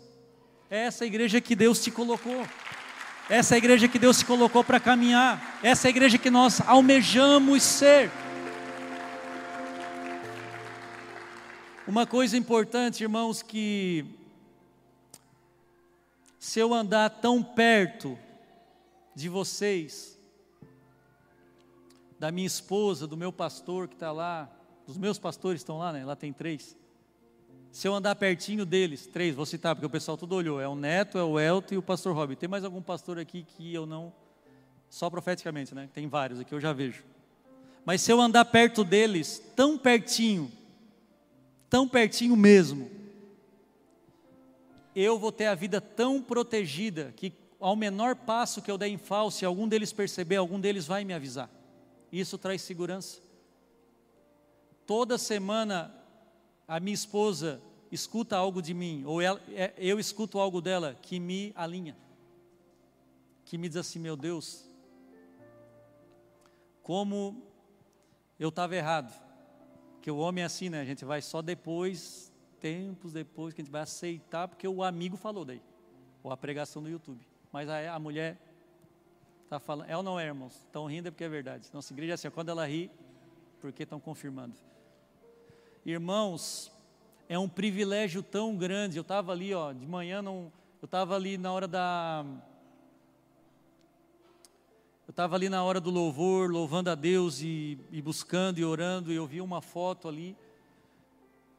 Essa 0.70 1.06
é 1.06 1.06
a 1.06 1.08
igreja 1.08 1.40
que 1.40 1.56
Deus 1.56 1.82
te 1.82 1.92
colocou. 1.92 2.46
Essa 3.30 3.54
é 3.54 3.56
a 3.56 3.58
igreja 3.58 3.88
que 3.88 3.98
Deus 3.98 4.20
te 4.20 4.26
colocou 4.26 4.66
para 4.66 4.82
caminhar. 4.82 5.62
Essa 5.64 5.88
é 5.88 5.90
a 5.90 5.92
igreja 5.92 6.18
que 6.18 6.30
nós 6.30 6.60
almejamos 6.68 7.64
ser. 7.64 8.12
Uma 11.90 12.06
coisa 12.06 12.38
importante, 12.38 13.02
irmãos, 13.02 13.42
que 13.42 14.06
se 16.38 16.60
eu 16.60 16.72
andar 16.72 17.10
tão 17.10 17.42
perto 17.42 18.16
de 19.16 19.28
vocês, 19.28 20.16
da 22.20 22.32
minha 22.32 22.46
esposa, 22.46 23.08
do 23.08 23.18
meu 23.18 23.34
pastor 23.34 23.88
que 23.88 23.96
está 23.96 24.12
lá, 24.12 24.48
dos 24.86 25.00
meus 25.00 25.18
pastores 25.18 25.62
estão 25.62 25.80
lá, 25.80 25.92
né? 25.92 26.06
Lá 26.06 26.16
tem 26.16 26.32
três. 26.32 26.78
Se 27.72 27.88
eu 27.88 27.96
andar 27.96 28.14
pertinho 28.18 28.68
deles, 28.68 29.08
três, 29.08 29.34
vou 29.34 29.48
citar, 29.48 29.74
porque 29.74 29.88
o 29.88 29.90
pessoal 29.90 30.16
tudo 30.16 30.36
olhou: 30.36 30.62
é 30.62 30.68
o 30.68 30.76
Neto, 30.76 31.18
é 31.18 31.24
o 31.24 31.40
Elton 31.40 31.74
e 31.74 31.78
o 31.80 31.82
pastor 31.82 32.16
Rob. 32.16 32.36
Tem 32.36 32.48
mais 32.48 32.64
algum 32.64 32.84
pastor 32.84 33.18
aqui 33.18 33.42
que 33.42 33.74
eu 33.74 33.88
não. 33.88 34.14
Só 34.92 35.10
profeticamente, 35.10 35.74
né? 35.74 35.90
Tem 35.92 36.08
vários 36.08 36.40
aqui, 36.40 36.54
eu 36.54 36.62
já 36.62 36.72
vejo. 36.72 37.04
Mas 37.84 38.02
se 38.02 38.12
eu 38.12 38.22
andar 38.22 38.46
perto 38.46 38.84
deles, 38.84 39.42
tão 39.56 39.76
pertinho, 39.76 40.52
tão 41.70 41.88
pertinho 41.88 42.36
mesmo, 42.36 42.90
eu 44.96 45.20
vou 45.20 45.32
ter 45.32 45.46
a 45.46 45.56
vida 45.56 45.80
tão 45.80 46.22
protegida 46.22 47.14
que 47.16 47.32
ao 47.60 47.76
menor 47.76 48.16
passo 48.16 48.62
que 48.62 48.72
eu 48.72 48.78
der 48.78 48.88
em 48.88 48.98
falso, 48.98 49.40
se 49.40 49.46
algum 49.46 49.68
deles 49.68 49.94
perceber, 49.94 50.38
algum 50.38 50.60
deles 50.60 50.88
vai 50.88 51.06
me 51.06 51.14
avisar. 51.14 51.50
Isso 52.12 52.38
traz 52.38 52.62
segurança. 52.62 53.22
Toda 54.86 55.18
semana 55.18 55.94
a 56.68 56.80
minha 56.80 56.94
esposa 56.94 57.62
escuta 57.92 58.36
algo 58.36 58.62
de 58.62 58.74
mim, 58.74 59.04
ou 59.06 59.22
ela, 59.22 59.42
é, 59.50 59.74
eu 59.78 60.00
escuto 60.00 60.40
algo 60.40 60.62
dela 60.62 60.98
que 61.02 61.20
me 61.20 61.52
alinha, 61.56 61.96
que 63.46 63.58
me 63.58 63.68
diz 63.68 63.78
assim: 63.78 64.00
meu 64.00 64.16
Deus, 64.16 64.66
como 66.82 67.44
eu 68.40 68.50
estava 68.50 68.76
errado 68.76 69.29
porque 70.00 70.10
o 70.10 70.18
homem 70.18 70.44
é 70.44 70.46
assim, 70.46 70.70
né? 70.70 70.80
A 70.80 70.86
gente 70.86 71.04
vai 71.04 71.22
só 71.22 71.42
depois, 71.42 72.32
tempos 72.62 73.12
depois, 73.12 73.54
que 73.54 73.60
a 73.60 73.64
gente 73.66 73.72
vai 73.72 73.82
aceitar, 73.82 74.48
porque 74.48 74.66
o 74.66 74.82
amigo 74.82 75.18
falou 75.18 75.44
daí. 75.44 75.62
Ou 76.24 76.32
a 76.32 76.38
pregação 76.38 76.82
no 76.82 76.90
YouTube. 76.90 77.20
Mas 77.52 77.68
a, 77.68 77.96
a 77.96 78.00
mulher 78.00 78.38
está 79.44 79.60
falando. 79.60 79.90
É 79.90 79.98
ou 79.98 80.02
não 80.02 80.18
é, 80.18 80.26
irmãos? 80.26 80.56
Estão 80.56 80.86
rindo 80.86 81.10
é 81.10 81.12
porque 81.12 81.26
é 81.26 81.30
verdade. 81.30 81.68
Nossa 81.74 81.92
igreja 81.92 82.14
é 82.14 82.16
assim, 82.16 82.30
quando 82.30 82.48
ela 82.48 82.66
ri, 82.66 82.90
porque 83.60 83.84
estão 83.84 84.00
confirmando. 84.00 84.56
Irmãos, 85.86 86.72
é 87.28 87.38
um 87.38 87.50
privilégio 87.50 88.24
tão 88.24 88.56
grande. 88.56 88.96
Eu 88.96 89.02
estava 89.02 89.34
ali, 89.34 89.54
ó, 89.54 89.74
de 89.74 89.86
manhã, 89.86 90.22
não, 90.22 90.50
eu 90.82 90.86
estava 90.86 91.14
ali 91.14 91.38
na 91.38 91.52
hora 91.52 91.68
da 91.68 92.26
eu 95.10 95.12
estava 95.12 95.36
ali 95.36 95.50
na 95.50 95.64
hora 95.64 95.82
do 95.82 95.90
louvor, 95.90 96.52
louvando 96.52 96.88
a 96.92 96.94
Deus 96.94 97.42
e, 97.42 97.80
e, 97.92 98.00
buscando 98.00 98.60
e 98.60 98.64
orando, 98.64 99.12
e 99.12 99.16
eu 99.16 99.26
vi 99.26 99.42
uma 99.42 99.60
foto 99.60 100.08
ali. 100.08 100.38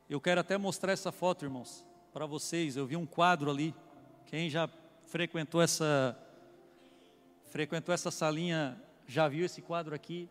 Eu 0.08 0.20
quero 0.20 0.40
até 0.40 0.56
mostrar 0.56 0.92
essa 0.92 1.10
foto, 1.10 1.44
irmãos, 1.44 1.84
para 2.12 2.26
vocês. 2.26 2.76
Eu 2.76 2.86
vi 2.86 2.96
um 2.96 3.04
quadro 3.04 3.50
ali. 3.50 3.74
Quem 4.26 4.48
já 4.48 4.70
frequentou 5.04 5.60
essa 5.60 6.16
frequentou 7.46 7.92
essa 7.92 8.08
salinha 8.12 8.80
já 9.04 9.26
viu 9.26 9.44
esse 9.44 9.60
quadro 9.60 9.96
aqui. 9.96 10.28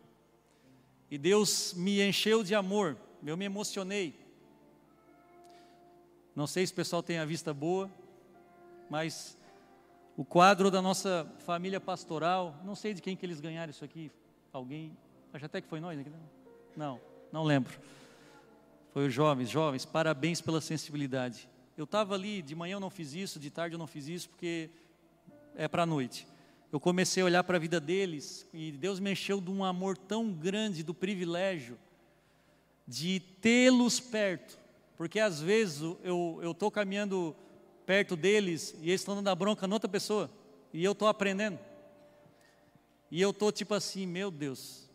E 1.10 1.18
Deus 1.18 1.74
me 1.74 2.00
encheu 2.00 2.42
de 2.42 2.54
amor. 2.54 2.96
Eu 3.22 3.36
me 3.36 3.44
emocionei. 3.44 4.18
Não 6.34 6.46
sei 6.46 6.66
se 6.66 6.72
o 6.72 6.76
pessoal 6.76 7.02
tem 7.02 7.18
a 7.18 7.26
vista 7.26 7.52
boa, 7.52 7.90
mas 8.88 9.36
o 10.16 10.24
quadro 10.24 10.70
da 10.70 10.82
nossa 10.82 11.26
família 11.38 11.80
pastoral, 11.80 12.54
não 12.64 12.74
sei 12.74 12.94
de 12.94 13.00
quem 13.00 13.16
que 13.16 13.24
eles 13.24 13.40
ganharam 13.40 13.70
isso 13.70 13.84
aqui, 13.84 14.10
alguém, 14.52 14.96
acho 15.32 15.44
até 15.46 15.60
que 15.60 15.68
foi 15.68 15.80
nós, 15.80 15.96
né? 15.96 16.04
não, 16.76 17.00
não 17.32 17.44
lembro, 17.44 17.72
foi 18.92 19.06
os 19.06 19.14
jovens, 19.14 19.48
jovens, 19.48 19.84
parabéns 19.84 20.40
pela 20.40 20.60
sensibilidade, 20.60 21.48
eu 21.76 21.84
estava 21.84 22.14
ali, 22.14 22.42
de 22.42 22.54
manhã 22.54 22.74
eu 22.74 22.80
não 22.80 22.90
fiz 22.90 23.14
isso, 23.14 23.38
de 23.38 23.50
tarde 23.50 23.74
eu 23.74 23.78
não 23.78 23.86
fiz 23.86 24.08
isso, 24.08 24.28
porque 24.28 24.70
é 25.54 25.66
para 25.66 25.84
a 25.84 25.86
noite, 25.86 26.26
eu 26.72 26.78
comecei 26.78 27.22
a 27.22 27.26
olhar 27.26 27.44
para 27.44 27.56
a 27.56 27.60
vida 27.60 27.80
deles, 27.80 28.46
e 28.52 28.72
Deus 28.72 29.00
me 29.00 29.12
encheu 29.12 29.40
de 29.40 29.50
um 29.50 29.64
amor 29.64 29.96
tão 29.96 30.30
grande, 30.32 30.82
do 30.82 30.94
privilégio, 30.94 31.78
de 32.86 33.20
tê-los 33.40 34.00
perto, 34.00 34.58
porque 34.96 35.18
às 35.18 35.40
vezes 35.40 35.80
eu 36.02 36.40
estou 36.50 36.70
caminhando 36.70 37.34
perto 37.90 38.14
deles 38.14 38.72
e 38.80 38.90
eles 38.90 39.00
estão 39.00 39.16
dando 39.16 39.26
a 39.26 39.34
bronca 39.34 39.66
noutra 39.66 39.90
pessoa. 39.90 40.30
E 40.72 40.84
eu 40.84 40.92
estou 40.92 41.08
aprendendo. 41.08 41.58
E 43.10 43.20
eu 43.20 43.30
estou 43.30 43.50
tipo 43.50 43.74
assim, 43.74 44.06
meu 44.06 44.30
Deus. 44.30 44.88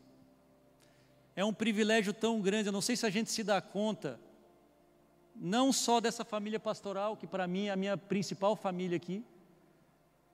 É 1.35 1.43
um 1.43 1.53
privilégio 1.53 2.13
tão 2.13 2.39
grande, 2.39 2.69
eu 2.69 2.71
não 2.71 2.79
sei 2.79 2.95
se 2.95 3.05
a 3.05 3.09
gente 3.09 3.29
se 3.29 3.43
dá 3.43 3.59
conta, 3.59 4.17
não 5.35 5.73
só 5.73 5.99
dessa 5.99 6.23
família 6.23 6.57
pastoral, 6.57 7.17
que 7.17 7.27
para 7.27 7.45
mim 7.45 7.65
é 7.65 7.71
a 7.71 7.75
minha 7.75 7.97
principal 7.97 8.55
família 8.55 8.95
aqui, 8.95 9.21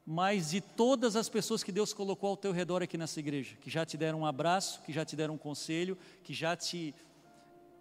mas 0.05 0.51
de 0.51 0.61
todas 0.61 1.15
as 1.15 1.27
pessoas 1.27 1.63
que 1.63 1.71
Deus 1.71 1.93
colocou 1.93 2.29
ao 2.29 2.37
teu 2.37 2.51
redor 2.51 2.83
aqui 2.83 2.95
nessa 2.95 3.19
igreja, 3.19 3.55
que 3.59 3.71
já 3.71 3.83
te 3.87 3.97
deram 3.97 4.19
um 4.19 4.25
abraço, 4.27 4.83
que 4.83 4.93
já 4.93 5.03
te 5.03 5.15
deram 5.15 5.33
um 5.33 5.39
conselho, 5.39 5.97
que 6.23 6.31
já 6.31 6.55
te 6.55 6.93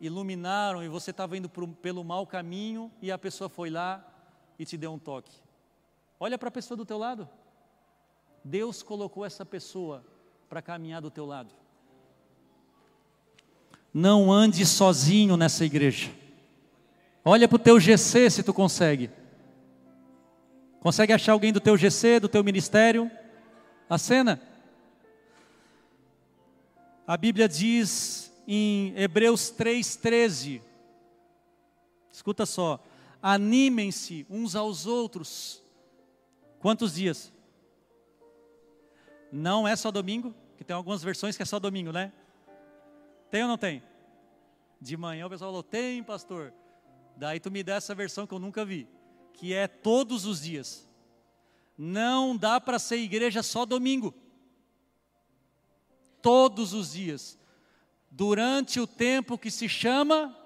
iluminaram 0.00 0.82
e 0.82 0.88
você 0.88 1.10
estava 1.10 1.36
indo 1.36 1.50
pro, 1.50 1.68
pelo 1.68 2.02
mau 2.02 2.26
caminho 2.26 2.90
e 3.02 3.12
a 3.12 3.18
pessoa 3.18 3.50
foi 3.50 3.68
lá 3.68 4.09
e 4.60 4.64
te 4.66 4.76
deu 4.76 4.92
um 4.92 4.98
toque. 4.98 5.32
Olha 6.20 6.36
para 6.36 6.48
a 6.48 6.52
pessoa 6.52 6.76
do 6.76 6.84
teu 6.84 6.98
lado. 6.98 7.26
Deus 8.44 8.82
colocou 8.82 9.24
essa 9.24 9.42
pessoa 9.42 10.04
para 10.50 10.60
caminhar 10.60 11.00
do 11.00 11.10
teu 11.10 11.24
lado. 11.24 11.48
Não 13.92 14.30
ande 14.30 14.66
sozinho 14.66 15.34
nessa 15.34 15.64
igreja. 15.64 16.10
Olha 17.24 17.48
para 17.48 17.56
o 17.56 17.58
teu 17.58 17.80
GC 17.80 18.28
se 18.28 18.42
tu 18.42 18.52
consegue. 18.52 19.10
Consegue 20.80 21.14
achar 21.14 21.32
alguém 21.32 21.54
do 21.54 21.60
teu 21.60 21.74
GC, 21.74 22.20
do 22.20 22.28
teu 22.28 22.44
ministério? 22.44 23.10
A 23.88 23.96
cena? 23.96 24.42
A 27.06 27.16
Bíblia 27.16 27.48
diz 27.48 28.30
em 28.46 28.92
Hebreus 28.94 29.50
3,13: 29.58 30.60
escuta 32.12 32.44
só, 32.44 32.78
animem-se 33.22 34.26
uns 34.28 34.54
aos 34.54 34.86
outros. 34.86 35.62
Quantos 36.58 36.94
dias? 36.94 37.32
Não 39.32 39.66
é 39.66 39.76
só 39.76 39.90
domingo, 39.90 40.34
que 40.56 40.64
tem 40.64 40.74
algumas 40.74 41.02
versões 41.02 41.36
que 41.36 41.42
é 41.42 41.46
só 41.46 41.58
domingo, 41.58 41.92
né? 41.92 42.12
Tem 43.30 43.42
ou 43.42 43.48
não 43.48 43.58
tem? 43.58 43.82
De 44.80 44.96
manhã 44.96 45.26
o 45.26 45.30
pessoal 45.30 45.50
falou, 45.50 45.62
tem, 45.62 46.02
pastor. 46.02 46.52
Daí 47.16 47.38
tu 47.38 47.50
me 47.50 47.62
dá 47.62 47.74
essa 47.74 47.94
versão 47.94 48.26
que 48.26 48.34
eu 48.34 48.38
nunca 48.38 48.64
vi, 48.64 48.88
que 49.34 49.52
é 49.54 49.68
todos 49.68 50.24
os 50.24 50.42
dias. 50.42 50.88
Não 51.76 52.36
dá 52.36 52.60
para 52.60 52.78
ser 52.78 52.96
igreja 52.96 53.42
só 53.42 53.64
domingo. 53.64 54.14
Todos 56.20 56.72
os 56.74 56.92
dias. 56.92 57.38
Durante 58.10 58.80
o 58.80 58.86
tempo 58.86 59.38
que 59.38 59.50
se 59.50 59.68
chama, 59.68 60.36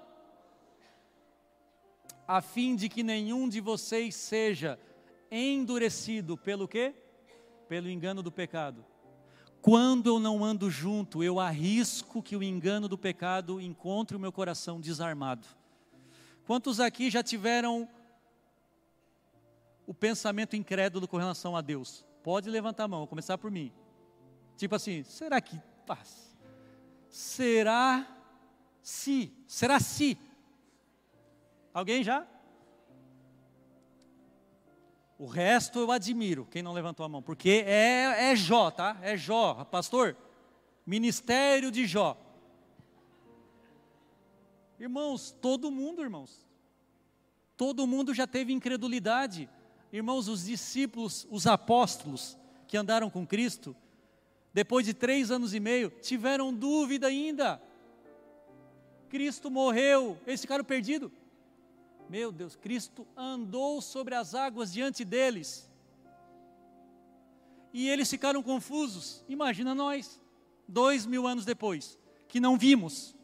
a 2.27 2.41
fim 2.41 2.75
de 2.75 2.89
que 2.89 3.03
nenhum 3.03 3.47
de 3.47 3.61
vocês 3.61 4.15
seja 4.15 4.79
endurecido 5.31 6.37
pelo 6.37 6.67
quê? 6.67 6.93
Pelo 7.67 7.89
engano 7.89 8.21
do 8.23 8.31
pecado. 8.31 8.85
Quando 9.61 10.07
eu 10.07 10.19
não 10.19 10.43
ando 10.43 10.69
junto, 10.69 11.23
eu 11.23 11.39
arrisco 11.39 12.21
que 12.21 12.35
o 12.35 12.43
engano 12.43 12.87
do 12.87 12.97
pecado 12.97 13.59
encontre 13.59 14.15
o 14.15 14.19
meu 14.19 14.31
coração 14.31 14.79
desarmado. 14.79 15.47
Quantos 16.45 16.79
aqui 16.79 17.09
já 17.09 17.23
tiveram 17.23 17.89
o 19.87 19.93
pensamento 19.93 20.55
incrédulo 20.55 21.07
com 21.07 21.17
relação 21.17 21.55
a 21.55 21.61
Deus? 21.61 22.05
Pode 22.23 22.49
levantar 22.49 22.83
a 22.83 22.87
mão, 22.87 22.99
vou 22.99 23.07
começar 23.07 23.37
por 23.37 23.49
mim. 23.49 23.71
Tipo 24.55 24.75
assim, 24.75 25.03
será 25.03 25.41
que 25.41 25.59
paz? 25.85 26.37
Será 27.09 28.07
se? 28.81 29.33
Será 29.47 29.79
se? 29.79 30.17
Alguém 31.75 32.05
já? 32.05 32.25
O 35.19 35.25
resto 35.25 35.77
eu 35.77 35.91
admiro, 35.91 36.47
quem 36.49 36.63
não 36.63 36.71
levantou 36.71 37.05
a 37.05 37.09
mão, 37.09 37.21
porque 37.21 37.65
é, 37.67 38.31
é 38.31 38.35
Jó, 38.35 38.71
tá? 38.71 38.97
É 39.01 39.17
Jó, 39.17 39.65
pastor. 39.65 40.15
Ministério 40.85 41.69
de 41.69 41.85
Jó. 41.85 42.17
Irmãos, 44.79 45.35
todo 45.41 45.69
mundo, 45.69 46.01
irmãos. 46.01 46.47
Todo 47.57 47.85
mundo 47.85 48.13
já 48.13 48.25
teve 48.25 48.53
incredulidade. 48.53 49.49
Irmãos, 49.91 50.29
os 50.29 50.45
discípulos, 50.45 51.27
os 51.29 51.45
apóstolos 51.45 52.37
que 52.69 52.77
andaram 52.77 53.09
com 53.09 53.27
Cristo, 53.27 53.75
depois 54.53 54.85
de 54.85 54.93
três 54.93 55.29
anos 55.29 55.53
e 55.53 55.59
meio, 55.59 55.89
tiveram 55.89 56.53
dúvida 56.53 57.07
ainda. 57.07 57.61
Cristo 59.09 59.51
morreu, 59.51 60.17
eles 60.25 60.39
ficaram 60.39 60.63
perdidos. 60.63 61.11
Meu 62.09 62.31
Deus, 62.31 62.55
Cristo 62.55 63.07
andou 63.15 63.81
sobre 63.81 64.15
as 64.15 64.35
águas 64.35 64.71
diante 64.71 65.03
deles. 65.03 65.69
E 67.73 67.89
eles 67.89 68.09
ficaram 68.09 68.41
confusos. 68.41 69.23
Imagina 69.27 69.75
nós, 69.75 70.21
dois 70.67 71.05
mil 71.05 71.27
anos 71.27 71.45
depois, 71.45 71.99
que 72.27 72.39
não 72.39 72.57
vimos. 72.57 73.15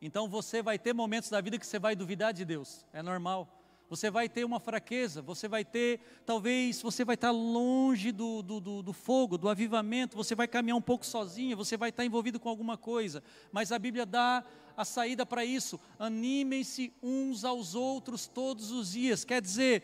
Então 0.00 0.28
você 0.28 0.62
vai 0.62 0.78
ter 0.78 0.92
momentos 0.92 1.30
da 1.30 1.40
vida 1.40 1.58
que 1.58 1.66
você 1.66 1.78
vai 1.78 1.94
duvidar 1.94 2.32
de 2.32 2.44
Deus, 2.44 2.84
é 2.92 3.02
normal. 3.02 3.55
Você 3.88 4.10
vai 4.10 4.28
ter 4.28 4.44
uma 4.44 4.58
fraqueza, 4.58 5.22
você 5.22 5.46
vai 5.46 5.64
ter, 5.64 6.00
talvez, 6.24 6.82
você 6.82 7.04
vai 7.04 7.14
estar 7.14 7.30
longe 7.30 8.10
do, 8.10 8.42
do, 8.42 8.60
do, 8.60 8.82
do 8.82 8.92
fogo, 8.92 9.38
do 9.38 9.48
avivamento, 9.48 10.16
você 10.16 10.34
vai 10.34 10.48
caminhar 10.48 10.76
um 10.76 10.82
pouco 10.82 11.06
sozinho, 11.06 11.56
você 11.56 11.76
vai 11.76 11.90
estar 11.90 12.04
envolvido 12.04 12.40
com 12.40 12.48
alguma 12.48 12.76
coisa. 12.76 13.22
Mas 13.52 13.70
a 13.70 13.78
Bíblia 13.78 14.04
dá 14.04 14.44
a 14.76 14.84
saída 14.84 15.24
para 15.24 15.44
isso. 15.44 15.78
Animem-se 15.98 16.92
uns 17.02 17.44
aos 17.44 17.74
outros 17.74 18.26
todos 18.26 18.72
os 18.72 18.92
dias. 18.92 19.24
Quer 19.24 19.40
dizer, 19.40 19.82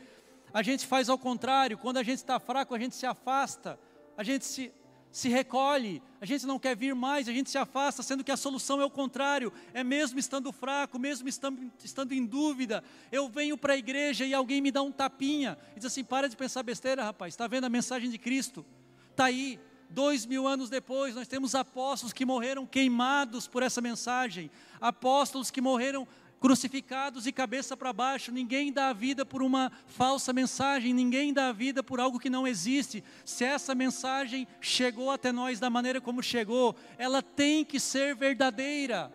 a 0.53 0.63
gente 0.63 0.87
faz 0.87 1.09
ao 1.09 1.19
contrário, 1.19 1.79
quando 1.79 1.97
a 1.97 2.03
gente 2.03 2.19
está 2.19 2.41
fraco, 2.41 2.75
a 2.75 2.79
gente 2.79 2.97
se 2.97 3.07
afasta, 3.07 3.79
a 4.17 4.25
gente 4.25 4.45
se, 4.45 4.73
se 5.13 5.29
recolhe, 5.29 6.03
a 6.23 6.25
gente 6.25 6.47
não 6.47 6.59
quer 6.59 6.75
vir 6.75 6.95
mais, 6.95 7.29
a 7.29 7.33
gente 7.33 7.51
se 7.51 7.59
afasta, 7.59 8.03
sendo 8.03 8.25
que 8.25 8.33
a 8.33 8.37
solução 8.37 8.81
é 8.81 8.85
o 8.85 8.91
contrário, 8.91 9.53
é 9.75 9.85
mesmo 9.85 10.19
estando 10.19 10.51
fraco, 10.51 10.99
mesmo 10.99 11.29
estando, 11.29 11.71
estando 11.85 12.13
em 12.13 12.25
dúvida, 12.25 12.83
eu 13.13 13.29
venho 13.29 13.59
para 13.59 13.75
a 13.75 13.77
igreja 13.77 14.25
e 14.25 14.33
alguém 14.33 14.63
me 14.63 14.71
dá 14.71 14.83
um 14.83 14.91
tapinha, 14.91 15.59
e 15.77 15.77
diz 15.77 15.85
assim: 15.85 16.03
para 16.03 16.31
de 16.31 16.37
pensar 16.37 16.63
besteira, 16.63 17.05
rapaz, 17.05 17.35
está 17.35 17.47
vendo 17.47 17.65
a 17.65 17.69
mensagem 17.69 18.11
de 18.11 18.17
Cristo? 18.17 18.65
Está 19.11 19.27
aí, 19.27 19.61
Dois 19.93 20.25
mil 20.25 20.49
anos 20.49 20.71
depois, 20.71 21.15
nós 21.15 21.29
temos 21.29 21.55
apóstolos 21.55 22.15
que 22.15 22.25
morreram 22.25 22.65
queimados 22.65 23.47
por 23.47 23.63
essa 23.63 23.79
mensagem, 23.79 24.51
apóstolos 24.81 25.51
que 25.51 25.61
morreram 25.61 26.09
crucificados 26.43 27.25
e 27.25 27.33
cabeça 27.33 27.77
para 27.77 27.93
baixo. 27.93 28.33
Ninguém 28.33 28.73
dá 28.73 28.89
a 28.89 28.93
vida 28.93 29.25
por 29.25 29.45
uma 29.45 29.71
falsa 29.87 30.33
mensagem, 30.33 30.93
ninguém 30.93 31.33
dá 31.33 31.51
a 31.51 31.53
vida 31.53 31.85
por 31.85 32.01
algo 32.01 32.19
que 32.19 32.29
não 32.29 32.49
existe. 32.49 33.05
Se 33.25 33.45
essa 33.45 33.77
mensagem 33.77 34.49
chegou 34.61 35.13
até 35.13 35.31
nós 35.31 35.61
da 35.61 35.71
maneira 35.71 36.01
como 36.01 36.21
chegou, 36.21 36.75
ela 36.99 37.23
tem 37.23 37.65
que 37.65 37.79
ser 37.79 38.17
verdadeira. 38.17 39.13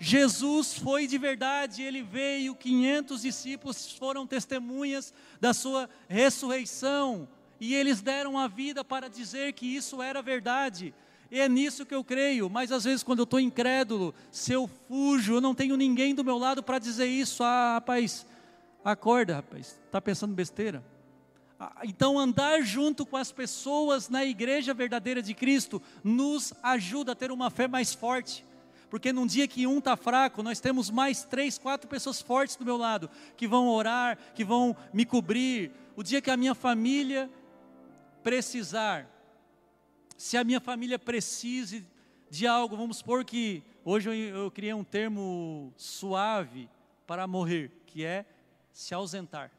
Jesus 0.00 0.74
foi 0.74 1.06
de 1.06 1.16
verdade, 1.16 1.80
ele 1.80 2.02
veio, 2.02 2.56
500 2.56 3.22
discípulos 3.22 3.92
foram 3.92 4.26
testemunhas 4.26 5.14
da 5.40 5.54
sua 5.54 5.88
ressurreição 6.08 7.28
e 7.60 7.72
eles 7.72 8.02
deram 8.02 8.36
a 8.36 8.48
vida 8.48 8.84
para 8.84 9.08
dizer 9.08 9.52
que 9.52 9.64
isso 9.64 10.02
era 10.02 10.20
verdade. 10.20 10.92
E 11.34 11.40
é 11.40 11.48
nisso 11.48 11.84
que 11.84 11.92
eu 11.92 12.04
creio, 12.04 12.48
mas 12.48 12.70
às 12.70 12.84
vezes 12.84 13.02
quando 13.02 13.18
eu 13.18 13.24
estou 13.24 13.40
incrédulo, 13.40 14.14
se 14.30 14.52
eu 14.52 14.70
fujo, 14.86 15.34
eu 15.34 15.40
não 15.40 15.52
tenho 15.52 15.76
ninguém 15.76 16.14
do 16.14 16.22
meu 16.22 16.38
lado 16.38 16.62
para 16.62 16.78
dizer 16.78 17.06
isso. 17.06 17.42
Ah, 17.42 17.74
rapaz, 17.74 18.24
acorda, 18.84 19.34
rapaz, 19.34 19.76
está 19.84 20.00
pensando 20.00 20.32
besteira. 20.32 20.80
Ah, 21.58 21.80
então, 21.82 22.20
andar 22.20 22.62
junto 22.62 23.04
com 23.04 23.16
as 23.16 23.32
pessoas 23.32 24.08
na 24.08 24.24
igreja 24.24 24.72
verdadeira 24.72 25.20
de 25.20 25.34
Cristo 25.34 25.82
nos 26.04 26.54
ajuda 26.62 27.10
a 27.10 27.16
ter 27.16 27.32
uma 27.32 27.50
fé 27.50 27.66
mais 27.66 27.92
forte. 27.92 28.46
Porque 28.88 29.12
num 29.12 29.26
dia 29.26 29.48
que 29.48 29.66
um 29.66 29.78
está 29.78 29.96
fraco, 29.96 30.40
nós 30.40 30.60
temos 30.60 30.88
mais 30.88 31.24
três, 31.24 31.58
quatro 31.58 31.88
pessoas 31.88 32.22
fortes 32.22 32.54
do 32.54 32.64
meu 32.64 32.76
lado, 32.76 33.10
que 33.36 33.48
vão 33.48 33.66
orar, 33.66 34.16
que 34.36 34.44
vão 34.44 34.76
me 34.92 35.04
cobrir. 35.04 35.72
O 35.96 36.02
dia 36.04 36.22
que 36.22 36.30
a 36.30 36.36
minha 36.36 36.54
família 36.54 37.28
precisar, 38.22 39.10
se 40.24 40.38
a 40.38 40.42
minha 40.42 40.58
família 40.58 40.98
precise 40.98 41.86
de 42.30 42.46
algo, 42.46 42.78
vamos 42.78 42.96
supor 42.96 43.26
que 43.26 43.62
hoje 43.84 44.08
eu, 44.08 44.14
eu 44.14 44.50
criei 44.50 44.72
um 44.72 44.82
termo 44.82 45.70
suave 45.76 46.66
para 47.06 47.26
morrer, 47.26 47.70
que 47.84 48.06
é 48.06 48.24
se 48.72 48.94
ausentar. 48.94 49.52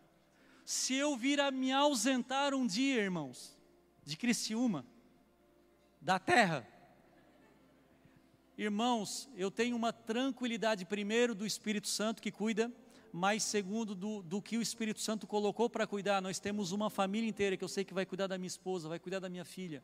Se 0.66 0.95
eu 0.95 1.16
vir 1.16 1.39
a 1.39 1.51
me 1.51 1.72
ausentar 1.72 2.55
um 2.55 2.66
dia, 2.66 2.99
irmãos, 2.99 3.55
de 4.03 4.18
Criciúma, 4.18 4.84
da 6.01 6.18
terra, 6.18 6.68
irmãos, 8.57 9.30
eu 9.38 9.51
tenho 9.51 9.76
uma 9.76 9.93
tranquilidade, 9.93 10.84
primeiro, 10.84 11.36
do 11.36 11.45
Espírito 11.45 11.88
Santo 11.88 12.24
que 12.24 12.32
cuida 12.32 12.72
mas 13.13 13.43
segundo 13.43 13.95
do, 13.95 14.22
do 14.22 14.41
que 14.41 14.57
o 14.57 14.61
Espírito 14.61 14.99
Santo 14.99 15.26
colocou 15.26 15.70
para 15.70 15.88
cuidar. 15.88 16.22
Nós 16.22 16.38
temos 16.38 16.74
uma 16.74 16.89
família 16.89 17.30
inteira 17.30 17.55
que 17.55 17.63
eu 17.63 17.68
sei 17.70 17.86
que 17.86 17.93
vai 17.93 18.05
cuidar 18.05 18.28
da 18.28 18.38
minha 18.38 18.47
esposa, 18.47 18.89
vai 18.89 18.99
cuidar 18.99 19.20
da 19.20 19.30
minha 19.30 19.45
filha. 19.45 19.82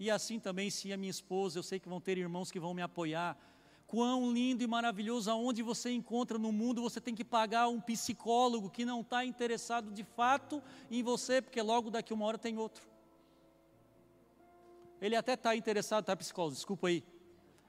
E 0.00 0.10
assim 0.10 0.40
também, 0.40 0.70
se 0.70 0.90
a 0.94 0.96
minha 0.96 1.10
esposa, 1.10 1.58
eu 1.58 1.62
sei 1.62 1.78
que 1.78 1.86
vão 1.86 2.00
ter 2.00 2.16
irmãos 2.16 2.50
que 2.50 2.58
vão 2.58 2.72
me 2.72 2.80
apoiar. 2.80 3.36
Quão 3.86 4.32
lindo 4.32 4.64
e 4.64 4.66
maravilhoso, 4.66 5.30
aonde 5.30 5.62
você 5.62 5.90
encontra 5.90 6.38
no 6.38 6.50
mundo, 6.50 6.80
você 6.80 7.02
tem 7.02 7.14
que 7.14 7.22
pagar 7.22 7.68
um 7.68 7.78
psicólogo 7.78 8.70
que 8.70 8.86
não 8.86 9.02
está 9.02 9.26
interessado 9.26 9.92
de 9.92 10.02
fato 10.02 10.62
em 10.90 11.02
você, 11.02 11.42
porque 11.42 11.60
logo 11.60 11.90
daqui 11.90 12.14
uma 12.14 12.24
hora 12.24 12.38
tem 12.38 12.56
outro. 12.56 12.88
Ele 15.02 15.14
até 15.14 15.34
está 15.34 15.54
interessado, 15.54 16.06
tá, 16.06 16.16
psicólogo? 16.16 16.54
Desculpa 16.54 16.88
aí. 16.88 17.04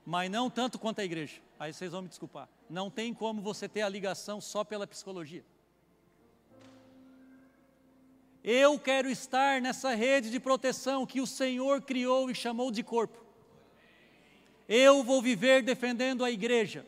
Mas 0.06 0.32
não 0.32 0.50
tanto 0.50 0.80
quanto 0.80 1.00
a 1.00 1.04
igreja. 1.04 1.42
Aí 1.60 1.74
vocês 1.74 1.92
vão 1.92 2.02
me 2.02 2.08
desculpar. 2.08 2.48
Não 2.70 2.90
tem 2.90 3.14
como 3.14 3.42
você 3.42 3.68
ter 3.68 3.82
a 3.82 3.90
ligação 3.90 4.40
só 4.40 4.64
pela 4.64 4.88
psicologia. 4.88 5.44
Eu 8.44 8.80
quero 8.80 9.10
estar 9.10 9.62
nessa 9.62 9.94
rede 9.94 10.32
de 10.32 10.40
proteção 10.40 11.06
que 11.06 11.22
o 11.22 11.28
Senhor 11.28 11.82
criou 11.82 12.30
e 12.30 12.36
chamou 12.36 12.72
de 12.72 12.82
corpo. 12.82 13.24
Eu 14.68 15.04
vou 15.04 15.22
viver 15.22 15.62
defendendo 15.62 16.24
a 16.24 16.32
igreja. 16.32 16.86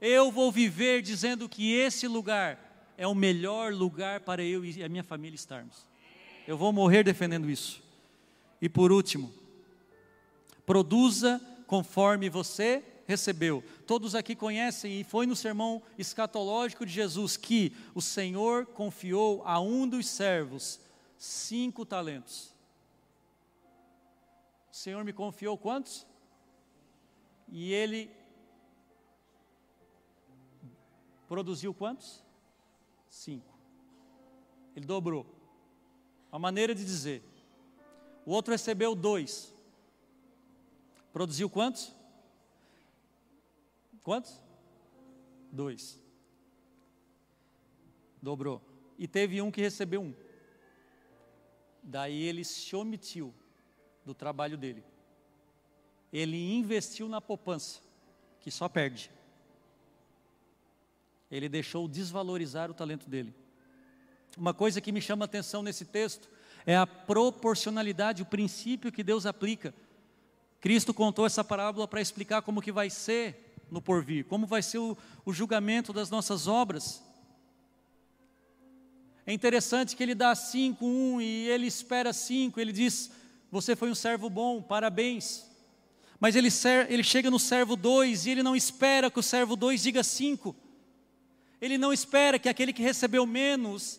Eu 0.00 0.30
vou 0.30 0.52
viver 0.52 1.00
dizendo 1.00 1.48
que 1.48 1.72
esse 1.72 2.06
lugar 2.06 2.92
é 2.98 3.06
o 3.06 3.14
melhor 3.14 3.72
lugar 3.72 4.20
para 4.20 4.42
eu 4.42 4.64
e 4.64 4.82
a 4.82 4.88
minha 4.88 5.04
família 5.04 5.34
estarmos. 5.34 5.86
Eu 6.46 6.56
vou 6.56 6.72
morrer 6.72 7.04
defendendo 7.04 7.48
isso. 7.48 7.82
E 8.60 8.68
por 8.68 8.92
último, 8.92 9.32
produza 10.66 11.40
conforme 11.66 12.28
você 12.28 12.82
recebeu. 13.06 13.62
Todos 13.86 14.14
aqui 14.14 14.34
conhecem, 14.34 15.00
e 15.00 15.04
foi 15.04 15.26
no 15.26 15.36
sermão 15.36 15.82
escatológico 15.98 16.86
de 16.86 16.92
Jesus 16.92 17.36
que 17.36 17.74
o 17.94 18.02
Senhor 18.02 18.66
confiou 18.66 19.42
a 19.44 19.60
um 19.60 19.88
dos 19.88 20.06
servos 20.06 20.80
cinco 21.18 21.84
talentos. 21.86 22.52
O 24.72 24.74
Senhor 24.74 25.04
me 25.04 25.12
confiou 25.12 25.56
quantos? 25.56 26.06
E 27.48 27.72
ele 27.72 28.10
produziu 31.28 31.72
quantos? 31.74 32.24
Cinco. 33.08 33.52
Ele 34.74 34.86
dobrou. 34.86 35.26
Uma 36.30 36.38
maneira 36.38 36.74
de 36.74 36.84
dizer. 36.84 37.22
O 38.24 38.32
outro 38.32 38.52
recebeu 38.52 38.94
dois. 38.94 39.54
Produziu 41.12 41.50
quantos? 41.50 41.94
Quantos? 44.02 44.40
Dois. 45.50 46.00
Dobrou. 48.20 48.60
E 48.98 49.06
teve 49.06 49.40
um 49.40 49.50
que 49.50 49.60
recebeu 49.60 50.00
um. 50.00 50.14
Daí 51.82 52.22
ele 52.22 52.44
se 52.44 52.74
omitiu 52.76 53.34
do 54.04 54.14
trabalho 54.14 54.56
dele. 54.56 54.84
Ele 56.12 56.54
investiu 56.54 57.08
na 57.08 57.20
poupança, 57.20 57.80
que 58.40 58.50
só 58.50 58.68
perde. 58.68 59.10
Ele 61.30 61.48
deixou 61.48 61.88
desvalorizar 61.88 62.70
o 62.70 62.74
talento 62.74 63.08
dele. 63.08 63.34
Uma 64.36 64.52
coisa 64.52 64.80
que 64.80 64.92
me 64.92 65.00
chama 65.00 65.24
atenção 65.24 65.62
nesse 65.62 65.84
texto 65.84 66.28
é 66.66 66.76
a 66.76 66.86
proporcionalidade, 66.86 68.22
o 68.22 68.26
princípio 68.26 68.92
que 68.92 69.02
Deus 69.02 69.26
aplica. 69.26 69.74
Cristo 70.60 70.94
contou 70.94 71.26
essa 71.26 71.42
parábola 71.42 71.88
para 71.88 72.00
explicar 72.00 72.42
como 72.42 72.62
que 72.62 72.70
vai 72.70 72.88
ser 72.88 73.51
no 73.72 73.80
porvir, 73.80 74.26
como 74.26 74.46
vai 74.46 74.62
ser 74.62 74.78
o, 74.78 74.96
o 75.24 75.32
julgamento 75.32 75.94
das 75.94 76.10
nossas 76.10 76.46
obras. 76.46 77.02
É 79.26 79.32
interessante 79.32 79.96
que 79.96 80.02
ele 80.02 80.14
dá 80.14 80.34
cinco, 80.34 80.84
um, 80.84 81.20
e 81.20 81.48
ele 81.48 81.66
espera 81.66 82.12
cinco, 82.12 82.60
ele 82.60 82.70
diz, 82.70 83.10
você 83.50 83.74
foi 83.74 83.90
um 83.90 83.94
servo 83.94 84.28
bom, 84.28 84.60
parabéns. 84.60 85.46
Mas 86.20 86.36
ele, 86.36 86.48
ele 86.88 87.02
chega 87.02 87.30
no 87.30 87.38
servo 87.38 87.74
dois, 87.74 88.26
e 88.26 88.30
ele 88.30 88.42
não 88.42 88.54
espera 88.54 89.10
que 89.10 89.18
o 89.18 89.22
servo 89.22 89.56
dois 89.56 89.82
diga 89.82 90.02
cinco. 90.02 90.54
Ele 91.58 91.78
não 91.78 91.94
espera 91.94 92.38
que 92.38 92.50
aquele 92.50 92.74
que 92.74 92.82
recebeu 92.82 93.24
menos 93.24 93.98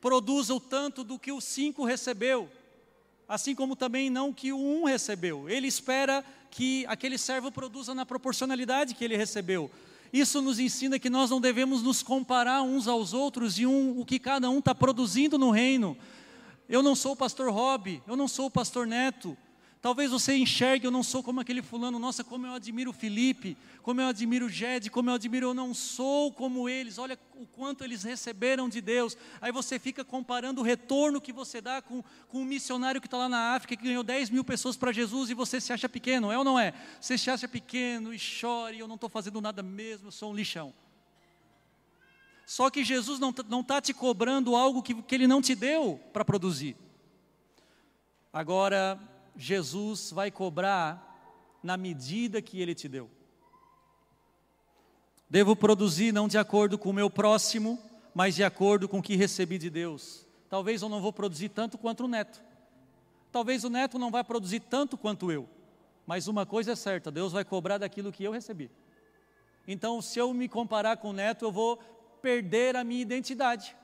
produza 0.00 0.54
o 0.54 0.60
tanto 0.60 1.02
do 1.02 1.18
que 1.18 1.32
o 1.32 1.40
cinco 1.40 1.84
recebeu 1.84 2.48
assim 3.28 3.54
como 3.54 3.74
também 3.74 4.10
não 4.10 4.32
que 4.32 4.52
o 4.52 4.58
um 4.58 4.84
recebeu. 4.84 5.48
Ele 5.48 5.66
espera 5.66 6.24
que 6.54 6.86
aquele 6.86 7.18
servo 7.18 7.50
produza 7.50 7.92
na 7.96 8.06
proporcionalidade 8.06 8.94
que 8.94 9.04
ele 9.04 9.16
recebeu. 9.16 9.68
Isso 10.12 10.40
nos 10.40 10.60
ensina 10.60 11.00
que 11.00 11.10
nós 11.10 11.28
não 11.28 11.40
devemos 11.40 11.82
nos 11.82 12.00
comparar 12.00 12.62
uns 12.62 12.86
aos 12.86 13.12
outros 13.12 13.58
e 13.58 13.66
um, 13.66 13.98
o 13.98 14.04
que 14.04 14.20
cada 14.20 14.48
um 14.48 14.60
está 14.60 14.72
produzindo 14.72 15.36
no 15.36 15.50
reino. 15.50 15.96
Eu 16.68 16.80
não 16.80 16.94
sou 16.94 17.14
o 17.14 17.16
pastor 17.16 17.50
Rob, 17.50 18.00
eu 18.06 18.16
não 18.16 18.28
sou 18.28 18.46
o 18.46 18.50
pastor 18.50 18.86
Neto, 18.86 19.36
Talvez 19.84 20.10
você 20.10 20.34
enxergue, 20.34 20.86
eu 20.86 20.90
não 20.90 21.02
sou 21.02 21.22
como 21.22 21.42
aquele 21.42 21.60
fulano, 21.60 21.98
nossa, 21.98 22.24
como 22.24 22.46
eu 22.46 22.54
admiro 22.54 22.88
o 22.88 22.94
Felipe, 22.94 23.54
como 23.82 24.00
eu 24.00 24.06
admiro 24.06 24.46
o 24.46 24.48
Jed, 24.48 24.88
como 24.88 25.10
eu 25.10 25.14
admiro, 25.14 25.48
eu 25.48 25.52
não 25.52 25.74
sou 25.74 26.32
como 26.32 26.70
eles, 26.70 26.96
olha 26.96 27.18
o 27.34 27.46
quanto 27.46 27.84
eles 27.84 28.02
receberam 28.02 28.66
de 28.66 28.80
Deus. 28.80 29.14
Aí 29.42 29.52
você 29.52 29.78
fica 29.78 30.02
comparando 30.02 30.62
o 30.62 30.64
retorno 30.64 31.20
que 31.20 31.34
você 31.34 31.60
dá 31.60 31.82
com, 31.82 32.02
com 32.28 32.38
um 32.38 32.46
missionário 32.46 32.98
que 32.98 33.06
está 33.06 33.18
lá 33.18 33.28
na 33.28 33.54
África, 33.54 33.76
que 33.76 33.84
ganhou 33.84 34.02
10 34.02 34.30
mil 34.30 34.42
pessoas 34.42 34.74
para 34.74 34.90
Jesus 34.90 35.28
e 35.28 35.34
você 35.34 35.60
se 35.60 35.70
acha 35.70 35.86
pequeno, 35.86 36.32
é 36.32 36.38
ou 36.38 36.44
não 36.44 36.58
é? 36.58 36.72
Você 36.98 37.18
se 37.18 37.28
acha 37.28 37.46
pequeno 37.46 38.14
e 38.14 38.18
chora, 38.18 38.74
e 38.74 38.78
eu 38.78 38.88
não 38.88 38.94
estou 38.94 39.10
fazendo 39.10 39.38
nada 39.38 39.62
mesmo, 39.62 40.06
eu 40.08 40.12
sou 40.12 40.32
um 40.32 40.34
lixão. 40.34 40.72
Só 42.46 42.70
que 42.70 42.82
Jesus 42.82 43.20
não 43.20 43.60
está 43.60 43.82
te 43.82 43.92
cobrando 43.92 44.56
algo 44.56 44.82
que, 44.82 44.94
que 45.02 45.14
Ele 45.14 45.26
não 45.26 45.42
te 45.42 45.54
deu 45.54 46.00
para 46.10 46.24
produzir. 46.24 46.74
Agora, 48.32 48.98
Jesus 49.36 50.10
vai 50.10 50.30
cobrar 50.30 51.10
na 51.62 51.76
medida 51.76 52.42
que 52.42 52.60
ele 52.60 52.74
te 52.74 52.88
deu. 52.88 53.10
Devo 55.28 55.56
produzir 55.56 56.12
não 56.12 56.28
de 56.28 56.38
acordo 56.38 56.78
com 56.78 56.90
o 56.90 56.92
meu 56.92 57.10
próximo, 57.10 57.78
mas 58.14 58.34
de 58.34 58.44
acordo 58.44 58.88
com 58.88 58.98
o 58.98 59.02
que 59.02 59.16
recebi 59.16 59.58
de 59.58 59.70
Deus. 59.70 60.26
Talvez 60.48 60.82
eu 60.82 60.88
não 60.88 61.00
vou 61.00 61.12
produzir 61.12 61.48
tanto 61.48 61.76
quanto 61.76 62.04
o 62.04 62.08
neto. 62.08 62.42
Talvez 63.32 63.64
o 63.64 63.70
neto 63.70 63.98
não 63.98 64.10
vai 64.10 64.22
produzir 64.22 64.60
tanto 64.60 64.96
quanto 64.96 65.32
eu. 65.32 65.48
Mas 66.06 66.28
uma 66.28 66.46
coisa 66.46 66.72
é 66.72 66.76
certa, 66.76 67.10
Deus 67.10 67.32
vai 67.32 67.44
cobrar 67.44 67.78
daquilo 67.78 68.12
que 68.12 68.22
eu 68.22 68.30
recebi. 68.30 68.70
Então, 69.66 70.00
se 70.02 70.18
eu 70.18 70.32
me 70.34 70.48
comparar 70.48 70.98
com 70.98 71.10
o 71.10 71.12
neto, 71.14 71.44
eu 71.44 71.50
vou 71.50 71.78
perder 72.20 72.76
a 72.76 72.84
minha 72.84 73.00
identidade 73.00 73.74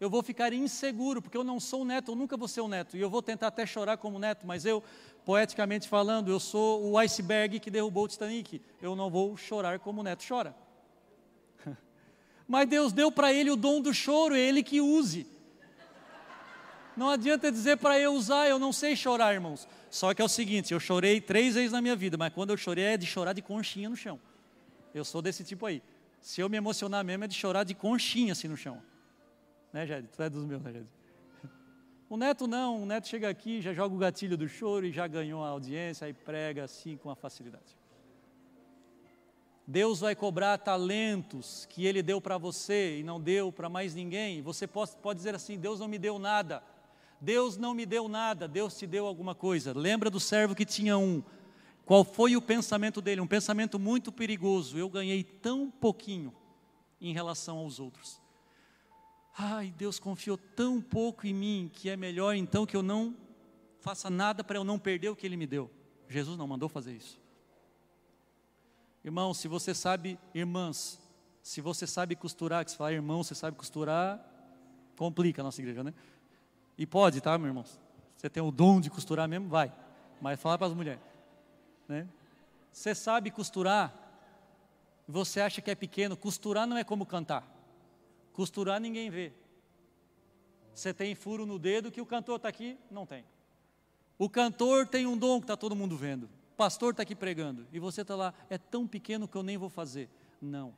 eu 0.00 0.08
vou 0.08 0.22
ficar 0.22 0.52
inseguro, 0.52 1.20
porque 1.20 1.36
eu 1.36 1.42
não 1.42 1.58
sou 1.58 1.84
neto, 1.84 2.12
eu 2.12 2.14
nunca 2.14 2.36
vou 2.36 2.46
ser 2.46 2.60
um 2.60 2.68
neto, 2.68 2.96
e 2.96 3.00
eu 3.00 3.10
vou 3.10 3.20
tentar 3.20 3.48
até 3.48 3.66
chorar 3.66 3.96
como 3.96 4.18
neto, 4.18 4.46
mas 4.46 4.64
eu, 4.64 4.82
poeticamente 5.24 5.88
falando, 5.88 6.30
eu 6.30 6.38
sou 6.38 6.90
o 6.90 6.98
iceberg 6.98 7.58
que 7.58 7.70
derrubou 7.70 8.04
o 8.04 8.08
Titanic, 8.08 8.62
eu 8.80 8.94
não 8.94 9.10
vou 9.10 9.36
chorar 9.36 9.78
como 9.80 10.00
o 10.00 10.04
neto 10.04 10.24
chora. 10.26 10.54
Mas 12.46 12.68
Deus 12.68 12.92
deu 12.92 13.10
para 13.10 13.32
ele 13.32 13.50
o 13.50 13.56
dom 13.56 13.80
do 13.80 13.92
choro, 13.92 14.34
é 14.34 14.40
ele 14.40 14.62
que 14.62 14.80
use. 14.80 15.26
Não 16.96 17.10
adianta 17.10 17.52
dizer 17.52 17.76
para 17.76 17.98
eu 18.00 18.12
usar, 18.12 18.48
eu 18.48 18.58
não 18.58 18.72
sei 18.72 18.96
chorar, 18.96 19.32
irmãos. 19.32 19.68
Só 19.88 20.12
que 20.12 20.20
é 20.20 20.24
o 20.24 20.28
seguinte, 20.28 20.72
eu 20.72 20.80
chorei 20.80 21.20
três 21.20 21.54
vezes 21.54 21.70
na 21.70 21.80
minha 21.80 21.94
vida, 21.94 22.16
mas 22.16 22.32
quando 22.32 22.50
eu 22.50 22.56
chorei 22.56 22.84
é 22.84 22.96
de 22.96 23.06
chorar 23.06 23.32
de 23.32 23.42
conchinha 23.42 23.88
no 23.88 23.96
chão. 23.96 24.18
Eu 24.92 25.04
sou 25.04 25.22
desse 25.22 25.44
tipo 25.44 25.64
aí. 25.64 25.82
Se 26.20 26.40
eu 26.40 26.48
me 26.48 26.56
emocionar 26.56 27.04
mesmo 27.04 27.24
é 27.24 27.28
de 27.28 27.34
chorar 27.34 27.62
de 27.62 27.74
conchinha 27.74 28.32
assim 28.32 28.48
no 28.48 28.56
chão. 28.56 28.82
Né, 29.72 29.86
Jed? 29.86 30.08
Tu 30.08 30.22
é 30.22 30.30
dos 30.30 30.44
meus, 30.44 30.62
né, 30.62 30.72
Jed? 30.72 30.86
O 32.08 32.16
neto 32.16 32.46
não, 32.46 32.82
o 32.82 32.86
neto 32.86 33.06
chega 33.06 33.28
aqui, 33.28 33.60
já 33.60 33.74
joga 33.74 33.94
o 33.94 33.98
gatilho 33.98 34.36
do 34.36 34.48
choro 34.48 34.86
e 34.86 34.90
já 34.90 35.06
ganhou 35.06 35.44
a 35.44 35.48
audiência 35.48 36.08
e 36.08 36.14
prega 36.14 36.64
assim 36.64 36.96
com 36.96 37.10
a 37.10 37.14
facilidade. 37.14 37.76
Deus 39.66 40.00
vai 40.00 40.14
cobrar 40.14 40.56
talentos 40.56 41.66
que 41.66 41.84
Ele 41.84 42.02
deu 42.02 42.18
para 42.18 42.38
você 42.38 43.00
e 43.00 43.02
não 43.02 43.20
deu 43.20 43.52
para 43.52 43.68
mais 43.68 43.94
ninguém. 43.94 44.40
Você 44.40 44.66
pode, 44.66 44.96
pode 44.96 45.18
dizer 45.18 45.34
assim: 45.34 45.58
Deus 45.58 45.78
não 45.78 45.86
me 45.86 45.98
deu 45.98 46.18
nada. 46.18 46.62
Deus 47.20 47.58
não 47.58 47.74
me 47.74 47.84
deu 47.84 48.08
nada, 48.08 48.48
Deus 48.48 48.78
te 48.78 48.86
deu 48.86 49.06
alguma 49.06 49.34
coisa. 49.34 49.76
Lembra 49.76 50.08
do 50.08 50.18
servo 50.18 50.54
que 50.54 50.64
tinha 50.64 50.96
um. 50.96 51.22
Qual 51.84 52.04
foi 52.04 52.36
o 52.36 52.40
pensamento 52.40 53.02
dele? 53.02 53.20
Um 53.20 53.26
pensamento 53.26 53.78
muito 53.78 54.10
perigoso. 54.10 54.78
Eu 54.78 54.88
ganhei 54.88 55.22
tão 55.22 55.70
pouquinho 55.70 56.32
em 57.00 57.12
relação 57.12 57.58
aos 57.58 57.78
outros. 57.78 58.17
Ai, 59.40 59.72
Deus 59.78 60.00
confiou 60.00 60.36
tão 60.36 60.80
pouco 60.80 61.24
em 61.24 61.32
mim 61.32 61.70
que 61.72 61.88
é 61.88 61.96
melhor 61.96 62.34
então 62.34 62.66
que 62.66 62.76
eu 62.76 62.82
não 62.82 63.16
faça 63.78 64.10
nada 64.10 64.42
para 64.42 64.58
eu 64.58 64.64
não 64.64 64.80
perder 64.80 65.10
o 65.10 65.14
que 65.14 65.24
Ele 65.24 65.36
me 65.36 65.46
deu. 65.46 65.70
Jesus 66.08 66.36
não 66.36 66.48
mandou 66.48 66.68
fazer 66.68 66.92
isso. 66.92 67.20
Irmão, 69.04 69.32
se 69.32 69.46
você 69.46 69.72
sabe, 69.72 70.18
irmãs, 70.34 71.00
se 71.40 71.60
você 71.60 71.86
sabe 71.86 72.16
costurar, 72.16 72.64
que 72.64 72.72
se 72.72 72.76
falar 72.76 72.92
irmão, 72.92 73.22
você 73.22 73.32
sabe 73.32 73.56
costurar, 73.56 74.20
complica 74.96 75.40
a 75.40 75.44
nossa 75.44 75.60
igreja, 75.60 75.84
né? 75.84 75.94
E 76.76 76.84
pode, 76.84 77.20
tá, 77.20 77.38
meus 77.38 77.48
irmãos? 77.48 77.80
Você 78.16 78.28
tem 78.28 78.42
o 78.42 78.50
dom 78.50 78.80
de 78.80 78.90
costurar 78.90 79.28
mesmo, 79.28 79.48
vai. 79.48 79.72
Mas 80.20 80.40
fala 80.40 80.58
para 80.58 80.66
as 80.66 80.74
mulheres, 80.74 81.00
né? 81.86 82.08
Você 82.72 82.92
sabe 82.92 83.30
costurar, 83.30 83.94
você 85.06 85.40
acha 85.40 85.62
que 85.62 85.70
é 85.70 85.76
pequeno, 85.76 86.16
costurar 86.16 86.66
não 86.66 86.76
é 86.76 86.82
como 86.82 87.06
cantar. 87.06 87.57
Costurar 88.38 88.80
ninguém 88.80 89.10
vê. 89.10 89.32
Você 90.72 90.94
tem 90.94 91.12
furo 91.16 91.44
no 91.44 91.58
dedo 91.58 91.90
que 91.90 92.00
o 92.00 92.06
cantor 92.06 92.36
está 92.36 92.48
aqui? 92.48 92.78
Não 92.88 93.04
tem. 93.04 93.24
O 94.16 94.30
cantor 94.30 94.86
tem 94.86 95.08
um 95.08 95.18
dom 95.18 95.40
que 95.40 95.44
está 95.44 95.56
todo 95.56 95.74
mundo 95.74 95.96
vendo. 95.96 96.26
O 96.52 96.56
pastor 96.56 96.92
está 96.92 97.02
aqui 97.02 97.16
pregando. 97.16 97.66
E 97.72 97.80
você 97.80 98.02
está 98.02 98.14
lá, 98.14 98.32
é 98.48 98.56
tão 98.56 98.86
pequeno 98.86 99.26
que 99.26 99.36
eu 99.36 99.42
nem 99.42 99.58
vou 99.58 99.68
fazer. 99.68 100.08
Não. 100.40 100.72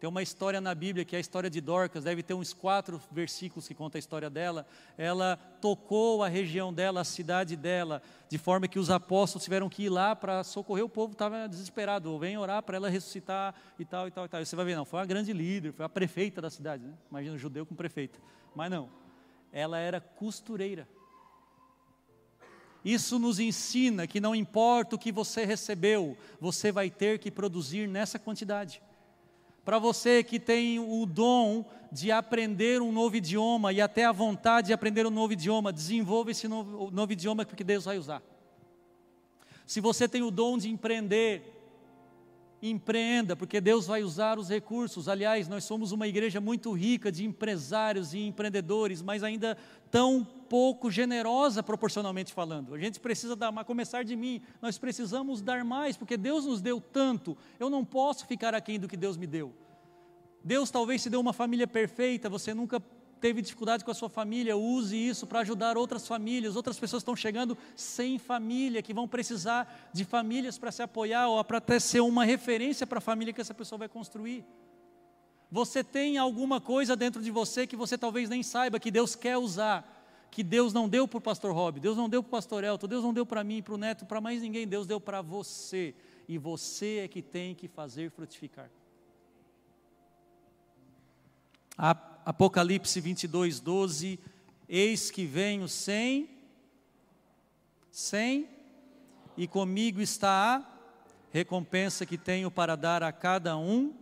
Tem 0.00 0.08
uma 0.08 0.22
história 0.22 0.62
na 0.62 0.74
Bíblia 0.74 1.04
que 1.04 1.14
é 1.14 1.18
a 1.18 1.20
história 1.20 1.50
de 1.50 1.60
Dorcas, 1.60 2.04
deve 2.04 2.22
ter 2.22 2.32
uns 2.32 2.54
quatro 2.54 2.98
versículos 3.12 3.68
que 3.68 3.74
conta 3.74 3.98
a 3.98 4.00
história 4.00 4.30
dela. 4.30 4.66
Ela 4.96 5.36
tocou 5.60 6.24
a 6.24 6.28
região 6.28 6.72
dela, 6.72 7.02
a 7.02 7.04
cidade 7.04 7.54
dela, 7.54 8.00
de 8.26 8.38
forma 8.38 8.66
que 8.66 8.78
os 8.78 8.88
apóstolos 8.88 9.44
tiveram 9.44 9.68
que 9.68 9.82
ir 9.82 9.88
lá 9.90 10.16
para 10.16 10.42
socorrer 10.42 10.82
o 10.82 10.88
povo, 10.88 11.12
estava 11.12 11.46
desesperado. 11.46 12.18
Vem 12.18 12.38
orar 12.38 12.62
para 12.62 12.78
ela 12.78 12.88
ressuscitar 12.88 13.54
e 13.78 13.84
tal, 13.84 14.08
e 14.08 14.10
tal, 14.10 14.24
e 14.24 14.28
tal. 14.28 14.40
E 14.40 14.46
você 14.46 14.56
vai 14.56 14.64
ver, 14.64 14.74
não, 14.74 14.86
foi 14.86 15.00
uma 15.00 15.04
grande 15.04 15.34
líder, 15.34 15.74
foi 15.74 15.84
a 15.84 15.88
prefeita 15.88 16.40
da 16.40 16.48
cidade. 16.48 16.82
Né? 16.82 16.94
Imagina 17.10 17.34
um 17.34 17.38
judeu 17.38 17.66
com 17.66 17.74
prefeita. 17.74 18.18
Mas 18.54 18.70
não. 18.70 18.88
ela 19.52 19.78
era 19.78 20.00
costureira. 20.00 20.88
Isso 22.82 23.18
nos 23.18 23.38
ensina 23.38 24.06
que 24.06 24.18
não 24.18 24.34
importa 24.34 24.96
o 24.96 24.98
que 24.98 25.12
você 25.12 25.44
recebeu, 25.44 26.16
você 26.40 26.72
vai 26.72 26.88
ter 26.88 27.18
que 27.18 27.30
produzir 27.30 27.86
nessa 27.86 28.18
quantidade. 28.18 28.80
Para 29.70 29.78
você 29.78 30.24
que 30.24 30.40
tem 30.40 30.80
o 30.80 31.06
dom 31.06 31.64
de 31.92 32.10
aprender 32.10 32.82
um 32.82 32.90
novo 32.90 33.14
idioma 33.14 33.72
e 33.72 33.80
até 33.80 34.04
a 34.04 34.10
vontade 34.10 34.66
de 34.66 34.72
aprender 34.72 35.06
um 35.06 35.10
novo 35.10 35.32
idioma, 35.32 35.72
desenvolva 35.72 36.32
esse 36.32 36.48
novo, 36.48 36.90
novo 36.90 37.12
idioma 37.12 37.44
que 37.44 37.62
Deus 37.62 37.84
vai 37.84 37.96
usar. 37.96 38.20
Se 39.64 39.80
você 39.80 40.08
tem 40.08 40.22
o 40.22 40.30
dom 40.32 40.58
de 40.58 40.68
empreender, 40.68 41.44
empreenda, 42.60 43.36
porque 43.36 43.60
Deus 43.60 43.86
vai 43.86 44.02
usar 44.02 44.40
os 44.40 44.48
recursos. 44.48 45.08
Aliás, 45.08 45.46
nós 45.46 45.62
somos 45.62 45.92
uma 45.92 46.08
igreja 46.08 46.40
muito 46.40 46.72
rica 46.72 47.12
de 47.12 47.24
empresários 47.24 48.12
e 48.12 48.26
empreendedores, 48.26 49.00
mas 49.00 49.22
ainda 49.22 49.56
tão 49.88 50.26
pouco 50.50 50.90
generosa 50.90 51.62
proporcionalmente 51.62 52.34
falando. 52.34 52.74
A 52.74 52.78
gente 52.78 52.98
precisa 52.98 53.36
dar, 53.36 53.52
começar 53.64 54.02
de 54.02 54.16
mim, 54.16 54.42
nós 54.60 54.76
precisamos 54.76 55.40
dar 55.40 55.64
mais, 55.64 55.96
porque 55.96 56.16
Deus 56.16 56.44
nos 56.44 56.60
deu 56.60 56.80
tanto. 56.80 57.38
Eu 57.60 57.70
não 57.70 57.84
posso 57.84 58.26
ficar 58.26 58.52
aquém 58.52 58.76
do 58.76 58.88
que 58.88 58.96
Deus 58.96 59.16
me 59.16 59.28
deu. 59.28 59.54
Deus 60.42 60.68
talvez 60.68 61.04
te 61.04 61.08
deu 61.08 61.20
uma 61.20 61.32
família 61.32 61.68
perfeita, 61.68 62.28
você 62.28 62.52
nunca 62.52 62.82
teve 63.20 63.40
dificuldade 63.40 63.84
com 63.84 63.92
a 63.92 63.94
sua 63.94 64.08
família, 64.08 64.56
use 64.56 64.96
isso 64.96 65.24
para 65.24 65.40
ajudar 65.40 65.76
outras 65.76 66.08
famílias. 66.08 66.56
Outras 66.56 66.80
pessoas 66.80 67.02
estão 67.02 67.14
chegando 67.14 67.56
sem 67.76 68.18
família, 68.18 68.82
que 68.82 68.94
vão 68.94 69.06
precisar 69.06 69.90
de 69.92 70.04
famílias 70.04 70.58
para 70.58 70.72
se 70.72 70.82
apoiar 70.82 71.28
ou 71.28 71.44
para 71.44 71.58
até 71.58 71.78
ser 71.78 72.00
uma 72.00 72.24
referência 72.24 72.88
para 72.88 72.98
a 72.98 73.02
família 73.02 73.32
que 73.32 73.40
essa 73.40 73.54
pessoa 73.54 73.78
vai 73.78 73.88
construir. 73.88 74.44
Você 75.48 75.84
tem 75.84 76.16
alguma 76.16 76.60
coisa 76.60 76.96
dentro 76.96 77.22
de 77.22 77.30
você 77.30 77.66
que 77.66 77.76
você 77.76 77.96
talvez 77.98 78.28
nem 78.28 78.42
saiba 78.42 78.80
que 78.80 78.90
Deus 78.90 79.14
quer 79.14 79.36
usar, 79.36 79.99
que 80.30 80.42
Deus 80.44 80.72
não 80.72 80.88
deu 80.88 81.08
para 81.08 81.18
o 81.18 81.20
pastor 81.20 81.52
Rob, 81.52 81.80
Deus 81.80 81.96
não 81.96 82.08
deu 82.08 82.22
para 82.22 82.28
o 82.28 82.30
pastor 82.30 82.62
Elton, 82.62 82.86
Deus 82.86 83.02
não 83.02 83.12
deu 83.12 83.26
para 83.26 83.42
mim, 83.42 83.62
para 83.62 83.74
o 83.74 83.78
neto, 83.78 84.06
para 84.06 84.20
mais 84.20 84.40
ninguém, 84.40 84.66
Deus 84.66 84.86
deu 84.86 85.00
para 85.00 85.20
você. 85.20 85.94
E 86.28 86.38
você 86.38 86.98
é 86.98 87.08
que 87.08 87.20
tem 87.20 87.54
que 87.54 87.66
fazer 87.66 88.10
frutificar. 88.10 88.70
Apocalipse 92.24 93.00
22, 93.00 93.58
12. 93.58 94.20
Eis 94.68 95.10
que 95.10 95.26
venho 95.26 95.66
sem, 95.66 96.30
sem, 97.90 98.48
e 99.36 99.48
comigo 99.48 100.00
está 100.00 100.58
a 100.58 100.64
recompensa 101.32 102.06
que 102.06 102.16
tenho 102.16 102.50
para 102.50 102.76
dar 102.76 103.02
a 103.02 103.10
cada 103.10 103.56
um, 103.56 103.92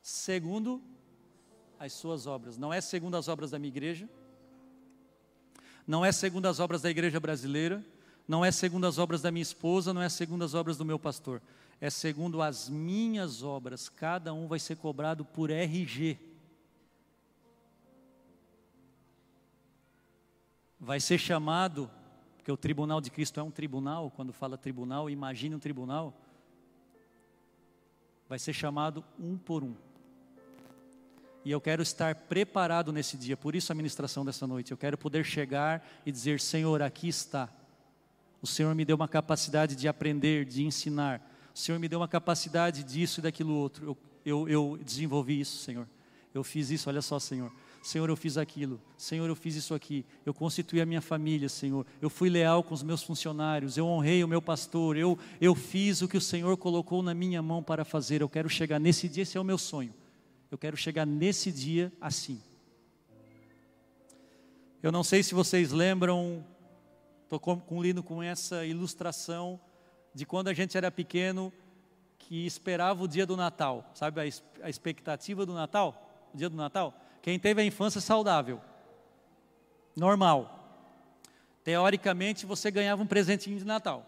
segundo 0.00 0.80
as 1.78 1.92
suas 1.92 2.26
obras. 2.26 2.56
Não 2.56 2.72
é 2.72 2.80
segundo 2.80 3.16
as 3.16 3.28
obras 3.28 3.50
da 3.50 3.58
minha 3.58 3.68
igreja, 3.68 4.08
não 5.86 6.04
é 6.04 6.12
segundo 6.12 6.46
as 6.46 6.60
obras 6.60 6.82
da 6.82 6.90
igreja 6.90 7.18
brasileira, 7.18 7.84
não 8.26 8.44
é 8.44 8.50
segundo 8.50 8.86
as 8.86 8.98
obras 8.98 9.22
da 9.22 9.30
minha 9.30 9.42
esposa, 9.42 9.94
não 9.94 10.02
é 10.02 10.08
segundo 10.08 10.44
as 10.44 10.54
obras 10.54 10.76
do 10.76 10.84
meu 10.84 10.98
pastor 10.98 11.40
é 11.80 11.90
segundo 11.90 12.42
as 12.42 12.68
minhas 12.68 13.42
obras, 13.42 13.88
cada 13.88 14.34
um 14.34 14.48
vai 14.48 14.58
ser 14.58 14.76
cobrado 14.76 15.24
por 15.24 15.50
RG. 15.50 16.18
Vai 20.80 21.00
ser 21.00 21.18
chamado, 21.18 21.90
porque 22.36 22.50
o 22.50 22.56
tribunal 22.56 23.00
de 23.00 23.10
Cristo 23.10 23.38
é 23.38 23.42
um 23.42 23.50
tribunal, 23.50 24.10
quando 24.10 24.32
fala 24.32 24.58
tribunal, 24.58 25.08
imagine 25.08 25.54
um 25.54 25.60
tribunal. 25.60 26.14
Vai 28.28 28.38
ser 28.38 28.52
chamado 28.52 29.04
um 29.18 29.38
por 29.38 29.62
um. 29.62 29.76
E 31.44 31.50
eu 31.50 31.60
quero 31.60 31.82
estar 31.82 32.14
preparado 32.14 32.92
nesse 32.92 33.16
dia, 33.16 33.36
por 33.36 33.54
isso 33.54 33.72
a 33.72 33.74
ministração 33.74 34.24
dessa 34.24 34.46
noite. 34.46 34.72
Eu 34.72 34.78
quero 34.78 34.98
poder 34.98 35.24
chegar 35.24 35.86
e 36.04 36.12
dizer: 36.12 36.40
Senhor, 36.40 36.82
aqui 36.82 37.08
está. 37.08 37.48
O 38.42 38.46
Senhor 38.46 38.74
me 38.74 38.84
deu 38.84 38.96
uma 38.96 39.08
capacidade 39.08 39.74
de 39.74 39.88
aprender, 39.88 40.44
de 40.44 40.64
ensinar 40.64 41.22
o 41.58 41.60
Senhor 41.60 41.80
me 41.80 41.88
deu 41.88 41.98
uma 41.98 42.06
capacidade 42.06 42.84
disso 42.84 43.18
e 43.18 43.22
daquilo 43.22 43.52
outro. 43.52 43.84
Eu, 43.84 43.98
eu, 44.24 44.48
eu 44.48 44.80
desenvolvi 44.80 45.40
isso, 45.40 45.56
Senhor. 45.56 45.88
Eu 46.32 46.44
fiz 46.44 46.70
isso, 46.70 46.88
olha 46.88 47.02
só, 47.02 47.18
Senhor. 47.18 47.50
Senhor, 47.82 48.08
eu 48.08 48.16
fiz 48.16 48.38
aquilo. 48.38 48.80
Senhor, 48.96 49.26
eu 49.26 49.34
fiz 49.34 49.56
isso 49.56 49.74
aqui. 49.74 50.06
Eu 50.24 50.32
constituí 50.32 50.80
a 50.80 50.86
minha 50.86 51.00
família, 51.00 51.48
Senhor. 51.48 51.84
Eu 52.00 52.08
fui 52.08 52.30
leal 52.30 52.62
com 52.62 52.72
os 52.72 52.84
meus 52.84 53.02
funcionários. 53.02 53.76
Eu 53.76 53.86
honrei 53.86 54.22
o 54.22 54.28
meu 54.28 54.40
pastor. 54.40 54.96
Eu, 54.96 55.18
eu 55.40 55.52
fiz 55.52 56.00
o 56.00 56.06
que 56.06 56.16
o 56.16 56.20
Senhor 56.20 56.56
colocou 56.56 57.02
na 57.02 57.12
minha 57.12 57.42
mão 57.42 57.60
para 57.60 57.84
fazer. 57.84 58.22
Eu 58.22 58.28
quero 58.28 58.48
chegar 58.48 58.78
nesse 58.78 59.08
dia, 59.08 59.24
esse 59.24 59.36
é 59.36 59.40
o 59.40 59.44
meu 59.44 59.58
sonho. 59.58 59.92
Eu 60.50 60.56
quero 60.56 60.76
chegar 60.76 61.06
nesse 61.06 61.52
dia 61.52 61.92
assim. 62.00 62.40
Eu 64.82 64.90
não 64.90 65.04
sei 65.04 65.22
se 65.22 65.34
vocês 65.34 65.72
lembram, 65.72 66.44
estou 67.24 67.38
concluindo 67.38 68.02
com 68.02 68.22
essa 68.22 68.64
ilustração 68.64 69.60
de 70.14 70.24
quando 70.24 70.48
a 70.48 70.54
gente 70.54 70.76
era 70.76 70.90
pequeno, 70.90 71.52
que 72.18 72.46
esperava 72.46 73.02
o 73.02 73.08
dia 73.08 73.26
do 73.26 73.36
Natal, 73.36 73.90
sabe 73.94 74.20
a, 74.20 74.24
a 74.64 74.70
expectativa 74.70 75.46
do 75.46 75.52
Natal? 75.52 76.28
O 76.32 76.36
dia 76.36 76.48
do 76.48 76.56
Natal? 76.56 76.94
Quem 77.22 77.38
teve 77.38 77.60
a 77.60 77.64
infância 77.64 78.00
saudável, 78.00 78.60
normal. 79.96 80.54
Teoricamente 81.64 82.46
você 82.46 82.70
ganhava 82.70 83.02
um 83.02 83.06
presentinho 83.06 83.58
de 83.58 83.64
Natal. 83.64 84.06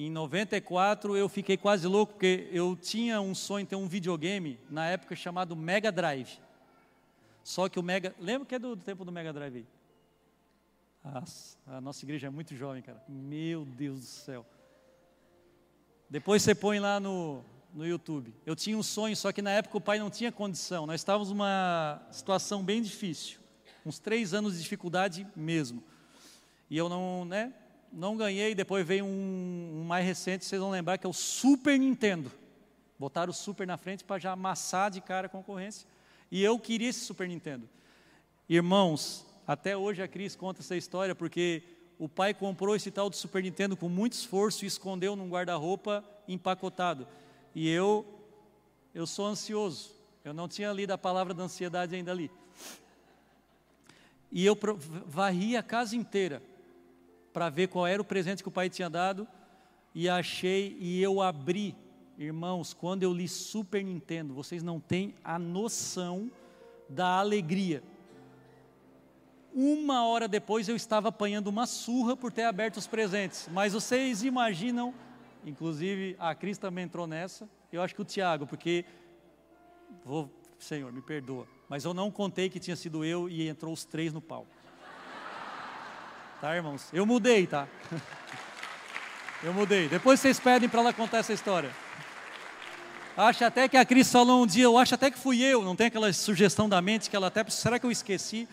Em 0.00 0.08
94 0.08 1.16
eu 1.16 1.28
fiquei 1.28 1.56
quase 1.56 1.84
louco 1.88 2.12
porque 2.12 2.48
eu 2.52 2.78
tinha 2.80 3.20
um 3.20 3.34
sonho 3.34 3.66
ter 3.66 3.74
um 3.74 3.88
videogame 3.88 4.56
na 4.70 4.86
época 4.86 5.16
chamado 5.16 5.56
Mega 5.56 5.90
Drive. 5.90 6.38
Só 7.42 7.68
que 7.68 7.80
o 7.80 7.82
Mega, 7.82 8.14
lembra 8.20 8.46
que 8.46 8.54
é 8.54 8.60
do, 8.60 8.76
do 8.76 8.82
tempo 8.84 9.04
do 9.04 9.10
Mega 9.10 9.32
Drive? 9.32 9.66
Nossa, 11.02 11.58
a 11.66 11.80
nossa 11.80 12.04
igreja 12.04 12.28
é 12.28 12.30
muito 12.30 12.54
jovem, 12.54 12.80
cara. 12.80 13.02
Meu 13.08 13.64
Deus 13.64 13.98
do 13.98 14.06
céu. 14.06 14.46
Depois 16.08 16.44
você 16.44 16.54
põe 16.54 16.78
lá 16.78 17.00
no, 17.00 17.42
no 17.74 17.84
YouTube. 17.84 18.32
Eu 18.46 18.54
tinha 18.54 18.78
um 18.78 18.84
sonho, 18.84 19.16
só 19.16 19.32
que 19.32 19.42
na 19.42 19.50
época 19.50 19.78
o 19.78 19.80
pai 19.80 19.98
não 19.98 20.10
tinha 20.10 20.30
condição. 20.30 20.86
Nós 20.86 21.00
estávamos 21.00 21.30
numa 21.30 22.00
situação 22.12 22.62
bem 22.62 22.80
difícil. 22.80 23.40
Uns 23.84 23.98
três 23.98 24.32
anos 24.32 24.52
de 24.54 24.62
dificuldade 24.62 25.26
mesmo. 25.34 25.82
E 26.70 26.78
eu 26.78 26.88
não, 26.88 27.24
né, 27.24 27.52
não 27.92 28.16
ganhei. 28.16 28.54
Depois 28.54 28.86
veio 28.86 29.04
um, 29.04 29.80
um 29.80 29.84
mais 29.84 30.04
recente, 30.04 30.44
vocês 30.44 30.60
vão 30.60 30.70
lembrar, 30.70 30.98
que 30.98 31.06
é 31.06 31.10
o 31.10 31.12
Super 31.12 31.78
Nintendo. 31.78 32.30
Botaram 32.98 33.30
o 33.30 33.34
Super 33.34 33.66
na 33.66 33.76
frente 33.76 34.04
para 34.04 34.18
já 34.18 34.32
amassar 34.32 34.90
de 34.90 35.00
cara 35.00 35.26
a 35.26 35.30
concorrência. 35.30 35.86
E 36.30 36.42
eu 36.42 36.58
queria 36.58 36.88
esse 36.88 37.00
Super 37.00 37.28
Nintendo. 37.28 37.68
Irmãos, 38.48 39.24
até 39.46 39.76
hoje 39.76 40.02
a 40.02 40.08
Cris 40.08 40.34
conta 40.34 40.60
essa 40.60 40.76
história 40.76 41.14
porque 41.14 41.62
o 41.98 42.08
pai 42.08 42.34
comprou 42.34 42.76
esse 42.76 42.90
tal 42.90 43.08
do 43.08 43.16
Super 43.16 43.42
Nintendo 43.42 43.76
com 43.76 43.88
muito 43.88 44.12
esforço 44.12 44.64
e 44.64 44.68
escondeu 44.68 45.16
num 45.16 45.28
guarda-roupa 45.28 46.04
empacotado. 46.26 47.06
E 47.54 47.68
eu, 47.68 48.06
eu 48.94 49.06
sou 49.06 49.26
ansioso. 49.26 49.96
Eu 50.24 50.34
não 50.34 50.48
tinha 50.48 50.72
lido 50.72 50.90
a 50.90 50.98
palavra 50.98 51.32
da 51.32 51.44
ansiedade 51.44 51.94
ainda 51.94 52.10
ali. 52.10 52.30
E 54.30 54.44
eu 54.44 54.58
varri 55.06 55.56
a 55.56 55.62
casa 55.62 55.96
inteira 55.96 56.42
para 57.32 57.48
ver 57.48 57.68
qual 57.68 57.86
era 57.86 58.00
o 58.00 58.04
presente 58.04 58.42
que 58.42 58.48
o 58.48 58.52
pai 58.52 58.68
tinha 58.68 58.88
dado 58.88 59.26
e 59.94 60.08
achei 60.08 60.76
e 60.80 61.02
eu 61.02 61.20
abri, 61.20 61.74
irmãos, 62.18 62.74
quando 62.74 63.02
eu 63.02 63.12
li 63.12 63.28
Super 63.28 63.84
Nintendo, 63.84 64.34
vocês 64.34 64.62
não 64.62 64.78
têm 64.80 65.14
a 65.24 65.38
noção 65.38 66.30
da 66.88 67.18
alegria 67.18 67.82
uma 69.60 70.06
hora 70.06 70.28
depois 70.28 70.68
eu 70.68 70.76
estava 70.76 71.08
apanhando 71.08 71.48
uma 71.48 71.66
surra 71.66 72.16
por 72.16 72.30
ter 72.30 72.44
aberto 72.44 72.76
os 72.76 72.86
presentes. 72.86 73.48
Mas 73.52 73.72
vocês 73.72 74.22
imaginam, 74.22 74.94
inclusive 75.44 76.14
a 76.16 76.32
Cris 76.32 76.58
também 76.58 76.84
entrou 76.84 77.08
nessa, 77.08 77.48
eu 77.72 77.82
acho 77.82 77.92
que 77.92 78.00
o 78.00 78.04
Tiago, 78.04 78.46
porque, 78.46 78.84
vou, 80.04 80.30
Senhor, 80.60 80.92
me 80.92 81.02
perdoa, 81.02 81.46
mas 81.68 81.84
eu 81.84 81.92
não 81.92 82.08
contei 82.08 82.48
que 82.48 82.60
tinha 82.60 82.76
sido 82.76 83.04
eu 83.04 83.28
e 83.28 83.48
entrou 83.48 83.72
os 83.72 83.84
três 83.84 84.12
no 84.12 84.20
pau. 84.20 84.46
Tá, 86.40 86.54
irmãos? 86.54 86.88
Eu 86.92 87.04
mudei, 87.04 87.46
tá? 87.46 87.66
Eu 89.42 89.54
mudei. 89.54 89.88
Depois 89.88 90.18
vocês 90.18 90.40
pedem 90.40 90.68
para 90.68 90.80
ela 90.80 90.92
contar 90.92 91.18
essa 91.18 91.32
história. 91.32 91.70
Acho 93.16 93.44
até 93.44 93.68
que 93.68 93.76
a 93.76 93.84
Cris 93.84 94.10
falou 94.10 94.42
um 94.42 94.46
dia, 94.46 94.64
eu 94.64 94.76
acho 94.76 94.94
até 94.94 95.10
que 95.10 95.18
fui 95.18 95.40
eu, 95.42 95.62
não 95.62 95.76
tem 95.76 95.86
aquela 95.86 96.12
sugestão 96.12 96.68
da 96.68 96.82
mente 96.82 97.08
que 97.08 97.14
ela 97.14 97.28
até, 97.28 97.48
será 97.48 97.78
que 97.78 97.86
eu 97.86 97.90
esqueci? 97.90 98.48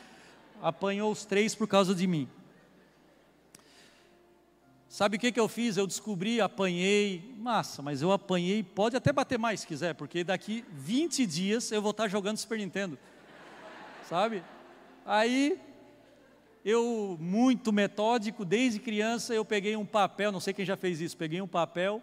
apanhou 0.61 1.11
os 1.11 1.25
três 1.25 1.53
por 1.53 1.67
causa 1.67 1.93
de 1.93 2.07
mim. 2.07 2.27
Sabe 4.89 5.17
o 5.17 5.19
que, 5.19 5.31
que 5.31 5.39
eu 5.39 5.47
fiz? 5.47 5.75
Eu 5.75 5.86
descobri, 5.86 6.39
apanhei, 6.39 7.36
massa, 7.38 7.81
mas 7.81 8.01
eu 8.01 8.11
apanhei, 8.11 8.63
pode 8.63 8.95
até 8.95 9.11
bater 9.11 9.38
mais 9.38 9.59
se 9.59 9.67
quiser, 9.67 9.93
porque 9.93 10.23
daqui 10.23 10.63
20 10.71 11.25
dias 11.25 11.71
eu 11.71 11.81
vou 11.81 11.91
estar 11.91 12.07
jogando 12.07 12.38
Super 12.38 12.57
Nintendo. 12.57 12.97
Sabe? 14.09 14.41
Aí, 15.05 15.59
eu, 16.66 17.16
muito 17.22 17.72
metódico, 17.72 18.43
desde 18.43 18.80
criança, 18.80 19.36
eu 19.36 19.45
peguei 19.45 19.76
um 19.76 19.86
papel, 19.86 20.32
não 20.32 20.39
sei 20.39 20.51
quem 20.51 20.66
já 20.66 20.76
fez 20.76 20.99
isso, 20.99 21.16
peguei 21.16 21.39
um 21.39 21.47
papel 21.47 22.01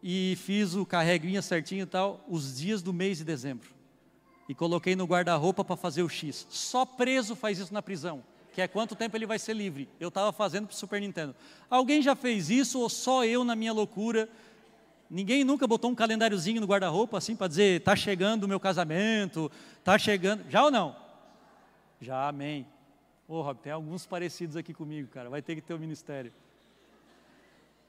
e 0.00 0.38
fiz 0.40 0.74
o 0.74 0.86
carreguinha 0.86 1.42
certinho 1.42 1.82
e 1.82 1.86
tal, 1.86 2.24
os 2.28 2.56
dias 2.56 2.80
do 2.80 2.92
mês 2.92 3.18
de 3.18 3.24
dezembro. 3.24 3.68
e 4.50 4.54
coloquei 4.54 4.96
no 4.96 5.04
guarda-roupa 5.04 5.64
para 5.64 5.76
fazer 5.76 6.02
o 6.02 6.08
X. 6.08 6.44
Só 6.50 6.84
preso 6.84 7.36
faz 7.36 7.60
isso 7.60 7.72
na 7.72 7.80
prisão, 7.80 8.20
que 8.52 8.60
é 8.60 8.66
quanto 8.66 8.96
tempo 8.96 9.16
ele 9.16 9.24
vai 9.24 9.38
ser 9.38 9.54
livre. 9.54 9.88
Eu 10.00 10.08
estava 10.08 10.32
fazendo 10.32 10.66
para 10.66 10.74
o 10.74 10.76
Super 10.76 11.00
Nintendo. 11.00 11.36
Alguém 11.70 12.02
já 12.02 12.16
fez 12.16 12.50
isso 12.50 12.80
ou 12.80 12.88
só 12.88 13.24
eu 13.24 13.44
na 13.44 13.54
minha 13.54 13.72
loucura? 13.72 14.28
Ninguém 15.08 15.44
nunca 15.44 15.68
botou 15.68 15.88
um 15.88 15.94
calendáriozinho 15.94 16.60
no 16.60 16.66
guarda-roupa 16.66 17.16
assim 17.16 17.36
para 17.36 17.46
dizer, 17.46 17.78
está 17.78 17.94
chegando 17.94 18.42
o 18.42 18.48
meu 18.48 18.58
casamento, 18.58 19.52
está 19.78 19.96
chegando. 19.96 20.44
Já 20.50 20.64
ou 20.64 20.70
não? 20.72 20.96
Já, 22.00 22.26
amém. 22.26 22.66
Ô, 23.30 23.42
Rob, 23.42 23.60
tem 23.60 23.70
alguns 23.70 24.04
parecidos 24.06 24.56
aqui 24.56 24.74
comigo, 24.74 25.06
cara. 25.06 25.30
Vai 25.30 25.40
ter 25.40 25.54
que 25.54 25.60
ter 25.60 25.72
o 25.72 25.78
ministério. 25.78 26.32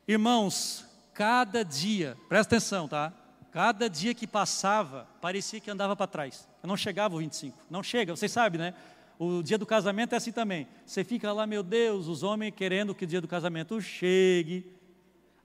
Irmãos, 0.08 0.86
cada 1.16 1.66
dia, 1.66 2.16
presta 2.30 2.58
atenção, 2.58 2.88
tá? 2.88 3.12
Cada 3.52 3.90
dia 3.90 4.14
que 4.14 4.28
passava, 4.28 5.08
parecia 5.20 5.60
que 5.60 5.72
andava 5.72 5.96
para 5.96 6.06
trás. 6.06 6.48
Eu 6.62 6.68
não 6.68 6.78
chegava 6.78 7.16
o 7.16 7.18
25. 7.18 7.58
Não 7.72 7.82
chega, 7.82 8.16
vocês 8.16 8.32
sabem, 8.32 8.62
né? 8.62 8.76
O 9.18 9.42
dia 9.42 9.58
do 9.58 9.66
casamento 9.66 10.14
é 10.14 10.18
assim 10.18 10.32
também. 10.32 10.68
Você 10.86 11.04
fica 11.04 11.34
lá, 11.34 11.48
meu 11.48 11.64
Deus, 11.64 12.06
os 12.06 12.22
homens 12.22 12.54
querendo 12.56 12.94
que 12.94 13.06
o 13.06 13.08
dia 13.08 13.20
do 13.20 13.28
casamento 13.28 13.82
chegue. 13.82 14.72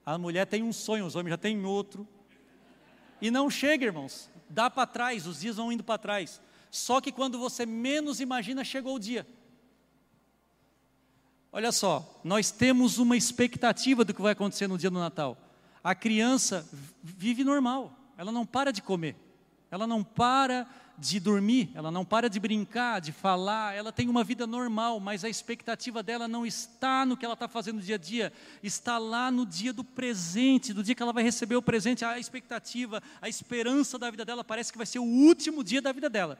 A 0.05 0.15
mulher 0.15 0.45
tem 0.45 0.61
um 0.61 0.71
sonho, 0.71 1.07
os 1.07 1.15
homens 1.15 1.31
já 1.31 1.37
têm 1.37 1.65
outro. 1.65 2.07
E 3.19 3.31
não 3.31 3.49
chega, 3.49 3.85
irmãos. 3.85 4.29
Dá 4.47 4.69
para 4.69 4.85
trás, 4.85 5.25
os 5.25 5.39
dias 5.39 5.55
vão 5.55 5.71
indo 5.71 5.83
para 5.83 5.97
trás. 5.97 6.39
Só 6.69 7.01
que 7.01 7.11
quando 7.11 7.39
você 7.39 7.65
menos 7.65 8.19
imagina, 8.19 8.63
chegou 8.63 8.97
o 8.97 8.99
dia. 8.99 9.25
Olha 11.57 11.71
só, 11.71 12.21
nós 12.23 12.51
temos 12.51 12.99
uma 12.99 13.17
expectativa 13.17 14.05
do 14.05 14.13
que 14.13 14.21
vai 14.21 14.33
acontecer 14.33 14.67
no 14.67 14.77
dia 14.77 14.91
do 14.91 14.99
Natal. 14.99 15.35
A 15.83 15.95
criança 15.95 16.63
vive 17.01 17.43
normal, 17.43 17.91
ela 18.15 18.31
não 18.31 18.45
para 18.45 18.71
de 18.71 18.79
comer, 18.79 19.15
ela 19.71 19.87
não 19.87 20.03
para 20.03 20.67
de 20.99 21.19
dormir, 21.19 21.71
ela 21.73 21.89
não 21.89 22.05
para 22.05 22.29
de 22.29 22.39
brincar, 22.39 23.01
de 23.01 23.11
falar, 23.11 23.73
ela 23.73 23.91
tem 23.91 24.07
uma 24.07 24.23
vida 24.23 24.45
normal, 24.45 24.99
mas 24.99 25.23
a 25.23 25.29
expectativa 25.29 26.03
dela 26.03 26.27
não 26.27 26.45
está 26.45 27.07
no 27.07 27.17
que 27.17 27.25
ela 27.25 27.33
está 27.33 27.47
fazendo 27.47 27.77
no 27.77 27.81
dia 27.81 27.95
a 27.95 27.97
dia, 27.97 28.31
está 28.61 28.99
lá 28.99 29.31
no 29.31 29.43
dia 29.43 29.73
do 29.73 29.83
presente, 29.83 30.73
do 30.73 30.83
dia 30.83 30.93
que 30.93 31.01
ela 31.01 31.11
vai 31.11 31.23
receber 31.23 31.55
o 31.55 31.61
presente, 31.63 32.05
a 32.05 32.19
expectativa, 32.19 33.01
a 33.19 33.27
esperança 33.27 33.97
da 33.97 34.11
vida 34.11 34.23
dela 34.23 34.43
parece 34.43 34.71
que 34.71 34.77
vai 34.77 34.85
ser 34.85 34.99
o 34.99 35.03
último 35.03 35.63
dia 35.63 35.81
da 35.81 35.91
vida 35.91 36.07
dela. 36.07 36.37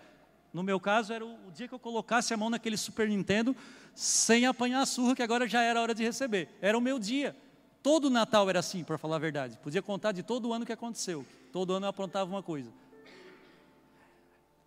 No 0.58 0.64
meu 0.64 0.80
caso, 0.80 1.14
era 1.14 1.24
o, 1.24 1.38
dia 1.54 1.68
que 1.68 1.74
eu 1.74 1.80
colocasse 1.80 2.34
a 2.34 2.38
mão 2.38 2.50
naquele 2.50 2.76
Super 2.76 3.08
Nintendo, 3.08 3.56
sem 3.94 4.48
apanhar 4.48 4.82
a 4.82 4.86
surra, 4.88 5.16
que 5.16 5.22
agora 5.22 5.48
já 5.48 5.62
era 5.62 5.80
hora 5.80 5.94
de 5.94 6.04
receber. 6.04 6.50
Era 6.60 6.76
o 6.76 6.82
meu 6.82 6.98
dia. 6.98 7.36
Todo 7.84 8.10
Natal 8.10 8.50
era 8.50 8.60
assim, 8.60 8.84
para 8.84 8.98
falar 8.98 9.18
a 9.18 9.20
verdade. 9.20 9.60
Podia 9.62 9.84
contar 9.84 10.12
de 10.12 10.24
todo 10.24 10.52
ano 10.52 10.66
que 10.66 10.74
aconteceu. 10.74 11.24
Todo 11.54 11.74
ano 11.74 11.86
eu 11.86 11.90
aprontava 11.90 12.30
uma 12.30 12.42
coisa 12.42 12.72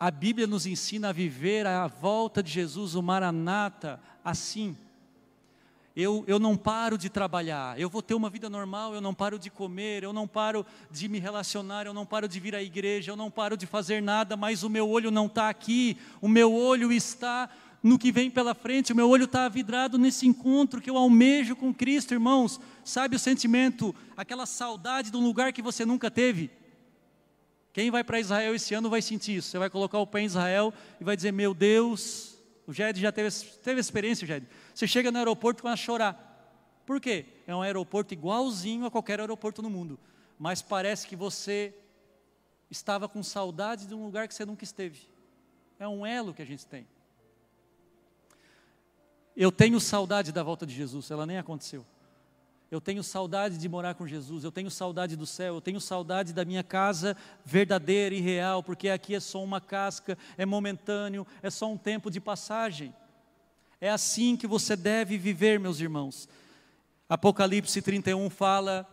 a 0.00 0.10
Bíblia 0.10 0.46
nos 0.46 0.64
ensina 0.64 1.10
a 1.10 1.12
viver 1.12 1.66
a 1.66 1.86
volta 1.86 2.42
de 2.42 2.50
Jesus, 2.50 2.94
o 2.94 3.02
Maranata, 3.02 4.00
assim. 4.24 4.74
Eu, 5.96 6.24
eu 6.28 6.38
não 6.38 6.56
paro 6.56 6.96
de 6.96 7.08
trabalhar, 7.08 7.78
eu 7.78 7.90
vou 7.90 8.00
ter 8.00 8.14
uma 8.14 8.30
vida 8.30 8.48
normal, 8.48 8.94
eu 8.94 9.00
não 9.00 9.12
paro 9.12 9.38
de 9.38 9.50
comer, 9.50 10.04
eu 10.04 10.12
não 10.12 10.26
paro 10.26 10.64
de 10.88 11.08
me 11.08 11.18
relacionar, 11.18 11.84
eu 11.84 11.92
não 11.92 12.06
paro 12.06 12.28
de 12.28 12.38
vir 12.38 12.54
à 12.54 12.62
igreja, 12.62 13.10
eu 13.10 13.16
não 13.16 13.28
paro 13.28 13.56
de 13.56 13.66
fazer 13.66 14.00
nada, 14.00 14.36
mas 14.36 14.62
o 14.62 14.70
meu 14.70 14.88
olho 14.88 15.10
não 15.10 15.26
está 15.26 15.48
aqui, 15.48 15.96
o 16.20 16.28
meu 16.28 16.54
olho 16.54 16.92
está 16.92 17.50
no 17.82 17.98
que 17.98 18.12
vem 18.12 18.30
pela 18.30 18.54
frente, 18.54 18.92
o 18.92 18.96
meu 18.96 19.08
olho 19.08 19.24
está 19.24 19.48
vidrado 19.48 19.98
nesse 19.98 20.26
encontro 20.26 20.80
que 20.80 20.90
eu 20.90 20.96
almejo 20.96 21.56
com 21.56 21.72
Cristo, 21.72 22.12
irmãos. 22.12 22.60
Sabe 22.84 23.16
o 23.16 23.18
sentimento, 23.18 23.94
aquela 24.16 24.46
saudade 24.46 25.10
de 25.10 25.16
um 25.16 25.24
lugar 25.24 25.52
que 25.52 25.62
você 25.62 25.84
nunca 25.84 26.10
teve? 26.10 26.50
Quem 27.72 27.90
vai 27.90 28.04
para 28.04 28.20
Israel 28.20 28.54
esse 28.54 28.74
ano 28.74 28.90
vai 28.90 29.00
sentir 29.00 29.36
isso. 29.36 29.48
Você 29.48 29.58
vai 29.58 29.70
colocar 29.70 29.98
o 29.98 30.06
pé 30.06 30.20
em 30.20 30.26
Israel 30.26 30.74
e 31.00 31.04
vai 31.04 31.16
dizer: 31.16 31.32
Meu 31.32 31.54
Deus, 31.54 32.36
o 32.66 32.72
Jed 32.72 33.00
já 33.00 33.12
teve, 33.12 33.30
teve 33.62 33.80
experiência, 33.80 34.26
Jed. 34.26 34.46
Você 34.80 34.86
chega 34.86 35.12
no 35.12 35.18
aeroporto 35.18 35.60
e 35.60 35.62
começa 35.62 35.82
a 35.82 35.84
chorar. 35.84 36.82
Por 36.86 36.98
quê? 37.02 37.26
É 37.46 37.54
um 37.54 37.60
aeroporto 37.60 38.14
igualzinho 38.14 38.86
a 38.86 38.90
qualquer 38.90 39.20
aeroporto 39.20 39.60
no 39.60 39.68
mundo. 39.68 40.00
Mas 40.38 40.62
parece 40.62 41.06
que 41.06 41.14
você 41.14 41.74
estava 42.70 43.06
com 43.06 43.22
saudade 43.22 43.86
de 43.86 43.94
um 43.94 44.02
lugar 44.02 44.26
que 44.26 44.32
você 44.32 44.46
nunca 44.46 44.64
esteve. 44.64 45.06
É 45.78 45.86
um 45.86 46.06
elo 46.06 46.32
que 46.32 46.40
a 46.40 46.46
gente 46.46 46.64
tem. 46.64 46.88
Eu 49.36 49.52
tenho 49.52 49.78
saudade 49.78 50.32
da 50.32 50.42
volta 50.42 50.64
de 50.64 50.74
Jesus, 50.74 51.10
ela 51.10 51.26
nem 51.26 51.36
aconteceu. 51.36 51.84
Eu 52.70 52.80
tenho 52.80 53.02
saudade 53.02 53.58
de 53.58 53.68
morar 53.68 53.94
com 53.94 54.06
Jesus, 54.06 54.44
eu 54.44 54.52
tenho 54.52 54.70
saudade 54.70 55.14
do 55.14 55.26
céu, 55.26 55.56
eu 55.56 55.60
tenho 55.60 55.78
saudade 55.78 56.32
da 56.32 56.42
minha 56.42 56.64
casa 56.64 57.14
verdadeira 57.44 58.14
e 58.14 58.20
real, 58.20 58.62
porque 58.62 58.88
aqui 58.88 59.14
é 59.14 59.20
só 59.20 59.44
uma 59.44 59.60
casca, 59.60 60.16
é 60.38 60.46
momentâneo, 60.46 61.26
é 61.42 61.50
só 61.50 61.70
um 61.70 61.76
tempo 61.76 62.10
de 62.10 62.18
passagem. 62.18 62.94
É 63.80 63.88
assim 63.88 64.36
que 64.36 64.46
você 64.46 64.76
deve 64.76 65.16
viver, 65.16 65.58
meus 65.58 65.80
irmãos. 65.80 66.28
Apocalipse 67.08 67.80
31 67.80 68.28
fala, 68.28 68.86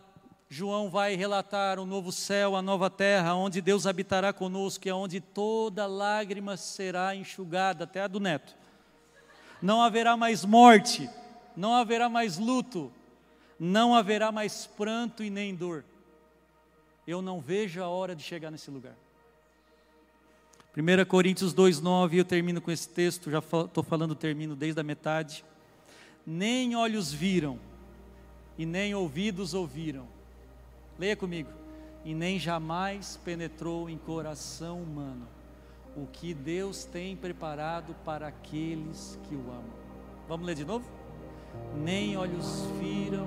João 0.48 0.88
vai 0.88 1.14
relatar 1.14 1.78
o 1.78 1.84
novo 1.84 2.10
céu, 2.10 2.56
a 2.56 2.62
nova 2.62 2.88
terra, 2.88 3.34
onde 3.34 3.60
Deus 3.60 3.86
habitará 3.86 4.32
conosco 4.32 4.88
e 4.88 4.92
onde 4.92 5.20
toda 5.20 5.86
lágrima 5.86 6.56
será 6.56 7.14
enxugada, 7.14 7.84
até 7.84 8.00
a 8.00 8.08
do 8.08 8.18
neto. 8.18 8.56
Não 9.60 9.82
haverá 9.82 10.16
mais 10.16 10.42
morte, 10.42 11.08
não 11.54 11.74
haverá 11.74 12.08
mais 12.08 12.38
luto, 12.38 12.90
não 13.60 13.94
haverá 13.94 14.32
mais 14.32 14.66
pranto 14.66 15.22
e 15.22 15.28
nem 15.28 15.54
dor. 15.54 15.84
Eu 17.06 17.20
não 17.20 17.40
vejo 17.40 17.82
a 17.82 17.88
hora 17.88 18.16
de 18.16 18.22
chegar 18.22 18.50
nesse 18.50 18.70
lugar. 18.70 18.94
1 20.78 21.04
Coríntios 21.06 21.52
2,9, 21.52 22.14
eu 22.14 22.24
termino 22.24 22.60
com 22.60 22.70
esse 22.70 22.88
texto, 22.88 23.32
já 23.32 23.40
estou 23.40 23.82
falando, 23.82 24.14
termino 24.14 24.54
desde 24.54 24.80
a 24.80 24.84
metade. 24.84 25.44
Nem 26.24 26.76
olhos 26.76 27.12
viram, 27.12 27.58
e 28.56 28.64
nem 28.64 28.94
ouvidos 28.94 29.54
ouviram. 29.54 30.06
Leia 30.96 31.16
comigo. 31.16 31.50
E 32.04 32.14
nem 32.14 32.38
jamais 32.38 33.18
penetrou 33.24 33.90
em 33.90 33.98
coração 33.98 34.80
humano 34.80 35.26
o 35.96 36.06
que 36.06 36.32
Deus 36.32 36.84
tem 36.84 37.16
preparado 37.16 37.92
para 38.04 38.28
aqueles 38.28 39.18
que 39.28 39.34
o 39.34 39.40
amam. 39.50 39.64
Vamos 40.28 40.46
ler 40.46 40.54
de 40.54 40.64
novo? 40.64 40.88
Nem 41.74 42.16
olhos 42.16 42.68
viram, 42.78 43.26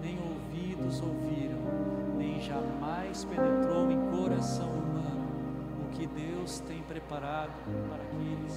nem 0.00 0.18
ouvidos 0.18 1.02
ouviram, 1.02 2.16
nem 2.16 2.40
jamais 2.40 3.22
penetrou 3.26 3.90
em 3.90 4.00
coração 4.10 4.70
humano 4.70 4.95
que 5.96 6.06
Deus 6.06 6.60
tem 6.60 6.82
preparado 6.82 7.54
para 7.88 8.02
aqueles 8.02 8.52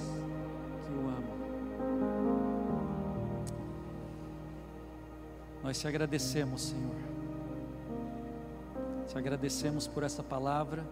que 0.84 0.92
o 0.92 1.08
amam. 1.08 1.40
Nós 5.62 5.80
te 5.80 5.88
agradecemos, 5.88 6.62
Senhor. 6.62 6.96
Te 9.08 9.16
agradecemos 9.16 9.86
por 9.88 10.02
essa 10.02 10.22
palavra. 10.22 10.84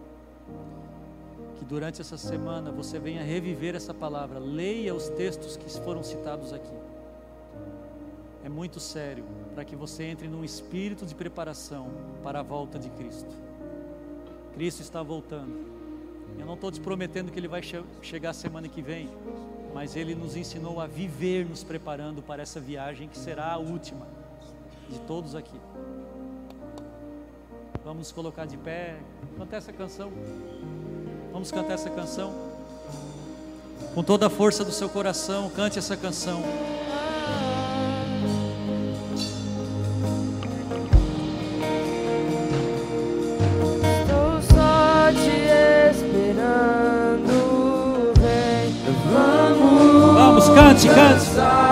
Que 1.57 1.65
durante 1.65 2.01
essa 2.01 2.17
semana 2.17 2.71
você 2.71 2.97
venha 2.97 3.21
reviver 3.21 3.75
essa 3.75 3.93
palavra. 3.93 4.39
Leia 4.39 4.95
os 4.95 5.07
textos 5.09 5.55
que 5.55 5.69
foram 5.81 6.01
citados 6.01 6.51
aqui. 6.51 6.73
É 8.43 8.49
muito 8.49 8.79
sério 8.79 9.23
para 9.53 9.63
que 9.63 9.75
você 9.75 10.05
entre 10.05 10.27
num 10.27 10.43
espírito 10.43 11.05
de 11.05 11.13
preparação 11.13 11.91
para 12.23 12.39
a 12.39 12.43
volta 12.43 12.79
de 12.79 12.89
Cristo. 12.91 13.35
Cristo 14.53 14.81
está 14.81 15.03
voltando. 15.03 15.78
Eu 16.39 16.45
não 16.45 16.53
estou 16.53 16.71
te 16.71 16.79
prometendo 16.79 17.31
que 17.31 17.37
Ele 17.37 17.47
vai 17.47 17.61
che 17.61 17.83
chegar 18.01 18.33
semana 18.33 18.67
que 18.67 18.81
vem, 18.81 19.09
mas 19.73 19.95
Ele 19.95 20.15
nos 20.15 20.35
ensinou 20.35 20.79
a 20.79 20.87
viver 20.87 21.45
nos 21.45 21.63
preparando 21.63 22.21
para 22.21 22.41
essa 22.41 22.59
viagem 22.59 23.07
que 23.07 23.17
será 23.17 23.51
a 23.51 23.57
última 23.57 24.07
de 24.89 24.99
todos 25.01 25.35
aqui. 25.35 25.59
Vamos 27.83 28.11
colocar 28.11 28.45
de 28.45 28.57
pé, 28.57 28.97
cantar 29.37 29.57
essa 29.57 29.73
canção. 29.73 30.11
Vamos 31.31 31.51
cantar 31.51 31.73
essa 31.73 31.89
canção. 31.89 32.33
Com 33.93 34.03
toda 34.03 34.27
a 34.27 34.29
força 34.29 34.63
do 34.63 34.71
seu 34.71 34.89
coração, 34.89 35.49
cante 35.49 35.79
essa 35.79 35.95
canção. 35.95 36.41
Cante, 50.59 50.89
cante. 50.89 51.68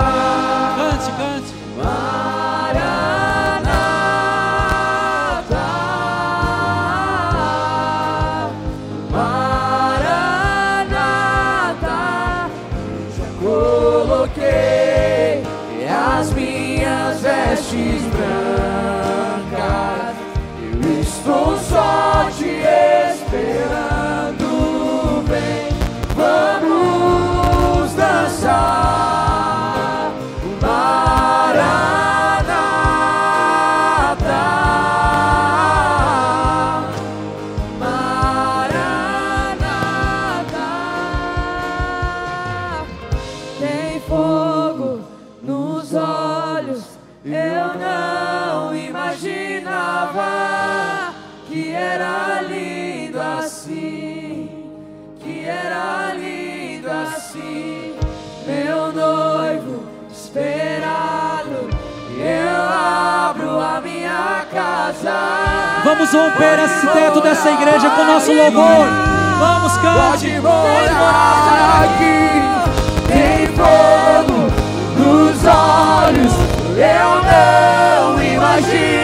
Vamos 66.10 66.32
romper 66.32 66.58
esse 66.64 66.86
teto 66.86 67.20
dessa 67.20 67.50
igreja 67.50 67.90
com 67.90 68.04
nosso 68.04 68.32
louvor. 68.32 68.86
Vamos, 69.38 69.76
cante. 69.76 70.40
Pode 70.40 70.94
morar 70.94 71.84
aqui. 71.84 72.30
Tem 73.08 73.46
fogo 73.48 74.48
nos 74.96 75.44
olhos. 75.44 76.32
Eu 76.78 77.22
não 77.24 78.22
imaginava 78.22 78.97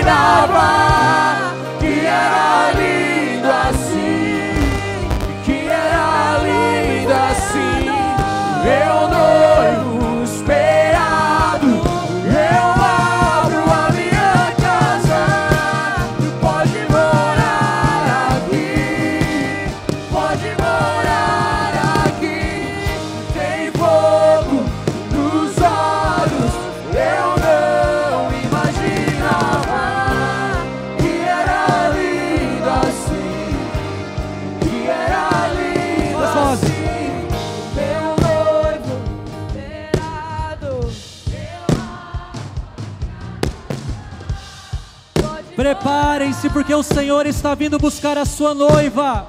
Preparem-se, 46.45 46.51
porque 46.51 46.74
o 46.74 46.82
Senhor 46.82 47.26
está 47.26 47.55
vindo 47.55 47.78
buscar 47.78 48.18
a 48.18 48.24
sua 48.24 48.55
noiva. 48.55 49.26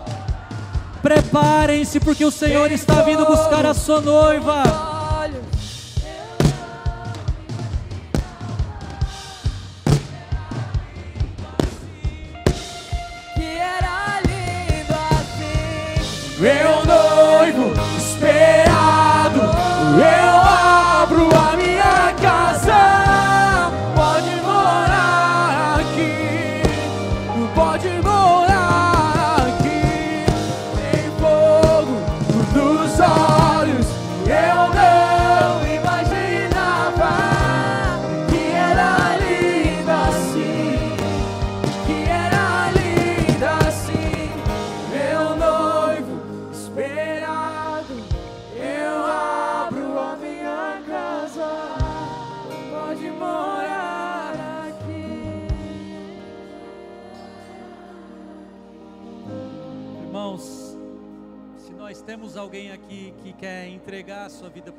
Preparem-se, 1.01 1.99
porque 1.99 2.26
o 2.26 2.32
Senhor 2.32 2.72
está 2.72 3.01
vindo 3.03 3.26
buscar 3.26 3.66
a 3.66 3.74
sua 3.74 4.01
noiva. 4.01 4.95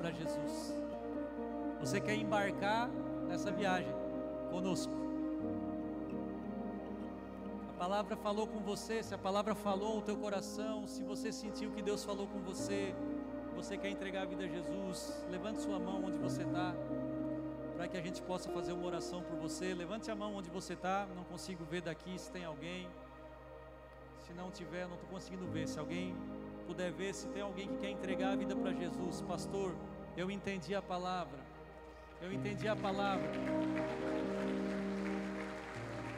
Para 0.06 0.14
Jesus, 0.14 0.72
você 1.80 2.00
quer 2.00 2.14
embarcar 2.14 2.88
nessa 3.26 3.50
viagem 3.50 3.92
conosco. 4.52 4.92
A 7.70 7.72
palavra 7.76 8.16
falou 8.16 8.46
com 8.46 8.60
você, 8.60 9.02
se 9.02 9.12
a 9.16 9.18
palavra 9.18 9.52
falou 9.52 9.98
o 9.98 10.02
teu 10.02 10.16
coração, 10.16 10.86
se 10.86 11.02
você 11.02 11.32
sentiu 11.32 11.72
que 11.72 11.82
Deus 11.82 12.04
falou 12.04 12.28
com 12.28 12.38
você, 12.38 12.94
você 13.56 13.76
quer 13.76 13.88
entregar 13.88 14.22
a 14.22 14.24
vida 14.26 14.44
a 14.44 14.46
Jesus, 14.46 15.26
levante 15.28 15.60
sua 15.60 15.80
mão 15.80 16.04
onde 16.04 16.18
você 16.18 16.42
está, 16.42 16.72
para 17.76 17.88
que 17.88 17.96
a 17.96 18.00
gente 18.00 18.22
possa 18.22 18.48
fazer 18.50 18.74
uma 18.74 18.86
oração 18.86 19.22
por 19.22 19.36
você. 19.36 19.74
Levante 19.74 20.08
a 20.08 20.14
mão 20.14 20.36
onde 20.36 20.48
você 20.48 20.74
está, 20.74 21.04
não 21.16 21.24
consigo 21.24 21.64
ver 21.64 21.82
daqui 21.82 22.16
se 22.16 22.30
tem 22.30 22.44
alguém. 22.44 22.86
Se 24.24 24.32
não 24.34 24.52
tiver, 24.52 24.86
não 24.86 24.94
estou 24.94 25.10
conseguindo 25.10 25.46
ver. 25.46 25.66
Se 25.66 25.80
alguém 25.80 26.14
puder 26.66 26.90
ver, 26.92 27.14
se 27.14 27.28
tem 27.28 27.42
alguém 27.42 27.68
que 27.68 27.76
quer 27.78 27.90
entregar 27.90 28.32
a 28.32 28.36
vida 28.36 28.54
para 28.56 28.72
Jesus, 28.72 29.22
pastor, 29.22 29.74
eu 30.16 30.30
entendi 30.30 30.74
a 30.74 30.80
palavra. 30.80 31.38
Eu 32.22 32.32
entendi 32.32 32.66
a 32.66 32.74
palavra. 32.74 33.30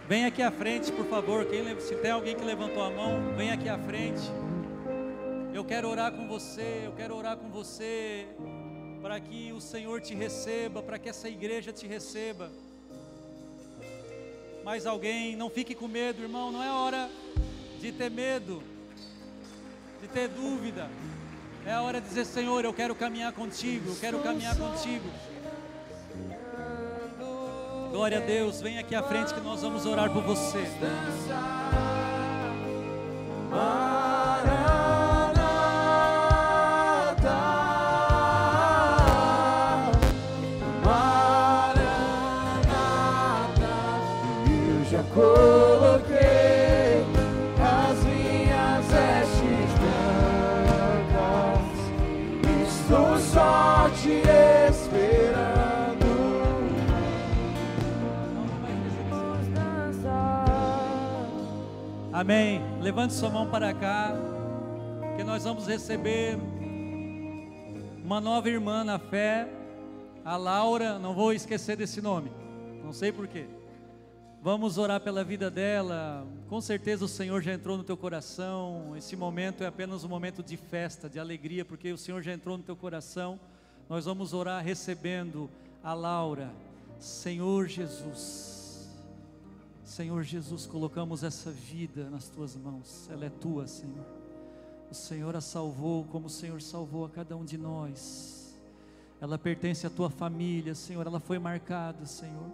Vem 0.07 0.25
aqui 0.25 0.41
à 0.41 0.51
frente, 0.51 0.93
por 0.93 1.05
favor. 1.07 1.45
Quem, 1.45 1.79
se 1.81 1.97
tem 1.97 2.11
alguém 2.11 2.37
que 2.37 2.45
levantou 2.45 2.83
a 2.83 2.91
mão, 2.91 3.35
vem 3.37 3.51
aqui 3.51 3.69
à 3.69 3.79
frente. 3.79 4.23
Eu 5.53 5.65
quero 5.65 5.89
orar 5.89 6.13
com 6.13 6.29
você. 6.29 6.83
Eu 6.85 6.93
quero 6.93 7.17
orar 7.17 7.37
com 7.37 7.51
você 7.51 8.29
para 9.03 9.19
que 9.19 9.53
o 9.53 9.61
Senhor 9.61 10.01
te 10.01 10.15
receba, 10.15 10.83
para 10.83 10.99
que 10.99 11.09
essa 11.09 11.29
igreja 11.29 11.73
te 11.73 11.87
receba. 11.87 12.51
Mais 14.65 14.87
alguém, 14.87 15.35
não 15.35 15.51
fique 15.51 15.75
com 15.75 15.89
medo, 15.89 16.23
irmão. 16.23 16.53
Não 16.53 16.63
é 16.63 16.71
hora 16.71 17.11
de 17.81 17.91
ter 17.91 18.11
medo, 18.11 18.63
de 20.01 20.09
ter 20.09 20.29
dúvida. 20.29 20.89
É 21.69 21.75
a 21.75 21.83
hora 21.83 22.01
de 22.01 22.09
dizer, 22.09 22.25
Senhor, 22.25 22.65
eu 22.65 22.73
quero 22.73 22.95
caminhar 22.95 23.31
contigo, 23.31 23.91
eu 23.91 23.97
quero 23.97 24.21
caminhar 24.21 24.57
contigo. 24.57 25.05
Glória 27.91 28.17
a 28.17 28.21
Deus, 28.23 28.63
vem 28.63 28.79
aqui 28.79 28.95
à 28.95 29.03
frente 29.03 29.35
que 29.35 29.41
nós 29.41 29.61
vamos 29.61 29.85
orar 29.85 30.11
por 30.11 30.23
você. 30.23 30.67
Eu 33.53 33.98
Amém. 62.19 62.61
Levante 62.81 63.15
sua 63.15 63.31
mão 63.31 63.49
para 63.49 63.73
cá, 63.73 64.13
que 65.17 65.23
nós 65.23 65.45
vamos 65.45 65.69
receber 65.69 66.37
uma 68.03 68.21
nova 68.21 68.49
irmã 68.51 68.83
na 68.83 68.99
fé, 68.99 69.49
a 70.25 70.37
Laura. 70.37 70.99
Não 70.99 71.15
vou 71.15 71.33
esquecer 71.33 71.77
desse 71.77 72.01
nome, 72.01 72.33
não 72.83 72.93
sei 72.93 73.13
porquê. 73.13 73.47
Vamos 74.43 74.79
orar 74.79 75.01
pela 75.01 75.23
vida 75.23 75.49
dela. 75.49 76.27
Com 76.49 76.61
certeza 76.61 77.05
o 77.05 77.09
Senhor 77.09 77.41
já 77.41 77.53
entrou 77.53 77.77
no 77.77 77.85
teu 77.85 77.97
coração. 77.97 78.97
Esse 78.97 79.15
momento 79.15 79.63
é 79.63 79.69
apenas 79.69 80.03
um 80.03 80.09
momento 80.09 80.43
de 80.43 80.57
festa, 80.57 81.09
de 81.09 81.21
alegria, 81.21 81.65
porque 81.65 81.93
o 81.93 81.97
Senhor 81.97 82.21
já 82.21 82.33
entrou 82.33 82.59
no 82.59 82.65
teu 82.65 82.75
coração. 82.75 83.39
Nós 83.89 84.07
vamos 84.07 84.35
orar 84.35 84.65
recebendo 84.65 85.49
a 85.85 85.95
Laura. 85.95 86.51
Senhor 86.99 87.69
Jesus. 87.69 88.58
Senhor 89.89 90.23
Jesus, 90.23 90.67
colocamos 90.67 91.25
essa 91.25 91.51
vida 91.51 92.11
nas 92.11 92.29
tuas 92.29 92.55
mãos. 92.55 93.09
Ela 93.11 93.25
é 93.25 93.31
tua, 93.31 93.67
Senhor. 93.67 94.05
O 94.91 94.95
Senhor 94.95 95.35
a 95.35 95.41
salvou 95.41 96.05
como 96.05 96.27
o 96.27 96.31
Senhor 96.31 96.61
salvou 96.61 97.07
a 97.07 97.09
cada 97.09 97.35
um 97.35 97.43
de 97.43 97.57
nós. 97.57 98.55
Ela 99.19 99.39
pertence 99.39 99.87
à 99.87 99.91
tua 99.91 100.11
família, 100.11 100.75
Senhor. 100.75 101.07
Ela 101.07 101.19
foi 101.19 101.39
marcada, 101.39 102.05
Senhor. 102.05 102.53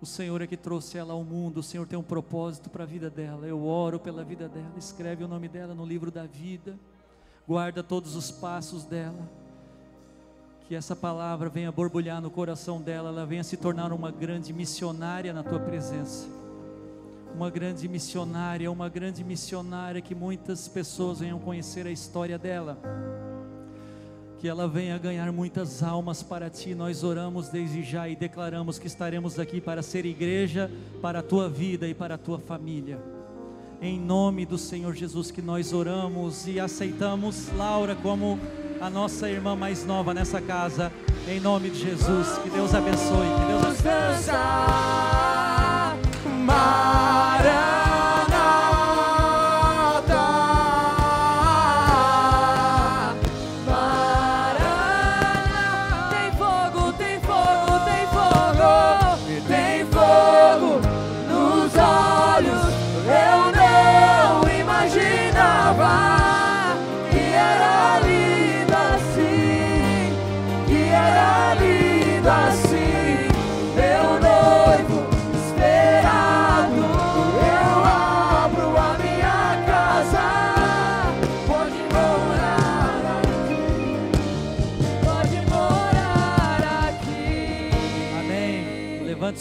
O 0.00 0.06
Senhor 0.06 0.40
é 0.40 0.46
que 0.46 0.56
trouxe 0.56 0.96
ela 0.96 1.12
ao 1.12 1.22
mundo. 1.22 1.58
O 1.58 1.62
Senhor 1.62 1.86
tem 1.86 1.98
um 1.98 2.02
propósito 2.02 2.70
para 2.70 2.84
a 2.84 2.86
vida 2.86 3.10
dela. 3.10 3.46
Eu 3.46 3.66
oro 3.66 4.00
pela 4.00 4.24
vida 4.24 4.48
dela. 4.48 4.72
Escreve 4.78 5.22
o 5.22 5.28
nome 5.28 5.48
dela 5.48 5.74
no 5.74 5.84
livro 5.84 6.10
da 6.10 6.24
vida. 6.24 6.78
Guarda 7.46 7.82
todos 7.82 8.16
os 8.16 8.30
passos 8.30 8.86
dela. 8.86 9.30
Que 10.66 10.74
essa 10.74 10.96
palavra 10.96 11.48
venha 11.48 11.70
borbulhar 11.70 12.20
no 12.20 12.28
coração 12.28 12.80
dela, 12.80 13.10
ela 13.10 13.24
venha 13.24 13.44
se 13.44 13.56
tornar 13.56 13.92
uma 13.92 14.10
grande 14.10 14.52
missionária 14.52 15.32
na 15.32 15.44
tua 15.44 15.60
presença. 15.60 16.26
Uma 17.32 17.48
grande 17.48 17.86
missionária, 17.86 18.70
uma 18.70 18.88
grande 18.88 19.22
missionária 19.22 20.00
que 20.00 20.14
muitas 20.14 20.66
pessoas 20.66 21.20
venham 21.20 21.38
conhecer 21.38 21.86
a 21.86 21.90
história 21.90 22.36
dela. 22.36 22.76
Que 24.40 24.48
ela 24.48 24.66
venha 24.66 24.98
ganhar 24.98 25.30
muitas 25.30 25.84
almas 25.84 26.22
para 26.22 26.50
ti. 26.50 26.74
Nós 26.74 27.04
oramos 27.04 27.48
desde 27.48 27.84
já 27.84 28.08
e 28.08 28.16
declaramos 28.16 28.76
que 28.76 28.88
estaremos 28.88 29.38
aqui 29.38 29.60
para 29.60 29.82
ser 29.82 30.04
igreja 30.04 30.68
para 31.00 31.20
a 31.20 31.22
tua 31.22 31.48
vida 31.48 31.86
e 31.86 31.94
para 31.94 32.16
a 32.16 32.18
tua 32.18 32.40
família. 32.40 32.98
Em 33.80 34.00
nome 34.00 34.44
do 34.44 34.58
Senhor 34.58 34.94
Jesus 34.94 35.30
que 35.30 35.42
nós 35.42 35.72
oramos 35.72 36.48
e 36.48 36.58
aceitamos 36.58 37.52
Laura 37.56 37.94
como 37.94 38.38
a 38.80 38.90
nossa 38.90 39.28
irmã 39.28 39.56
mais 39.56 39.84
nova 39.84 40.12
nessa 40.12 40.40
casa. 40.40 40.92
Em 41.28 41.40
nome 41.40 41.70
de 41.70 41.80
Jesus, 41.80 42.38
que 42.38 42.50
Deus 42.50 42.74
abençoe. 42.74 43.26
Que 43.40 43.46
Deus 43.46 43.80
Vamos 46.24 46.95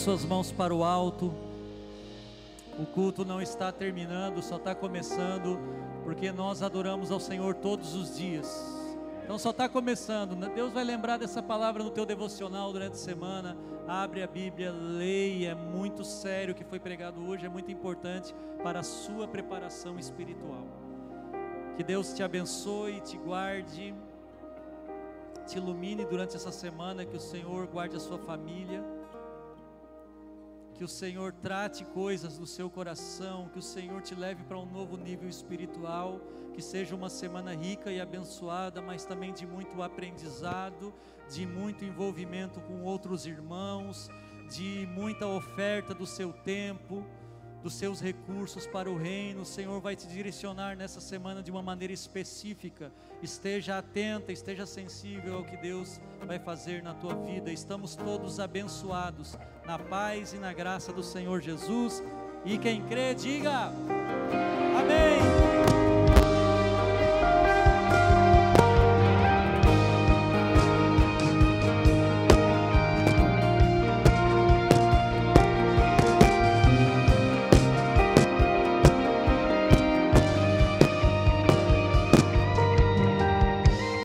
suas 0.05 0.23
mãos 0.23 0.51
para 0.51 0.71
o 0.71 0.83
alto. 0.83 1.33
O 2.77 2.85
culto 2.85 3.25
não 3.25 3.41
está 3.41 3.71
terminando, 3.71 4.39
só 4.39 4.57
está 4.57 4.75
começando, 4.75 5.57
porque 6.03 6.31
nós 6.31 6.61
adoramos 6.61 7.09
ao 7.09 7.19
Senhor 7.19 7.55
todos 7.55 7.95
os 7.95 8.15
dias. 8.15 8.47
Então 9.23 9.39
só 9.39 9.49
está 9.49 9.67
começando. 9.67 10.35
Deus 10.53 10.71
vai 10.71 10.83
lembrar 10.83 11.17
dessa 11.17 11.41
palavra 11.41 11.83
no 11.83 11.89
teu 11.89 12.05
devocional 12.05 12.71
durante 12.71 12.93
a 12.93 12.97
semana. 12.97 13.57
Abre 13.87 14.21
a 14.21 14.27
Bíblia, 14.27 14.71
leia. 14.71 15.53
É 15.53 15.55
muito 15.55 16.03
sério 16.03 16.53
o 16.53 16.55
que 16.55 16.63
foi 16.63 16.79
pregado 16.79 17.27
hoje, 17.27 17.47
é 17.47 17.49
muito 17.49 17.71
importante 17.71 18.31
para 18.61 18.81
a 18.81 18.83
sua 18.83 19.27
preparação 19.27 19.97
espiritual. 19.97 20.67
Que 21.77 21.83
Deus 21.83 22.13
te 22.13 22.21
abençoe, 22.21 23.01
te 23.01 23.17
guarde, 23.17 23.91
te 25.47 25.57
ilumine 25.57 26.05
durante 26.05 26.35
essa 26.35 26.51
semana. 26.51 27.03
Que 27.03 27.17
o 27.17 27.19
Senhor 27.19 27.65
guarde 27.65 27.95
a 27.95 27.99
sua 27.99 28.19
família 28.19 28.83
que 30.75 30.83
o 30.83 30.87
Senhor 30.87 31.31
trate 31.31 31.85
coisas 31.85 32.37
no 32.37 32.45
seu 32.45 32.69
coração, 32.69 33.47
que 33.49 33.59
o 33.59 33.61
Senhor 33.61 34.01
te 34.01 34.13
leve 34.13 34.43
para 34.43 34.59
um 34.59 34.65
novo 34.65 34.97
nível 34.97 35.29
espiritual, 35.29 36.19
que 36.53 36.61
seja 36.61 36.93
uma 36.93 37.09
semana 37.09 37.55
rica 37.55 37.91
e 37.91 38.01
abençoada, 38.01 38.81
mas 38.81 39.05
também 39.05 39.33
de 39.33 39.47
muito 39.47 39.81
aprendizado, 39.81 40.93
de 41.29 41.45
muito 41.45 41.85
envolvimento 41.85 42.59
com 42.61 42.83
outros 42.83 43.25
irmãos, 43.25 44.09
de 44.49 44.85
muita 44.93 45.25
oferta 45.25 45.93
do 45.93 46.05
seu 46.05 46.33
tempo, 46.33 47.05
dos 47.65 47.73
seus 47.73 47.99
recursos 47.99 48.67
para 48.67 48.91
o 48.91 48.95
reino. 48.95 49.41
O 49.41 49.45
Senhor 49.45 49.81
vai 49.81 49.95
te 49.95 50.07
direcionar 50.07 50.77
nessa 50.77 51.01
semana 51.01 51.41
de 51.41 51.49
uma 51.49 51.63
maneira 51.63 51.91
específica. 51.91 52.91
Esteja 53.23 53.79
atenta, 53.79 54.31
esteja 54.31 54.67
sensível 54.67 55.37
ao 55.37 55.43
que 55.43 55.57
Deus 55.57 55.99
vai 56.27 56.37
fazer 56.37 56.83
na 56.83 56.93
tua 56.93 57.15
vida. 57.15 57.51
Estamos 57.51 57.95
todos 57.95 58.39
abençoados 58.39 59.35
na 59.65 59.79
paz 59.79 60.31
e 60.31 60.37
na 60.37 60.53
graça 60.53 60.93
do 60.93 61.01
Senhor 61.01 61.41
Jesus. 61.41 62.03
E 62.45 62.59
quem 62.59 62.85
crê, 62.85 63.15
diga. 63.15 63.71